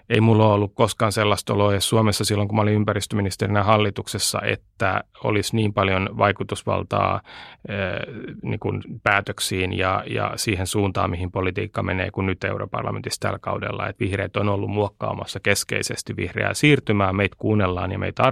ei 0.10 0.22
mulla 0.22 0.54
ollut 0.54 0.72
koskaan 0.76 1.12
sellaista 1.12 1.54
oloa 1.54 1.80
Suomessa 1.80 2.26
silloin, 2.26 2.48
kun 2.48 2.56
mä 2.56 2.62
olin 2.62 2.74
ympäristöministerinä 2.74 3.64
hallituksessa, 3.64 4.42
että 4.42 5.04
olisi 5.24 5.56
niin 5.56 5.74
paljon 5.74 6.10
vaikutusvaltaa 6.18 7.22
eh, 7.70 8.14
niin 8.44 8.60
kuin 8.60 8.84
päätöksiin 9.04 9.78
ja, 9.78 10.04
ja 10.10 10.32
siihen 10.36 10.68
suuntaan, 10.68 11.10
mihin 11.10 11.32
politiikka 11.32 11.84
menee, 11.84 12.12
kuin 12.12 12.26
nyt 12.28 12.44
europarlamentissa 12.44 13.20
tällä 13.20 13.40
kaudella. 13.40 13.88
Että 13.88 14.06
vihreät 14.06 14.38
on 14.38 14.50
ollut 14.50 14.70
muokkaamassa 14.70 15.40
keskeisesti 15.40 16.16
vihreää 16.16 16.54
siirtymää, 16.54 17.14
meitä 17.14 17.36
kuunnellaan 17.40 17.92
ja 17.92 18.00
meitä 18.00 18.24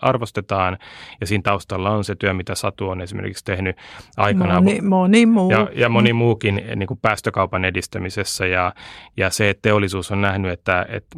arvostetaan, 0.00 0.78
ja 1.20 1.26
siinä 1.26 1.42
taustalla 1.42 1.90
on 1.90 2.04
se 2.04 2.14
työ, 2.14 2.32
mitä 2.32 2.54
Satu 2.54 2.88
on 2.88 3.00
esimerkiksi 3.00 3.44
tehnyt 3.44 3.76
aikana. 4.16 4.60
Moni, 4.60 4.80
moni 4.80 5.26
muu. 5.26 5.50
Ja, 5.50 5.68
ja 5.74 5.88
moni 5.88 6.12
muukin 6.12 6.62
niin 6.76 6.86
kuin 6.86 7.00
päästökaupan 7.02 7.64
edistämisessä, 7.64 8.46
ja, 8.46 8.74
ja 9.16 9.30
se, 9.30 9.50
että 9.50 9.62
teollisuus 9.62 10.10
on 10.10 10.20
nähnyt, 10.20 10.52
että, 10.52 10.86
että 10.88 11.09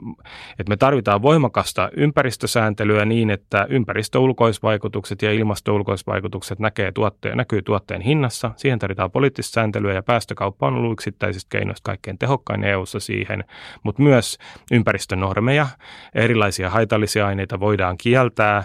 että 0.58 0.68
me 0.68 0.76
tarvitaan 0.76 1.22
voimakasta 1.22 1.90
ympäristösääntelyä 1.96 3.04
niin, 3.04 3.30
että 3.30 3.66
ympäristöulkoisvaikutukset 3.70 5.22
ja 5.22 5.32
ilmastoulkoisvaikutukset 5.32 6.58
näkee 6.58 6.92
tuotteen, 6.92 7.36
näkyy 7.36 7.62
tuotteen 7.62 8.00
hinnassa. 8.00 8.50
Siihen 8.56 8.78
tarvitaan 8.78 9.10
poliittista 9.10 9.54
sääntelyä 9.54 9.92
ja 9.94 10.02
päästökauppa 10.02 10.66
on 10.66 10.74
ollut 10.74 10.92
yksittäisistä 10.92 11.48
keinoista 11.50 11.84
kaikkein 11.84 12.18
tehokkain 12.18 12.64
EU-ssa 12.64 13.00
siihen, 13.00 13.44
mutta 13.82 14.02
myös 14.02 14.38
ympäristönormeja, 14.72 15.66
erilaisia 16.14 16.70
haitallisia 16.70 17.26
aineita 17.26 17.60
voidaan 17.60 17.96
kieltää 17.98 18.64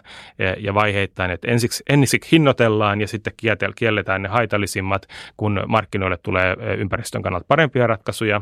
ja 0.58 0.74
vaiheittain, 0.74 1.32
että 1.32 1.52
ensiksi, 1.52 1.84
ensiksi 1.90 2.32
hinnoitellaan 2.32 3.02
ja 3.02 3.08
sitten 3.08 3.34
kielletään 3.76 4.22
ne 4.22 4.30
haitallisimmat, 4.30 5.08
kun 5.38 5.64
markkinoille 5.68 6.18
tulee 6.18 6.56
ympäristön 6.78 7.22
kannalta 7.22 7.46
parempia 7.48 7.88
ratkaisuja. 7.88 8.42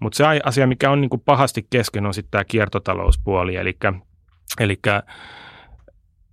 Mutta 0.00 0.16
se 0.16 0.24
asia, 0.44 0.66
mikä 0.66 0.90
on 0.90 1.00
niin 1.00 1.10
kuin 1.10 1.22
pahasti 1.24 1.66
kesken, 1.70 2.06
on 2.06 2.14
sitten 2.14 2.30
tämä 2.30 2.44
kiertotalouspuoli, 2.44 3.56
eli, 3.56 3.76
eli 4.60 4.78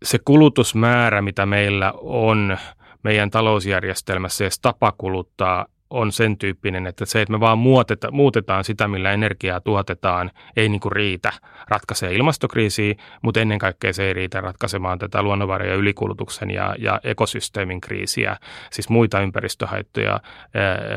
se 0.03 0.19
kulutusmäärä, 0.25 1.21
mitä 1.21 1.45
meillä 1.45 1.93
on 1.97 2.57
meidän 3.03 3.29
talousjärjestelmässä 3.31 4.43
ja 4.43 4.49
tapa 4.61 4.93
kuluttaa 4.97 5.65
on 5.91 6.11
sen 6.11 6.37
tyyppinen, 6.37 6.87
että 6.87 7.05
se, 7.05 7.21
että 7.21 7.31
me 7.31 7.39
vaan 7.39 7.57
muuteta, 7.57 8.11
muutetaan 8.11 8.63
sitä, 8.63 8.87
millä 8.87 9.11
energiaa 9.11 9.59
tuotetaan, 9.59 10.31
ei 10.57 10.69
niin 10.69 10.81
kuin 10.81 10.91
riitä 10.91 11.33
ratkaisee 11.67 12.13
ilmastokriisiä, 12.13 12.95
mutta 13.21 13.39
ennen 13.39 13.59
kaikkea 13.59 13.93
se 13.93 14.03
ei 14.03 14.13
riitä 14.13 14.41
ratkaisemaan 14.41 14.99
tätä 14.99 15.23
luonnonvarojen 15.23 15.77
ylikulutuksen 15.77 16.51
ja, 16.51 16.75
ja 16.79 16.99
ekosysteemin 17.03 17.81
kriisiä, 17.81 18.37
siis 18.71 18.89
muita 18.89 19.21
ympäristöhaittoja, 19.21 20.19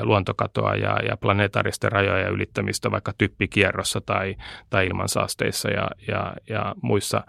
luontokatoa 0.02 0.74
ja, 0.74 0.98
ja 1.08 1.16
planeetaaristen 1.16 1.92
rajoja 1.92 2.28
ylittämistä 2.28 2.90
vaikka 2.90 3.12
typpikierrossa 3.18 4.00
tai, 4.00 4.36
tai 4.70 4.86
ilmansaasteissa 4.86 5.70
ja, 5.70 5.90
ja, 6.08 6.34
ja 6.48 6.74
muissa, 6.82 7.24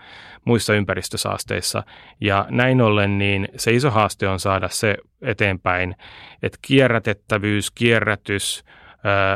muissa 0.46 0.74
ympäristösaasteissa. 0.74 1.84
Ja 2.22 2.46
näin 2.50 2.82
ollen 2.82 3.18
niin 3.18 3.48
se 3.58 3.72
iso 3.72 3.92
haaste 3.92 4.28
on 4.28 4.40
saada 4.40 4.70
se 4.70 4.98
eteenpäin, 5.26 5.96
että 6.44 6.58
kierrätettävyys, 6.62 7.72
kierrätys, 7.72 8.64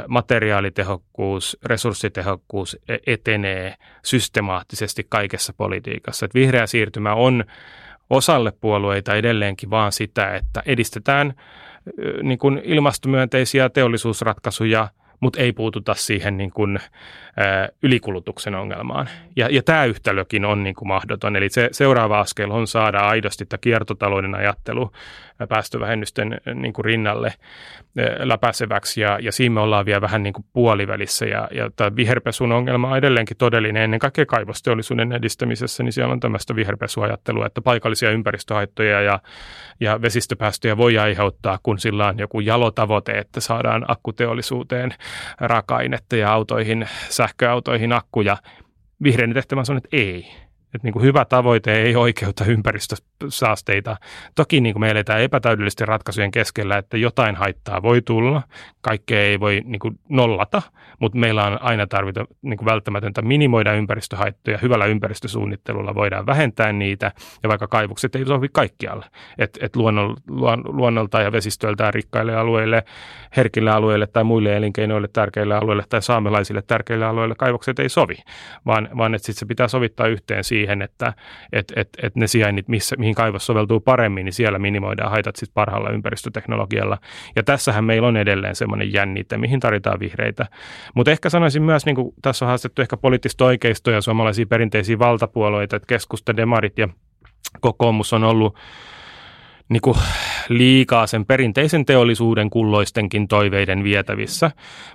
materiaalitehokkuus, 0.07 1.57
resurssitehokkuus 1.65 2.77
e-, 2.89 2.97
etenee 3.07 3.75
systemaattisesti 4.03 5.05
kaikessa 5.09 5.53
politiikassa. 5.53 6.25
Että 6.25 6.39
vihreä 6.39 6.67
siirtymä 6.67 7.13
on 7.13 7.43
osalle 8.09 8.53
puolueita 8.61 9.15
edelleenkin 9.15 9.69
vaan 9.69 9.91
sitä, 9.91 10.35
että 10.35 10.63
edistetään 10.65 11.33
niin 12.23 12.39
kuin 12.39 12.61
ilmastomyönteisiä 12.63 13.69
teollisuusratkaisuja, 13.69 14.87
mutta 15.19 15.39
ei 15.39 15.53
puututa 15.53 15.93
siihen 15.93 16.37
niin 16.37 16.51
kuin, 16.51 16.77
ä, 16.77 17.69
ylikulutuksen 17.83 18.55
ongelmaan. 18.55 19.09
Ja, 19.35 19.47
ja 19.51 19.63
tämä 19.63 19.85
yhtälökin 19.85 20.45
on 20.45 20.63
niin 20.63 20.75
kuin 20.75 20.87
mahdoton. 20.87 21.35
Eli 21.35 21.49
se 21.49 21.69
seuraava 21.71 22.19
askel 22.19 22.51
on 22.51 22.67
saada 22.67 22.99
aidosti 22.99 23.45
tämä 23.45 23.59
kiertotalouden 23.61 24.35
ajattelu 24.35 24.91
päästövähennysten 25.47 26.37
niin 26.53 26.73
kuin 26.73 26.85
rinnalle 26.85 27.33
läpäiseväksi. 28.17 29.01
Ja, 29.01 29.19
ja 29.21 29.31
siinä 29.31 29.53
me 29.53 29.59
ollaan 29.59 29.85
vielä 29.85 30.01
vähän 30.01 30.23
niin 30.23 30.33
kuin 30.33 30.45
puolivälissä. 30.53 31.25
Ja, 31.25 31.47
ja 31.51 31.69
tämä 31.75 31.95
viherpesun 31.95 32.51
ongelma 32.51 32.89
on 32.89 32.97
edelleenkin 32.97 33.37
todellinen. 33.37 33.83
Ennen 33.83 33.99
kaikkea 33.99 34.25
kaivosteollisuuden 34.25 35.11
edistämisessä, 35.11 35.83
niin 35.83 35.93
siellä 35.93 36.13
on 36.13 36.19
tämmöistä 36.19 36.55
viherpesuajattelua, 36.55 37.45
että 37.45 37.61
paikallisia 37.61 38.11
ympäristöhaittoja 38.11 39.01
ja, 39.01 39.19
ja 39.79 40.01
vesistöpäästöjä 40.01 40.77
voi 40.77 40.97
aiheuttaa, 40.97 41.59
kun 41.63 41.79
sillä 41.79 42.07
on 42.07 42.19
joku 42.19 42.39
jalotavoite, 42.39 43.11
että 43.11 43.39
saadaan 43.39 43.85
akkuteollisuuteen 43.87 44.93
raaka-ainetta 45.39 46.15
ja 46.15 46.33
autoihin, 46.33 46.87
sähköautoihin 47.09 47.93
akkuja. 47.93 48.37
Vihreän 49.03 49.33
tehtävä 49.33 49.63
on, 49.69 49.77
että 49.77 49.89
ei. 49.91 50.27
Että 50.75 50.83
niin 50.83 50.93
kuin 50.93 51.05
hyvä 51.05 51.25
tavoite 51.25 51.81
ei 51.81 51.95
oikeuta 51.95 52.43
ympäristösaasteita. 53.23 53.97
Toki 54.35 54.61
niin 54.61 54.73
kuin 54.73 54.81
me 54.81 54.89
eletään 54.89 55.21
epätäydellisten 55.21 55.87
ratkaisujen 55.87 56.31
keskellä, 56.31 56.77
että 56.77 56.97
jotain 56.97 57.35
haittaa 57.35 57.81
voi 57.81 58.01
tulla. 58.01 58.41
Kaikkea 58.81 59.21
ei 59.21 59.39
voi 59.39 59.61
niin 59.65 59.79
kuin 59.79 59.99
nollata, 60.09 60.61
mutta 60.99 61.17
meillä 61.17 61.45
on 61.45 61.61
aina 61.61 61.87
tarvita 61.87 62.25
niin 62.41 62.57
kuin 62.57 62.65
välttämätöntä 62.65 63.21
minimoida 63.21 63.73
ympäristöhaittoja. 63.73 64.57
Hyvällä 64.61 64.85
ympäristösuunnittelulla 64.85 65.95
voidaan 65.95 66.25
vähentää 66.25 66.73
niitä, 66.73 67.11
ja 67.43 67.49
vaikka 67.49 67.67
kaivukset 67.67 68.15
ei 68.15 68.25
sovi 68.25 68.47
kaikkialle. 68.51 69.05
Et 69.37 69.75
luon, 69.75 70.15
luonnolta 70.65 71.21
ja 71.21 71.31
vesistöiltään 71.31 71.93
rikkaille 71.93 72.35
alueille, 72.35 72.83
herkille 73.37 73.71
alueille 73.71 74.07
tai 74.07 74.23
muille 74.23 74.57
elinkeinoille 74.57 75.07
tärkeille 75.13 75.55
alueille 75.55 75.83
tai 75.89 76.01
saamelaisille 76.01 76.61
tärkeille 76.61 77.05
alueille 77.05 77.35
kaivokset 77.35 77.79
ei 77.79 77.89
sovi, 77.89 78.15
vaan, 78.65 78.89
vaan 78.97 79.15
että 79.15 79.25
sitten 79.25 79.39
se 79.39 79.45
pitää 79.45 79.67
sovittaa 79.67 80.07
yhteen 80.07 80.43
siihen, 80.43 80.69
siihen, 80.69 80.81
että 80.81 81.13
et, 81.53 81.73
et, 81.75 81.89
et 82.03 82.15
ne 82.15 82.27
sijainnit, 82.27 82.67
missä, 82.67 82.95
mihin 82.99 83.08
kaivos 83.15 83.45
soveltuu 83.45 83.79
paremmin, 83.79 84.25
niin 84.25 84.33
siellä 84.33 84.59
minimoidaan 84.59 85.11
haitat 85.11 85.35
sitten 85.35 85.53
parhaalla 85.53 85.89
ympäristöteknologialla. 85.89 86.97
Ja 87.35 87.43
tässähän 87.43 87.83
meillä 87.83 88.07
on 88.07 88.17
edelleen 88.17 88.55
semmoinen 88.55 88.93
jännite, 88.93 89.37
mihin 89.37 89.59
tarvitaan 89.59 89.99
vihreitä. 89.99 90.45
Mutta 90.95 91.11
ehkä 91.11 91.29
sanoisin 91.29 91.63
myös, 91.63 91.85
niin 91.85 91.95
kuin 91.95 92.13
tässä 92.21 92.45
on 92.45 92.47
haastettu 92.47 92.81
ehkä 92.81 92.97
poliittista 92.97 93.45
oikeistoa 93.45 93.93
ja 93.93 94.01
suomalaisia 94.01 94.45
perinteisiä 94.45 94.99
valtapuolueita, 94.99 95.75
että 95.75 95.87
keskusta, 95.87 96.37
demarit 96.37 96.77
ja 96.77 96.87
kokoomus 97.59 98.13
on 98.13 98.23
ollut 98.23 98.57
niin 99.69 99.81
kuin 99.81 99.97
liikaa 100.49 101.07
sen 101.07 101.25
perinteisen 101.25 101.85
teollisuuden 101.85 102.49
kulloistenkin 102.49 103.27
toiveiden 103.27 103.83
vietävissä. 103.83 104.51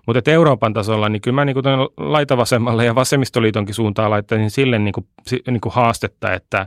Mutta 0.06 0.30
Euroopan 0.30 0.72
tasolla, 0.72 1.08
niin 1.08 1.22
kyllä 1.22 1.34
mä 1.34 1.44
niin 1.44 1.54
kuin 1.54 1.64
laitavasemmalle 1.96 2.84
ja 2.84 2.94
vasemmistoliitonkin 2.94 3.74
suuntaan 3.74 4.10
laittaisin 4.10 4.50
sille 4.50 4.78
niin 4.78 4.92
kuin, 4.92 5.06
niin 5.46 5.60
kuin 5.60 5.72
haastetta, 5.74 6.32
että 6.32 6.66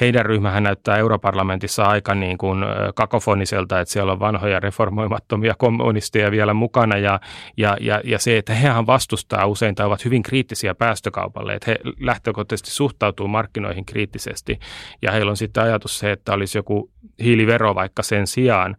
heidän 0.00 0.26
ryhmähän 0.26 0.62
näyttää 0.62 0.96
europarlamentissa 0.96 1.84
aika 1.84 2.14
niin 2.14 2.38
kuin 2.38 2.64
kakofoniselta, 2.94 3.80
että 3.80 3.92
siellä 3.92 4.12
on 4.12 4.20
vanhoja 4.20 4.60
reformoimattomia 4.60 5.54
kommunisteja 5.58 6.30
vielä 6.30 6.54
mukana 6.54 6.96
ja, 6.96 7.20
ja, 7.56 7.76
ja, 7.80 8.00
ja 8.04 8.18
se, 8.18 8.38
että 8.38 8.54
hehän 8.54 8.86
vastustaa 8.86 9.46
usein 9.46 9.74
tai 9.74 9.86
ovat 9.86 10.04
hyvin 10.04 10.22
kriittisiä 10.22 10.74
päästökaupalle, 10.74 11.54
että 11.54 11.70
he 11.70 11.78
lähtökohtaisesti 12.00 12.70
suhtautuu 12.70 13.28
markkinoihin 13.28 13.86
kriittisesti 13.86 14.58
ja 15.02 15.12
heillä 15.12 15.30
on 15.30 15.36
sitten 15.36 15.62
ajatus 15.62 15.98
se, 15.98 16.12
että 16.12 16.32
olisi 16.32 16.58
joku 16.58 16.90
hiilivero 17.22 17.74
vaikka 17.74 18.02
sen 18.02 18.17
sijaan, 18.26 18.76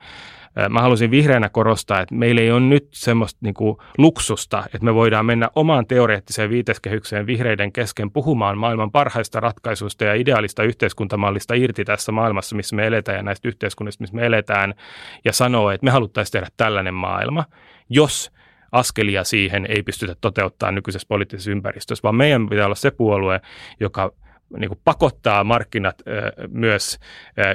Mä 0.70 0.82
haluaisin 0.82 1.12
vihreänä 1.12 1.50
korostaa, 1.50 2.02
että 2.02 2.16
meillä 2.16 2.42
ei 2.42 2.52
ole 2.52 2.60
nyt 2.60 2.88
semmoista 2.92 3.40
niin 3.44 3.54
kuin 3.54 3.78
luksusta, 3.98 4.64
että 4.66 4.86
me 4.86 4.94
voidaan 4.94 5.26
mennä 5.26 5.50
omaan 5.56 5.88
teoreettiseen 5.88 6.50
viiteskehykseen 6.50 7.26
vihreiden 7.26 7.72
kesken 7.72 8.12
puhumaan 8.12 8.58
maailman 8.58 8.92
parhaista 8.92 9.40
ratkaisuista 9.40 10.04
ja 10.04 10.14
ideaalista 10.14 10.64
yhteiskuntamallista 10.64 11.54
irti 11.54 11.86
tässä 11.86 12.12
maailmassa, 12.12 12.56
missä 12.56 12.76
me 12.76 12.88
eletään 12.88 13.18
ja 13.18 13.24
näistä 13.24 13.48
yhteiskunnista, 13.48 14.04
missä 14.04 14.16
me 14.16 14.26
eletään, 14.26 14.74
ja 15.26 15.34
sanoa, 15.34 15.74
että 15.74 15.86
me 15.86 15.92
haluttaisiin 15.92 16.32
tehdä 16.32 16.48
tällainen 16.58 16.94
maailma, 16.94 17.44
jos 17.90 18.32
askelia 18.72 19.24
siihen 19.24 19.66
ei 19.70 19.84
pystytä 19.84 20.16
toteuttamaan 20.22 20.76
nykyisessä 20.76 21.08
poliittisessa 21.08 21.52
ympäristössä, 21.52 22.04
vaan 22.04 22.16
meidän 22.16 22.50
pitää 22.50 22.66
olla 22.66 22.76
se 22.76 22.92
puolue, 22.92 23.42
joka– 23.80 24.12
niin 24.58 24.70
kuin 24.70 24.80
pakottaa 24.84 25.44
markkinat 25.44 26.02
myös 26.48 27.00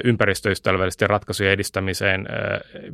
ympäristöystävällisten 0.03 1.09
ratkaisujen 1.09 1.53
edistämiseen 1.53 2.27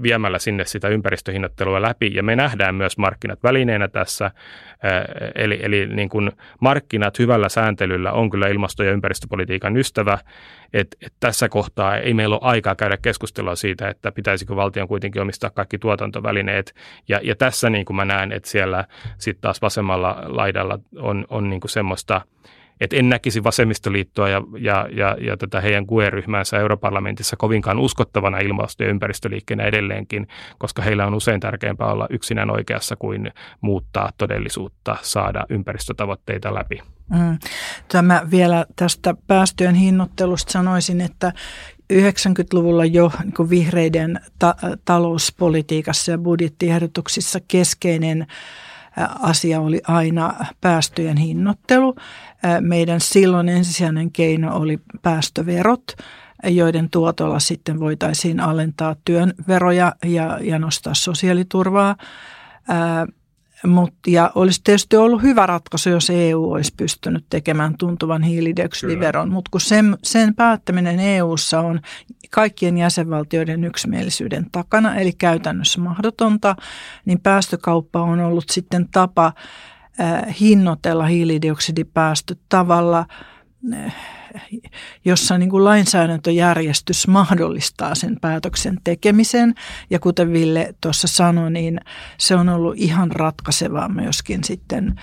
viemällä 0.02 0.40
sinne 0.40 0.66
sitä 0.66 0.88
ympäristöhinnoittelua 0.88 1.82
läpi. 1.82 2.12
Ja 2.16 2.24
me 2.24 2.36
nähdään 2.36 2.76
myös 2.76 2.98
markkinat 2.98 3.44
välineenä 3.44 3.88
tässä. 3.88 4.32
Eli, 5.36 5.60
eli 5.64 5.88
niin 5.88 6.10
kuin 6.10 6.32
markkinat 6.60 7.20
hyvällä 7.20 7.50
sääntelyllä 7.50 8.12
on 8.12 8.30
kyllä 8.30 8.48
ilmasto- 8.48 8.84
ja 8.84 8.92
ympäristöpolitiikan 8.92 9.78
ystävä. 9.78 10.18
Et, 10.74 10.96
et 11.02 11.14
tässä 11.20 11.50
kohtaa 11.50 11.98
ei 11.98 12.14
meillä 12.14 12.36
ole 12.36 12.52
aikaa 12.52 12.76
käydä 12.76 12.98
keskustelua 12.98 13.56
siitä, 13.56 13.90
että 13.90 14.12
pitäisikö 14.12 14.56
valtion 14.56 14.88
kuitenkin 14.88 15.22
omistaa 15.22 15.50
kaikki 15.50 15.78
tuotantovälineet. 15.78 16.76
Ja, 17.08 17.20
ja 17.24 17.36
tässä 17.36 17.70
niin 17.70 17.86
kuin 17.86 17.98
mä 17.98 18.06
näen, 18.06 18.32
että 18.32 18.50
siellä 18.50 18.86
sitten 19.18 19.42
taas 19.42 19.62
vasemmalla 19.62 20.24
laidalla 20.26 20.80
on, 20.98 21.26
on 21.30 21.50
niin 21.50 21.62
kuin 21.62 21.72
semmoista– 21.72 22.22
että 22.82 22.96
en 22.96 23.10
näkisi 23.10 23.44
vasemmistoliittoa 23.44 24.30
ja, 24.30 24.42
ja, 24.60 24.88
ja, 24.92 25.18
ja 25.22 25.38
tätä 25.38 25.62
heidän 25.62 25.86
QE-ryhmäänsä 25.88 26.58
europarlamentissa 26.58 27.36
kovinkaan 27.36 27.80
uskottavana 27.80 28.40
ilmasto- 28.40 28.84
ja 28.84 28.90
ympäristöliikkeenä 28.90 29.64
edelleenkin, 29.64 30.28
koska 30.58 30.82
heillä 30.82 31.08
on 31.08 31.14
usein 31.14 31.40
tärkeämpää 31.40 31.88
olla 31.88 32.08
yksinään 32.10 32.50
oikeassa 32.50 32.96
kuin 32.96 33.32
muuttaa 33.62 34.10
todellisuutta, 34.18 34.98
saada 35.02 35.46
ympäristötavoitteita 35.50 36.54
läpi. 36.54 36.82
Mm. 37.10 37.38
Tämä 37.88 38.22
vielä 38.32 38.66
tästä 38.76 39.16
päästöjen 39.28 39.76
hinnoittelusta 39.76 40.52
sanoisin, 40.52 41.02
että 41.02 41.34
90-luvulla 41.94 42.86
jo 42.86 43.12
niin 43.24 43.50
vihreiden 43.50 44.20
ta- 44.40 44.56
talouspolitiikassa 44.86 46.12
ja 46.12 46.18
budjettiehdotuksissa 46.18 47.40
keskeinen 47.48 48.28
asia 49.20 49.60
oli 49.60 49.82
aina 49.88 50.46
päästöjen 50.62 51.18
hinnoittelu. 51.18 51.96
Meidän 52.60 53.02
silloin 53.02 53.50
ensisijainen 53.50 54.12
keino 54.12 54.56
oli 54.56 54.80
päästöverot, 55.02 55.84
joiden 56.44 56.90
tuotolla 56.90 57.40
sitten 57.40 57.80
voitaisiin 57.80 58.40
alentaa 58.40 58.96
työn 59.06 59.34
veroja 59.48 59.96
ja, 60.06 60.40
ja 60.42 60.60
nostaa 60.60 60.94
sosiaaliturvaa. 60.94 61.96
Mut, 63.68 63.94
ja 64.08 64.32
olisi 64.36 64.62
tietysti 64.64 64.96
ollut 64.96 65.22
hyvä 65.22 65.46
ratkaisu, 65.46 65.90
jos 65.90 66.10
EU 66.10 66.52
olisi 66.52 66.74
pystynyt 66.78 67.26
tekemään 67.30 67.78
tuntuvan 67.78 68.24
hiilidioksidiveron, 68.24 69.30
mutta 69.30 69.52
kun 69.52 69.62
sen, 69.62 69.98
sen 70.04 70.36
päättäminen 70.36 71.00
EUssa 71.00 71.60
on 71.60 71.80
kaikkien 72.32 72.78
jäsenvaltioiden 72.78 73.64
yksimielisyyden 73.64 74.48
takana, 74.52 74.96
eli 74.96 75.14
käytännössä 75.14 75.82
mahdotonta, 75.82 76.56
niin 77.06 77.20
päästökauppa 77.20 78.02
on 78.02 78.20
ollut 78.20 78.50
sitten 78.50 78.88
tapa 78.92 79.34
äh, 80.00 80.40
hinnoitella 80.40 81.06
hiilidioksidipäästöt 81.06 82.40
tavalla, 82.50 83.06
äh, 83.74 83.96
jossa 85.06 85.38
niin 85.38 85.50
kuin 85.50 85.64
lainsäädäntöjärjestys 85.64 87.08
mahdollistaa 87.08 87.96
sen 87.96 88.18
päätöksen 88.22 88.78
tekemisen. 88.84 89.56
Ja 89.90 90.00
kuten 90.00 90.34
Ville 90.34 90.76
tuossa 90.82 91.08
sanoi, 91.08 91.52
niin 91.52 91.80
se 92.18 92.36
on 92.36 92.50
ollut 92.50 92.76
ihan 92.78 93.12
ratkaisevaa 93.12 93.90
myöskin 93.90 94.44
sitten 94.44 94.96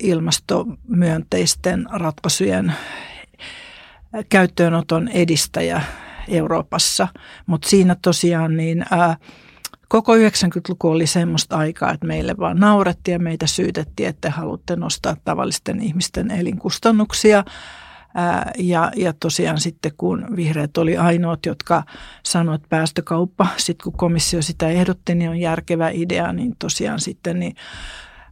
ilmastomyönteisten 0.00 1.86
ratkaisujen 1.92 2.72
käyttöönoton 4.28 5.08
edistäjä 5.08 5.82
Euroopassa. 6.28 7.08
Mutta 7.46 7.68
siinä 7.68 7.96
tosiaan 8.02 8.56
niin 8.56 8.84
ää, 8.90 9.16
koko 9.88 10.16
90-luku 10.16 10.88
oli 10.88 11.06
semmoista 11.06 11.56
aikaa, 11.56 11.92
että 11.92 12.06
meille 12.06 12.34
vaan 12.38 12.56
naurettiin 12.56 13.12
ja 13.12 13.18
meitä 13.18 13.46
syytettiin, 13.46 14.08
että 14.08 14.30
haluatte 14.30 14.76
nostaa 14.76 15.16
tavallisten 15.24 15.82
ihmisten 15.82 16.30
elinkustannuksia. 16.30 17.44
Ja, 18.58 18.92
ja 18.96 19.12
tosiaan 19.12 19.60
sitten 19.60 19.92
kun 19.96 20.26
vihreät 20.36 20.76
oli 20.76 20.96
ainoat, 20.96 21.46
jotka 21.46 21.82
sanoivat, 22.22 22.60
että 22.60 22.68
päästökauppa, 22.76 23.46
sitten 23.56 23.84
kun 23.84 23.98
komissio 23.98 24.42
sitä 24.42 24.68
ehdotti, 24.68 25.14
niin 25.14 25.30
on 25.30 25.40
järkevä 25.40 25.90
idea, 25.90 26.32
niin 26.32 26.56
tosiaan 26.58 27.00
sitten 27.00 27.38
niin 27.38 27.54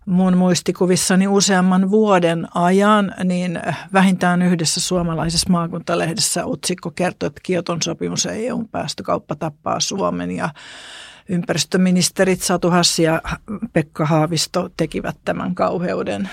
mun 0.07 0.37
muistikuvissani 0.37 1.29
useamman 1.29 1.91
vuoden 1.91 2.49
ajan, 2.55 3.15
niin 3.25 3.61
vähintään 3.93 4.43
yhdessä 4.43 4.81
suomalaisessa 4.81 5.51
maakuntalehdessä 5.51 6.45
otsikko 6.45 6.91
kertoi, 6.91 7.27
että 7.27 7.41
Kioton 7.45 7.83
sopimus 7.83 8.25
ja 8.25 8.33
EUn 8.33 8.69
päästökauppa 8.69 9.35
tappaa 9.35 9.81
Suomen. 9.81 10.31
Ja 10.31 10.49
ympäristöministerit 11.29 12.41
Satu 12.41 12.71
Hassi 12.71 13.03
ja 13.03 13.23
Pekka 13.73 14.07
Haavisto 14.07 14.69
tekivät 14.77 15.17
tämän 15.25 15.55
kauheuden. 15.55 16.29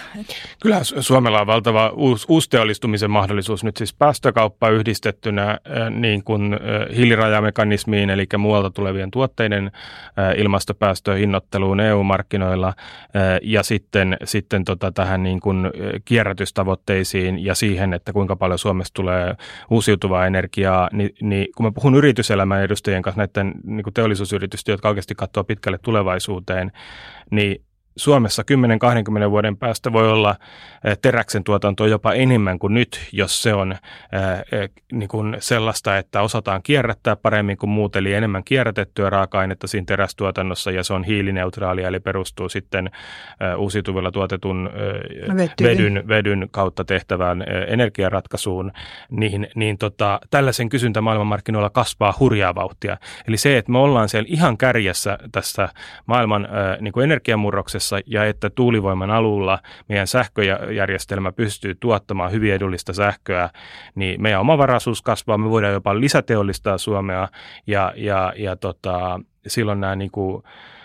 Kyllä 0.62 0.80
Suomella 0.84 1.41
on 1.41 1.48
valtava 1.48 1.89
uus, 1.89 2.26
uusteollistumisen 2.30 3.12
mahdollisuus 3.12 3.64
nyt 3.64 3.78
siis 3.78 3.94
päästökauppa 3.94 4.70
yhdistettynä 4.70 5.50
äh, 5.50 5.89
niin 5.89 6.24
kuin 6.24 6.54
äh, 6.54 6.60
hiilirajamekanismiin, 6.96 8.10
eli 8.10 8.28
muualta 8.38 8.70
tulevien 8.70 9.12
tuotteiden 9.12 9.66
äh, 9.66 10.39
ilmastopäästöhinnoitteluun 10.39 11.80
EU-markkinoilla 11.80 12.74
ja 13.41 13.64
sitten, 13.64 14.18
sitten 14.24 14.66
tota 14.66 14.91
tähän 14.91 15.24
niin 15.24 15.39
kuin 15.39 15.72
kierrätystavoitteisiin 16.06 17.46
ja 17.46 17.56
siihen, 17.56 17.94
että 17.94 18.14
kuinka 18.14 18.36
paljon 18.36 18.60
Suomesta 18.60 18.94
tulee 18.94 19.36
uusiutuvaa 19.70 20.26
energiaa, 20.26 20.89
niin, 20.91 21.10
niin 21.22 21.48
kun 21.56 21.66
mä 21.66 21.72
puhun 21.72 21.96
yrityselämän 21.96 22.64
edustajien 22.64 23.02
kanssa 23.02 23.22
näiden 23.22 23.54
niin 23.64 23.84
kuin 23.84 23.94
teollisuusyritysten, 23.94 24.74
jotka 24.84 24.90
oikeasti 24.90 25.16
katsoo 25.16 25.44
pitkälle 25.44 25.78
tulevaisuuteen, 25.78 26.72
niin 27.32 27.66
Suomessa 27.96 28.44
10-20 29.28 29.30
vuoden 29.30 29.58
päästä 29.58 29.94
voi 29.94 30.12
olla 30.12 30.36
teräksen 31.02 31.44
tuotanto 31.44 31.86
jopa 31.86 32.14
enemmän 32.14 32.60
kuin 32.60 32.74
nyt, 32.74 33.08
jos 33.12 33.44
se 33.44 33.54
on 33.54 33.76
niin 34.91 35.10
kuin 35.10 35.36
sellaista, 35.39 35.98
että 35.98 36.22
osataan 36.22 36.64
kierrättää 36.64 37.16
paremmin 37.16 37.58
kuin 37.58 37.70
muut, 37.70 37.96
eli 37.96 38.14
enemmän 38.14 38.44
kierrätettyä 38.44 39.10
raaka-ainetta 39.10 39.68
siinä 39.68 39.86
terästuotannossa 39.86 40.72
ja 40.72 40.84
se 40.84 40.94
on 40.94 41.04
hiilineutraalia, 41.04 41.88
eli 41.88 42.00
perustuu 42.00 42.50
sitten 42.50 42.91
uusiutuvilla 43.58 44.12
tuotetun 44.12 44.70
vedyn, 45.64 46.04
vedyn 46.08 46.48
kautta 46.52 46.86
tehtävään 46.86 47.46
energiaratkaisuun, 47.68 48.72
niin, 49.10 49.48
niin 49.56 49.78
tota, 49.78 50.20
tällaisen 50.30 50.70
kysyntä 50.70 51.02
maailmanmarkkinoilla 51.02 51.70
kasvaa 51.70 52.14
hurjaa 52.20 52.56
vauhtia. 52.56 52.98
Eli 53.28 53.38
se, 53.38 53.58
että 53.58 53.72
me 53.72 53.78
ollaan 53.78 54.10
siellä 54.10 54.28
ihan 54.30 54.58
kärjessä 54.58 55.18
tässä 55.32 55.70
maailman 56.06 56.48
niin 56.80 56.91
kuin 56.94 57.04
energiamurroksessa, 57.04 57.83
Suomessa 57.84 58.12
ja 58.12 58.26
että 58.26 58.50
tuulivoiman 58.50 59.12
alulla 59.12 59.60
meidän 59.90 60.08
sähköjärjestelmä 60.08 61.32
pystyy 61.32 61.76
tuottamaan 61.76 62.32
hyvin 62.32 62.54
edullista 62.54 62.94
sähköä, 62.94 63.50
niin 63.96 64.22
meidän 64.22 64.42
omavaraisuus 64.42 65.02
kasvaa, 65.02 65.38
me 65.38 65.50
voidaan 65.50 65.74
jopa 65.74 66.00
lisäteollistaa 66.00 66.78
Suomea 66.78 67.28
ja, 67.68 67.94
ja, 67.96 68.34
ja 68.38 68.56
tota, 68.56 69.20
silloin 69.48 69.82
nämä 69.82 69.96
niin 69.96 70.12
kuin, 70.12 70.44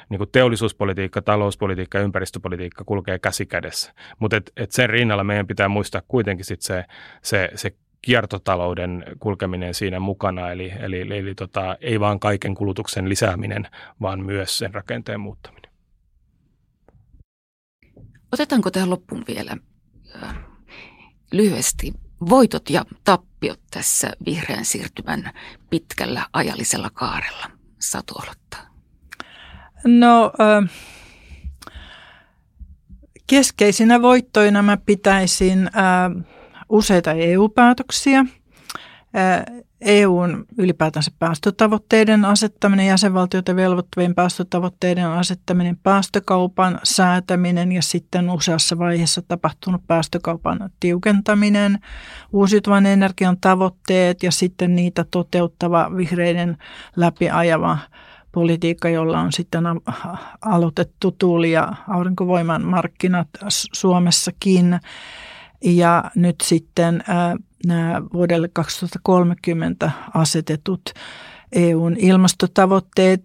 niin 0.08 0.18
kuin 0.18 0.30
teollisuuspolitiikka, 0.32 1.22
talouspolitiikka 1.22 1.98
ja 1.98 2.04
ympäristöpolitiikka 2.04 2.84
kulkee 2.84 3.18
käsi 3.18 3.46
kädessä. 3.46 3.92
Mutta 4.18 4.36
et, 4.36 4.52
et 4.56 4.72
sen 4.72 4.90
rinnalla 4.90 5.24
meidän 5.24 5.46
pitää 5.46 5.68
muistaa 5.68 6.02
kuitenkin 6.08 6.44
sit 6.44 6.62
se, 6.62 6.84
se, 7.22 7.50
se 7.54 7.72
kiertotalouden 8.02 9.04
kulkeminen 9.18 9.74
siinä 9.74 10.00
mukana, 10.00 10.50
eli, 10.50 10.72
eli, 10.80 11.00
eli, 11.00 11.34
tota, 11.34 11.76
ei 11.80 12.00
vain 12.00 12.20
kaiken 12.20 12.54
kulutuksen 12.54 13.08
lisääminen, 13.08 13.68
vaan 14.00 14.24
myös 14.24 14.58
sen 14.58 14.74
rakenteen 14.74 15.20
muuttaminen. 15.20 15.57
Otetaanko 18.32 18.70
tähän 18.70 18.90
loppuun 18.90 19.24
vielä 19.28 19.56
lyhyesti 21.32 21.92
voitot 22.30 22.70
ja 22.70 22.84
tappiot 23.04 23.60
tässä 23.70 24.10
vihreän 24.26 24.64
siirtymän 24.64 25.32
pitkällä 25.70 26.26
ajallisella 26.32 26.90
kaarella? 26.90 27.50
Satu 27.78 28.14
aloittaa. 28.14 28.60
No 29.84 30.32
keskeisinä 33.26 34.02
voittoina 34.02 34.62
mä 34.62 34.76
pitäisin 34.76 35.70
useita 36.68 37.12
EU-päätöksiä. 37.12 38.24
EUn 39.80 40.44
ylipäätänsä 40.58 41.10
päästötavoitteiden 41.18 42.24
asettaminen, 42.24 42.86
jäsenvaltioiden 42.86 43.56
velvoittavien 43.56 44.14
päästötavoitteiden 44.14 45.06
asettaminen, 45.06 45.76
päästökaupan 45.82 46.80
säätäminen 46.84 47.72
ja 47.72 47.82
sitten 47.82 48.30
useassa 48.30 48.78
vaiheessa 48.78 49.22
tapahtunut 49.22 49.86
päästökaupan 49.86 50.70
tiukentaminen, 50.80 51.78
uusiutuvan 52.32 52.86
energian 52.86 53.36
tavoitteet 53.40 54.22
ja 54.22 54.32
sitten 54.32 54.76
niitä 54.76 55.04
toteuttava 55.10 55.90
vihreiden 55.96 56.56
läpiajava 56.96 57.78
politiikka, 58.32 58.88
jolla 58.88 59.20
on 59.20 59.32
sitten 59.32 59.64
aloitettu 60.42 61.12
tuuli- 61.18 61.52
ja 61.52 61.72
aurinkovoiman 61.88 62.64
markkinat 62.64 63.28
Suomessakin. 63.48 64.80
Ja 65.64 66.04
nyt 66.14 66.36
sitten 66.42 67.04
nämä 67.66 68.02
vuodelle 68.12 68.48
2030 68.48 69.90
asetetut 70.14 70.92
EUn 71.52 71.96
ilmastotavoitteet, 71.98 73.20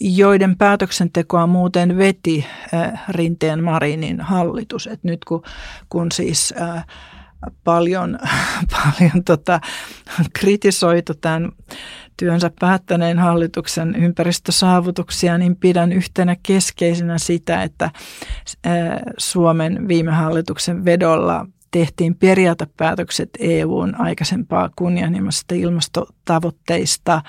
joiden 0.00 0.56
päätöksentekoa 0.56 1.46
muuten 1.46 1.98
veti 1.98 2.46
Rinteen 3.08 3.64
Marinin 3.64 4.20
hallitus. 4.20 4.86
Et 4.86 5.04
nyt 5.04 5.24
kun, 5.24 5.42
kun 5.88 6.12
siis 6.12 6.54
paljon, 7.64 8.18
paljon 8.76 9.24
tota, 9.24 9.60
kritisoitu 10.32 11.14
tämän 11.14 11.52
työnsä 12.16 12.50
päättäneen 12.60 13.18
hallituksen 13.18 13.96
ympäristösaavutuksia, 13.96 15.38
niin 15.38 15.56
pidän 15.56 15.92
yhtenä 15.92 16.36
keskeisenä 16.42 17.18
sitä, 17.18 17.62
että 17.62 17.90
Suomen 19.18 19.88
viime 19.88 20.12
hallituksen 20.12 20.84
vedolla 20.84 21.46
tehtiin 21.78 22.14
periaatepäätökset 22.14 23.30
EUn 23.38 24.00
aikaisempaa 24.00 24.70
kunnianhimoisista 24.76 25.54
ilmastotavoitteista, 25.54 27.22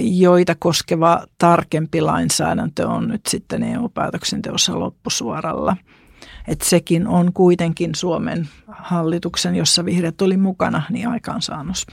joita 0.00 0.54
koskeva 0.58 1.26
tarkempi 1.38 2.00
lainsäädäntö 2.00 2.88
on 2.88 3.08
nyt 3.08 3.20
sitten 3.28 3.62
EU-päätöksenteossa 3.62 4.80
loppusuoralla. 4.80 5.76
Et 6.48 6.62
sekin 6.62 7.06
on 7.06 7.32
kuitenkin 7.32 7.94
Suomen 7.94 8.48
hallituksen, 8.68 9.54
jossa 9.54 9.84
vihreät 9.84 10.22
oli 10.22 10.36
mukana, 10.36 10.82
niin 10.90 11.08
aikaansaannos. 11.08 11.86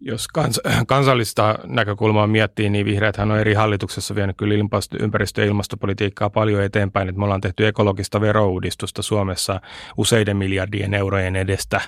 Jos 0.00 0.28
kans, 0.28 0.60
kansallista 0.86 1.58
näkökulmaa 1.64 2.26
miettii, 2.26 2.70
niin 2.70 2.86
vihreäthän 2.86 3.30
on 3.30 3.38
eri 3.38 3.54
hallituksessa 3.54 4.14
vienyt 4.14 4.36
kyllä 4.36 4.54
ympäristö- 5.00 5.40
ja 5.40 5.46
ilmastopolitiikkaa 5.46 6.30
paljon 6.30 6.62
eteenpäin. 6.62 7.08
Että 7.08 7.18
me 7.18 7.24
ollaan 7.24 7.40
tehty 7.40 7.66
ekologista 7.66 8.20
verouudistusta 8.20 9.02
Suomessa 9.02 9.60
useiden 9.96 10.36
miljardien 10.36 10.94
eurojen 10.94 11.36
edestä 11.36 11.80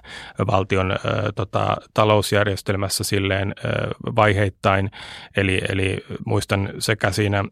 valtion 0.46 0.90
äh, 0.90 0.98
tota, 1.34 1.76
talousjärjestelmässä 1.94 3.04
silleen 3.04 3.54
äh, 3.64 3.72
vaiheittain. 4.16 4.90
Eli, 5.36 5.60
eli 5.68 5.98
muistan 6.26 6.70
sekä 6.78 7.12
siinä 7.12 7.44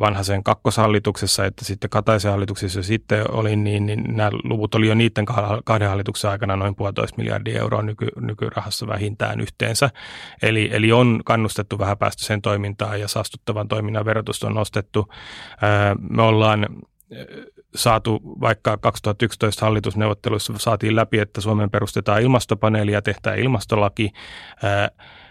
vanhaisen 0.00 0.44
kakkoshallituksessa 0.44 1.46
että 1.46 1.64
sitten 1.64 1.90
Kataisen 1.90 2.30
hallituksessa 2.30 2.82
sitten 2.82 3.30
oli, 3.30 3.56
niin, 3.56 3.86
niin 3.86 4.04
nämä 4.16 4.30
luvut 4.44 4.74
oli 4.74 4.88
jo 4.88 4.94
niiden 4.94 5.24
kahden 5.64 5.88
hallituksen 5.88 6.30
aikana 6.30 6.56
noin 6.56 6.74
puolitoista 6.74 7.16
miljardia 7.16 7.60
euroa 7.60 7.82
nyky, 7.82 8.06
nykyrahassa 8.20 8.86
vähintään 8.86 9.40
yhteensä. 9.50 9.90
Eli, 10.42 10.70
eli 10.72 10.92
on 10.92 11.20
kannustettu 11.24 11.78
vähäpäästöiseen 11.78 12.42
toimintaan 12.42 13.00
ja 13.00 13.08
saastuttavan 13.08 13.68
toiminnan 13.68 14.04
verotusta 14.04 14.46
on 14.46 14.54
nostettu. 14.54 15.08
Me 16.10 16.22
ollaan 16.22 16.66
saatu, 17.74 18.20
vaikka 18.24 18.78
2011 18.78 19.66
hallitusneuvotteluissa 19.66 20.52
saatiin 20.56 20.96
läpi, 20.96 21.18
että 21.18 21.40
Suomeen 21.40 21.70
perustetaan 21.70 22.22
ilmastopaneeli 22.22 22.92
ja 22.92 23.02
tehdään 23.02 23.38
ilmastolaki 23.38 24.10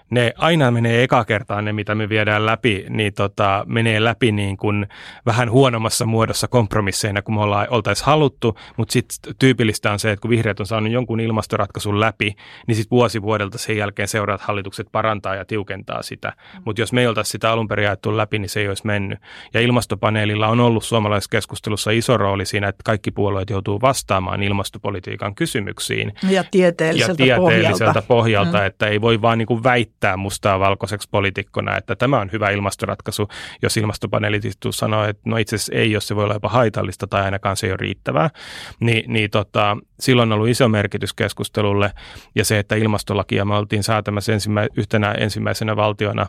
ne 0.10 0.34
aina 0.38 0.72
menee 0.72 1.04
eka 1.04 1.26
kertaan 1.26 1.66
ne, 1.66 1.74
mitä 1.74 1.96
me 1.96 2.10
viedään 2.10 2.46
läpi, 2.46 2.86
niin 2.90 3.14
tota, 3.14 3.66
menee 3.68 4.04
läpi 4.04 4.32
niin 4.32 4.58
kuin 4.58 4.88
vähän 5.26 5.52
huonommassa 5.52 6.06
muodossa 6.06 6.48
kompromisseina 6.48 7.22
kuin 7.22 7.36
me 7.36 7.42
ollaan, 7.42 7.68
oltaisiin 7.70 8.06
haluttu, 8.06 8.58
mutta 8.78 8.92
sitten 8.92 9.36
tyypillistä 9.40 9.92
on 9.92 10.00
se, 10.00 10.12
että 10.12 10.22
kun 10.22 10.30
vihreät 10.30 10.60
on 10.60 10.66
saanut 10.66 10.92
jonkun 10.92 11.20
ilmastoratkaisun 11.20 12.00
läpi, 12.00 12.36
niin 12.68 12.76
sitten 12.76 12.96
vuosi 12.96 13.22
vuodelta 13.22 13.58
sen 13.58 13.78
jälkeen 13.78 14.08
seuraat 14.08 14.42
hallitukset 14.42 14.88
parantaa 14.92 15.36
ja 15.36 15.46
tiukentaa 15.46 16.04
sitä. 16.04 16.34
Mutta 16.66 16.82
jos 16.82 16.94
me 16.94 17.02
ei 17.02 17.08
oltaisi 17.08 17.32
sitä 17.32 17.52
alun 17.52 17.68
perin 17.68 17.86
jaettu 17.86 18.18
läpi, 18.18 18.40
niin 18.40 18.50
se 18.50 18.60
ei 18.60 18.68
olisi 18.68 18.86
mennyt. 18.86 19.20
Ja 19.54 19.62
ilmastopaneelilla 19.62 20.48
on 20.48 20.60
ollut 20.60 20.84
suomalaisessa 20.84 21.30
keskustelussa 21.32 21.92
iso 21.92 22.18
rooli 22.18 22.46
siinä, 22.46 22.68
että 22.68 22.84
kaikki 22.86 23.12
puolueet 23.12 23.50
joutuu 23.50 23.82
vastaamaan 23.82 24.44
ilmastopolitiikan 24.44 25.36
kysymyksiin. 25.36 26.14
Ja 26.30 26.44
tieteelliseltä, 26.52 27.24
ja 27.24 27.38
tieteelliseltä 27.38 28.02
pohjalta, 28.02 28.08
pohjalta 28.08 28.58
mm. 28.58 28.66
että 28.66 28.88
ei 28.88 29.02
voi 29.02 29.22
vaan 29.22 29.38
niin 29.38 29.48
kuin 29.48 29.64
väittää, 29.64 29.99
väittää 30.00 30.18
mustaa 30.18 30.60
valkoiseksi 30.60 31.10
poliitikkona, 31.12 31.78
että 31.78 31.96
tämä 31.96 32.20
on 32.20 32.30
hyvä 32.32 32.50
ilmastoratkaisu, 32.50 33.28
jos 33.62 33.78
ilmastopaneeli 33.78 34.40
sanoo, 34.70 35.04
että 35.04 35.22
no 35.26 35.38
itse 35.38 35.56
asiassa 35.56 35.76
ei, 35.76 35.92
jos 35.92 36.08
se 36.08 36.16
voi 36.16 36.24
olla 36.24 36.34
jopa 36.34 36.50
haitallista 36.50 37.08
tai 37.08 37.22
ainakaan 37.22 37.58
se 37.58 37.68
ei 37.68 37.72
ole 37.72 37.78
riittävää, 37.78 38.30
niin, 38.80 39.14
niin 39.14 39.30
tota, 39.30 39.78
silloin 40.00 40.32
on 40.32 40.36
ollut 40.36 40.50
iso 40.50 40.70
merkitys 40.70 41.14
keskustelulle 41.14 41.92
ja 42.36 42.46
se, 42.46 42.60
että 42.60 42.76
ilmastolakia 42.76 43.46
me 43.46 43.56
oltiin 43.56 43.84
säätämässä 43.84 44.34
ensimmä, 44.34 44.68
yhtenä 44.78 45.12
ensimmäisenä 45.12 45.76
valtiona 45.76 46.28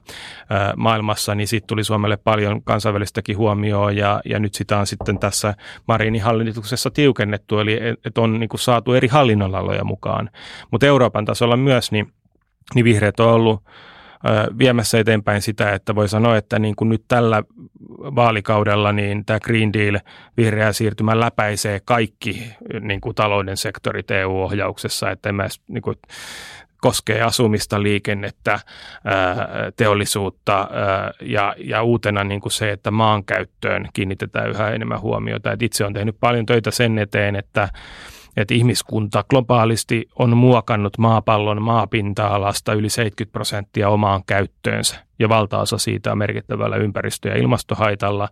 ää, 0.51 0.75
maailmassa, 0.77 1.35
niin 1.35 1.49
siitä 1.49 1.67
tuli 1.67 1.85
Suomelle 1.85 2.17
paljon 2.17 2.63
kansainvälistäkin 2.63 3.37
huomioon 3.37 3.97
ja, 3.97 4.21
ja 4.25 4.39
nyt 4.39 4.55
sitä 4.55 4.79
on 4.79 4.87
sitten 4.87 5.19
tässä 5.19 5.55
Marinin 5.89 6.23
hallituksessa 6.23 6.91
tiukennettu, 6.91 7.59
eli 7.59 7.81
että 8.05 8.21
on 8.21 8.41
niin 8.41 8.49
kuin 8.49 8.61
saatu 8.61 8.93
eri 8.93 9.09
hallinnonaloja 9.09 9.85
mukaan. 9.85 10.31
Mutta 10.71 10.87
Euroopan 10.87 11.25
tasolla 11.25 11.57
myös, 11.57 11.93
niin, 11.93 12.13
niin 12.75 12.85
vihreät 12.85 13.21
on 13.21 13.33
ollut 13.33 13.63
viemässä 14.59 14.99
eteenpäin 14.99 15.43
sitä, 15.43 15.73
että 15.73 15.95
voi 15.95 16.09
sanoa, 16.09 16.37
että 16.37 16.59
niin 16.59 16.77
kuin 16.77 16.89
nyt 16.89 17.05
tällä 17.09 17.43
vaalikaudella 17.99 18.93
niin 18.93 19.25
tämä 19.25 19.41
Green 19.41 19.73
Deal, 19.73 19.99
vihreä 20.37 20.73
siirtymä 20.73 21.21
läpäisee 21.21 21.81
kaikki 21.85 22.53
niin 22.81 23.01
kuin 23.01 23.15
talouden 23.15 23.57
sektorit 23.57 24.11
EU-ohjauksessa, 24.11 25.11
että 25.11 25.33
mä 25.33 25.47
niin 25.69 25.83
kuin, 25.83 25.97
koskee 26.81 27.23
asumista, 27.23 27.83
liikennettä, 27.83 28.61
teollisuutta 29.77 30.69
ja, 31.21 31.55
ja 31.59 31.83
uutena 31.83 32.25
niin 32.25 32.41
kuin 32.41 32.53
se, 32.53 32.71
että 32.71 32.91
maankäyttöön 32.91 33.89
kiinnitetään 33.93 34.51
yhä 34.51 34.71
enemmän 34.71 35.01
huomiota. 35.01 35.53
Et 35.53 35.63
itse 35.63 35.85
on 35.85 35.93
tehnyt 35.93 36.17
paljon 36.21 36.47
töitä 36.47 36.71
sen 36.71 36.99
eteen, 36.99 37.37
että 37.37 37.69
että 38.37 38.55
ihmiskunta 38.55 39.25
globaalisti 39.31 40.09
on 40.19 40.37
muokannut 40.37 40.99
maapallon 40.99 41.63
maapinta-alasta 41.63 42.73
yli 42.73 42.89
70 42.89 43.33
prosenttia 43.33 43.89
omaan 43.89 44.23
käyttöönsä 44.27 45.10
ja 45.21 45.29
valtaosa 45.29 45.79
siitä 45.79 46.13
on 46.13 46.19
merkittävällä 46.19 46.77
ympäristö- 46.77 47.29
ja 47.29 47.39
ilmastohaitalla, 47.39 48.29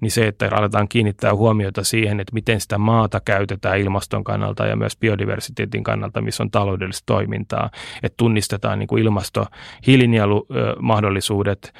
niin 0.00 0.10
se, 0.10 0.26
että 0.26 0.48
aletaan 0.52 0.88
kiinnittää 0.88 1.34
huomiota 1.34 1.84
siihen, 1.84 2.20
että 2.20 2.34
miten 2.34 2.60
sitä 2.60 2.78
maata 2.78 3.20
käytetään 3.24 3.78
ilmaston 3.78 4.24
kannalta 4.24 4.66
ja 4.66 4.76
myös 4.76 4.96
biodiversiteetin 4.96 5.84
kannalta, 5.84 6.20
missä 6.20 6.42
on 6.42 6.50
taloudellista 6.50 7.06
toimintaa, 7.06 7.70
että 8.02 8.16
tunnistetaan 8.16 8.78
niin 8.78 8.86
kuin 8.86 9.02
ilmasto 9.02 9.46
hiilinielumahdollisuudet, 9.86 11.72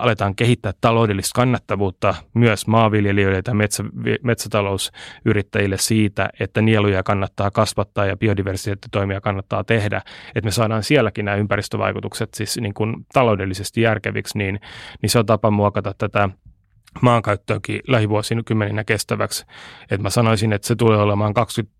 aletaan 0.00 0.34
kehittää 0.34 0.72
taloudellista 0.80 1.40
kannattavuutta 1.40 2.14
myös 2.34 2.66
maanviljelijöille 2.66 3.42
ja 3.46 3.54
metsä, 3.54 3.84
metsätalousyrittäjille 4.22 5.78
siitä, 5.78 6.28
että 6.40 6.62
nieluja 6.62 7.02
kannattaa 7.02 7.50
kasvattaa 7.50 8.06
ja 8.06 8.16
biodiversiteettitoimia 8.16 9.20
kannattaa 9.20 9.64
tehdä, 9.64 10.02
että 10.28 10.46
me 10.46 10.50
saadaan 10.50 10.82
sielläkin 10.82 11.24
nämä 11.24 11.36
ympäristövaikutukset 11.36 12.34
siis 12.34 12.58
niin 12.60 12.74
kuin 12.74 12.94
taloudellisesti 13.12 13.80
järkevästi 13.80 14.05
järkeviksi, 14.06 14.38
niin, 14.38 14.60
niin 15.02 15.10
se 15.10 15.18
on 15.18 15.26
tapa 15.26 15.50
muokata 15.50 15.94
tätä 15.98 16.28
maankäyttöäkin 17.00 17.80
lähivuosikymmeninä 17.88 18.84
kestäväksi. 18.84 19.46
Et 19.90 20.00
mä 20.00 20.10
sanoisin, 20.10 20.52
että 20.52 20.68
se 20.68 20.76
tulee 20.76 20.98
olemaan 20.98 21.34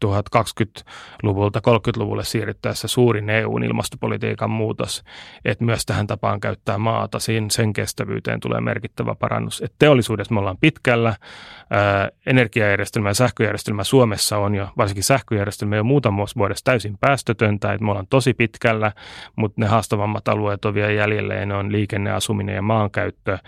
2020-luvulta 0.05 1.61
30-luvulle 1.69 2.25
siirryttäessä 2.25 2.89
suurin 2.89 3.31
EUn 3.31 3.65
ilmastopolitiikan 3.65 4.51
muutos, 4.51 5.05
että 5.45 5.65
myös 5.65 5.87
tähän 5.87 6.07
tapaan 6.07 6.41
käyttää 6.41 6.79
maata, 6.79 7.19
siinä 7.19 7.47
sen 7.51 7.73
kestävyyteen 7.73 8.41
tulee 8.41 8.61
merkittävä 8.61 9.15
parannus. 9.15 9.63
Et 9.63 9.73
teollisuudessa 9.79 10.35
me 10.35 10.41
ollaan 10.41 10.59
pitkällä, 10.61 11.17
ää, 11.71 12.09
energiajärjestelmä 12.27 13.11
ja 13.11 13.15
sähköjärjestelmä 13.15 13.85
Suomessa 13.85 14.39
on 14.39 14.55
jo, 14.55 14.69
varsinkin 14.77 15.05
sähköjärjestelmä 15.05 15.77
jo 15.77 15.85
muutama 15.85 16.25
vuodessa 16.37 16.65
täysin 16.65 16.99
päästötöntä, 16.99 17.73
että 17.73 17.85
me 17.85 17.91
ollaan 17.91 18.07
tosi 18.07 18.35
pitkällä, 18.35 18.93
mutta 19.37 19.61
ne 19.61 19.67
haastavammat 19.67 20.29
alueet 20.29 20.65
on 20.65 20.75
vielä 20.75 20.93
jäljelleen, 20.93 21.53
on 21.53 21.73
liikenne, 21.73 22.11
asuminen 22.11 22.55
ja 22.55 22.63
maankäyttö, 22.63 23.39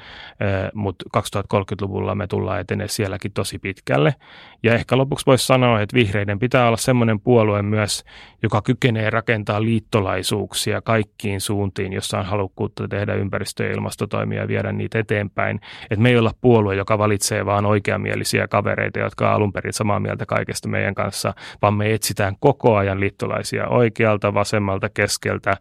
mutta 0.74 1.04
2030 1.12 1.57
30-luvulla 1.58 2.14
me 2.14 2.26
tullaan 2.26 2.60
etenee 2.60 2.88
sielläkin 2.88 3.32
tosi 3.32 3.58
pitkälle. 3.58 4.14
Ja 4.62 4.74
ehkä 4.74 4.96
lopuksi 4.96 5.26
voisi 5.26 5.46
sanoa, 5.46 5.80
että 5.80 5.94
vihreiden 5.94 6.38
pitää 6.38 6.66
olla 6.66 6.76
semmoinen 6.76 7.20
puolue 7.20 7.62
myös, 7.62 8.04
joka 8.42 8.62
kykenee 8.62 9.10
rakentaa 9.10 9.62
liittolaisuuksia 9.62 10.80
kaikkiin 10.80 11.40
suuntiin, 11.40 11.92
jossa 11.92 12.18
on 12.18 12.24
halukkuutta 12.24 12.88
tehdä 12.88 13.14
ympäristö- 13.14 13.64
ja 13.64 13.72
ilmastotoimia 13.72 14.40
ja 14.40 14.48
viedä 14.48 14.72
niitä 14.72 14.98
eteenpäin. 14.98 15.60
Että 15.90 16.02
me 16.02 16.08
ei 16.08 16.18
olla 16.18 16.32
puolue, 16.40 16.76
joka 16.76 16.98
valitsee 16.98 17.46
vain 17.46 17.66
oikeamielisiä 17.66 18.48
kavereita, 18.48 18.98
jotka 18.98 19.28
on 19.28 19.34
alun 19.34 19.52
perin 19.52 19.72
samaa 19.72 20.00
mieltä 20.00 20.26
kaikesta 20.26 20.68
meidän 20.68 20.94
kanssa, 20.94 21.34
vaan 21.62 21.74
me 21.74 21.94
etsitään 21.94 22.36
koko 22.40 22.76
ajan 22.76 23.00
liittolaisia 23.00 23.68
oikealta, 23.68 24.34
vasemmalta, 24.34 24.88
keskeltä, 24.88 25.56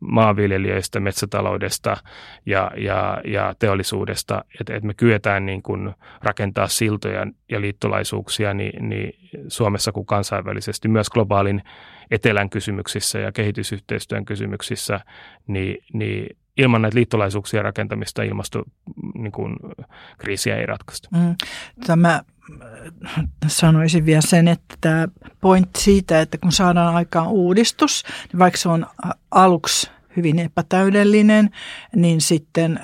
maanviljelijöistä, 0.00 1.00
metsätaloudesta 1.00 1.96
ja, 2.46 2.70
ja, 2.76 3.20
ja 3.24 3.54
teollisuudesta, 3.58 4.44
että, 4.60 4.74
että 4.74 4.86
me 4.86 4.94
kyetään 4.94 5.46
niin 5.46 5.62
kuin 5.62 5.94
rakentaa 6.22 6.68
siltoja 6.68 7.26
ja 7.50 7.60
liittolaisuuksia 7.60 8.54
niin, 8.54 8.88
niin 8.88 9.30
Suomessa 9.48 9.92
kuin 9.92 10.06
kansainvälisesti, 10.06 10.88
myös 10.88 11.10
globaalin 11.10 11.62
etelän 12.10 12.50
kysymyksissä 12.50 13.18
ja 13.18 13.32
kehitysyhteistyön 13.32 14.24
kysymyksissä, 14.24 15.00
niin, 15.46 15.84
niin 15.92 16.36
ilman 16.58 16.82
näitä 16.82 16.96
liittolaisuuksia 16.96 17.62
rakentamista 17.62 18.22
ilmastokriisiä 18.22 20.54
niin 20.54 20.60
ei 20.60 20.66
ratkaista. 20.66 21.08
Mm. 21.12 21.34
Tämä 21.86 22.22
sanoisin 23.46 24.06
vielä 24.06 24.20
sen, 24.20 24.48
että 24.48 24.74
tämä 24.80 25.08
pointti 25.40 25.80
siitä, 25.80 26.20
että 26.20 26.38
kun 26.38 26.52
saadaan 26.52 26.94
aikaan 26.94 27.28
uudistus, 27.28 28.04
niin 28.32 28.38
vaikka 28.38 28.58
se 28.58 28.68
on 28.68 28.86
aluksi 29.30 29.90
hyvin 30.16 30.38
epätäydellinen, 30.38 31.50
niin 31.96 32.20
sitten 32.20 32.80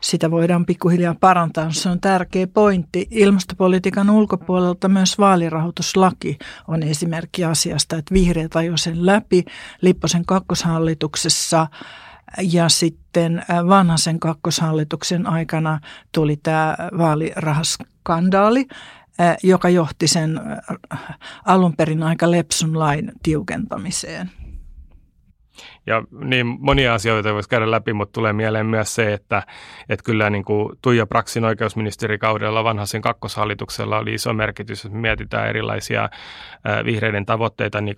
sitä 0.00 0.30
voidaan 0.30 0.66
pikkuhiljaa 0.66 1.14
parantaa. 1.20 1.70
Se 1.70 1.88
on 1.88 2.00
tärkeä 2.00 2.46
pointti. 2.46 3.06
Ilmastopolitiikan 3.10 4.10
ulkopuolelta 4.10 4.88
myös 4.88 5.18
vaalirahoituslaki 5.18 6.38
on 6.68 6.82
esimerkki 6.82 7.44
asiasta, 7.44 7.96
että 7.96 8.14
vihreät 8.14 8.56
ajoi 8.56 8.78
sen 8.78 9.06
läpi 9.06 9.44
Lipposen 9.80 10.24
kakkoshallituksessa 10.24 11.66
ja 12.42 12.68
sitten 12.68 13.44
vanhasen 13.68 14.20
kakkoshallituksen 14.20 15.26
aikana 15.26 15.80
tuli 16.12 16.36
tämä 16.36 16.76
vaalirahaskandaali, 16.98 18.66
joka 19.42 19.68
johti 19.68 20.08
sen 20.08 20.40
alun 21.44 21.76
perin 21.76 22.02
aika 22.02 22.30
lepsun 22.30 22.78
lain 22.78 23.12
tiukentamiseen. 23.22 24.30
Ja 25.88 26.02
niin 26.24 26.46
monia 26.46 26.94
asioita 26.94 27.34
voisi 27.34 27.48
käydä 27.48 27.70
läpi, 27.70 27.92
mutta 27.92 28.12
tulee 28.12 28.32
mieleen 28.32 28.66
myös 28.66 28.94
se, 28.94 29.12
että, 29.12 29.42
että 29.88 30.04
kyllä 30.04 30.30
niin 30.30 30.44
kuin 30.44 30.72
Tuija 30.82 31.06
Praksin 31.06 31.44
oikeusministerikaudella 31.44 32.64
vanhaisen 32.64 33.02
kakkoshallituksella 33.02 33.98
oli 33.98 34.14
iso 34.14 34.32
merkitys, 34.32 34.84
että 34.84 34.98
mietitään 34.98 35.48
erilaisia 35.48 36.08
vihreiden 36.84 37.26
tavoitteita, 37.26 37.80
niin 37.80 37.96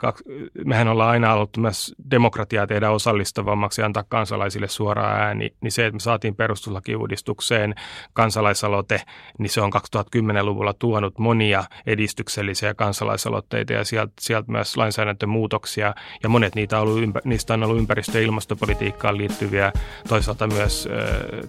mehän 0.65 0.89
ollaan 0.89 1.11
aina 1.11 1.29
haluttu 1.29 1.61
myös 1.61 1.95
demokratiaa 2.11 2.67
tehdä 2.67 2.91
osallistavammaksi 2.91 3.81
ja 3.81 3.87
antaa 3.87 4.05
kansalaisille 4.09 4.69
suoraa 4.69 5.15
ääni, 5.15 5.51
niin 5.61 5.73
se, 5.73 5.87
että 5.87 5.97
me 5.97 6.01
saatiin 6.01 6.37
perustuslakiuudistukseen 6.37 7.75
kansalaisaloite, 8.13 9.01
niin 9.39 9.51
se 9.51 9.61
on 9.61 9.71
2010-luvulla 9.75 10.75
tuonut 10.75 11.19
monia 11.19 11.65
edistyksellisiä 11.87 12.75
kansalaisaloitteita 12.75 13.73
ja 13.73 13.85
sieltä, 13.85 14.13
sieltä 14.21 14.53
myös 14.53 14.77
lainsäädäntömuutoksia 14.77 15.95
ja 16.23 16.29
monet 16.29 16.55
niitä 16.55 16.81
on 16.81 16.83
ollut, 16.83 17.01
niistä 17.25 17.55
on 17.55 17.63
ollut 17.63 17.80
ympäristö- 17.81 18.19
ja 18.19 18.25
ilmastopolitiikkaan 18.25 19.19
liittyviä, 19.19 19.73
toisaalta 20.09 20.47
myös 20.47 20.89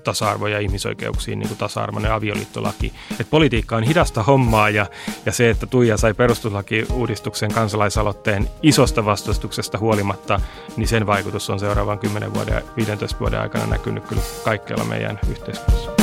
tasa-arvo- 0.03 0.47
ja 0.47 0.59
ihmisoikeuksiin, 0.59 1.39
niin 1.39 1.47
kuin 1.47 1.57
tasa-arvoinen 1.57 2.13
avioliittolaki. 2.13 2.93
Et 3.19 3.29
politiikka 3.29 3.75
on 3.75 3.83
hidasta 3.83 4.23
hommaa 4.23 4.69
ja, 4.69 4.85
ja 5.25 5.31
se, 5.31 5.49
että 5.49 5.65
Tuija 5.65 5.97
sai 5.97 6.13
perustuslakiuudistuksen 6.13 7.53
kansalaisaloitteen 7.53 8.49
isosta 8.63 9.05
vastustuksesta 9.05 9.77
huolimatta, 9.77 10.41
niin 10.77 10.87
sen 10.87 11.07
vaikutus 11.07 11.49
on 11.49 11.59
seuraavan 11.59 11.99
10 11.99 12.33
vuoden, 12.33 12.63
15 12.75 13.19
vuoden 13.19 13.41
aikana 13.41 13.65
näkynyt 13.65 14.05
kyllä 14.05 14.21
kaikkialla 14.43 14.83
meidän 14.83 15.19
yhteiskunnassa. 15.29 16.00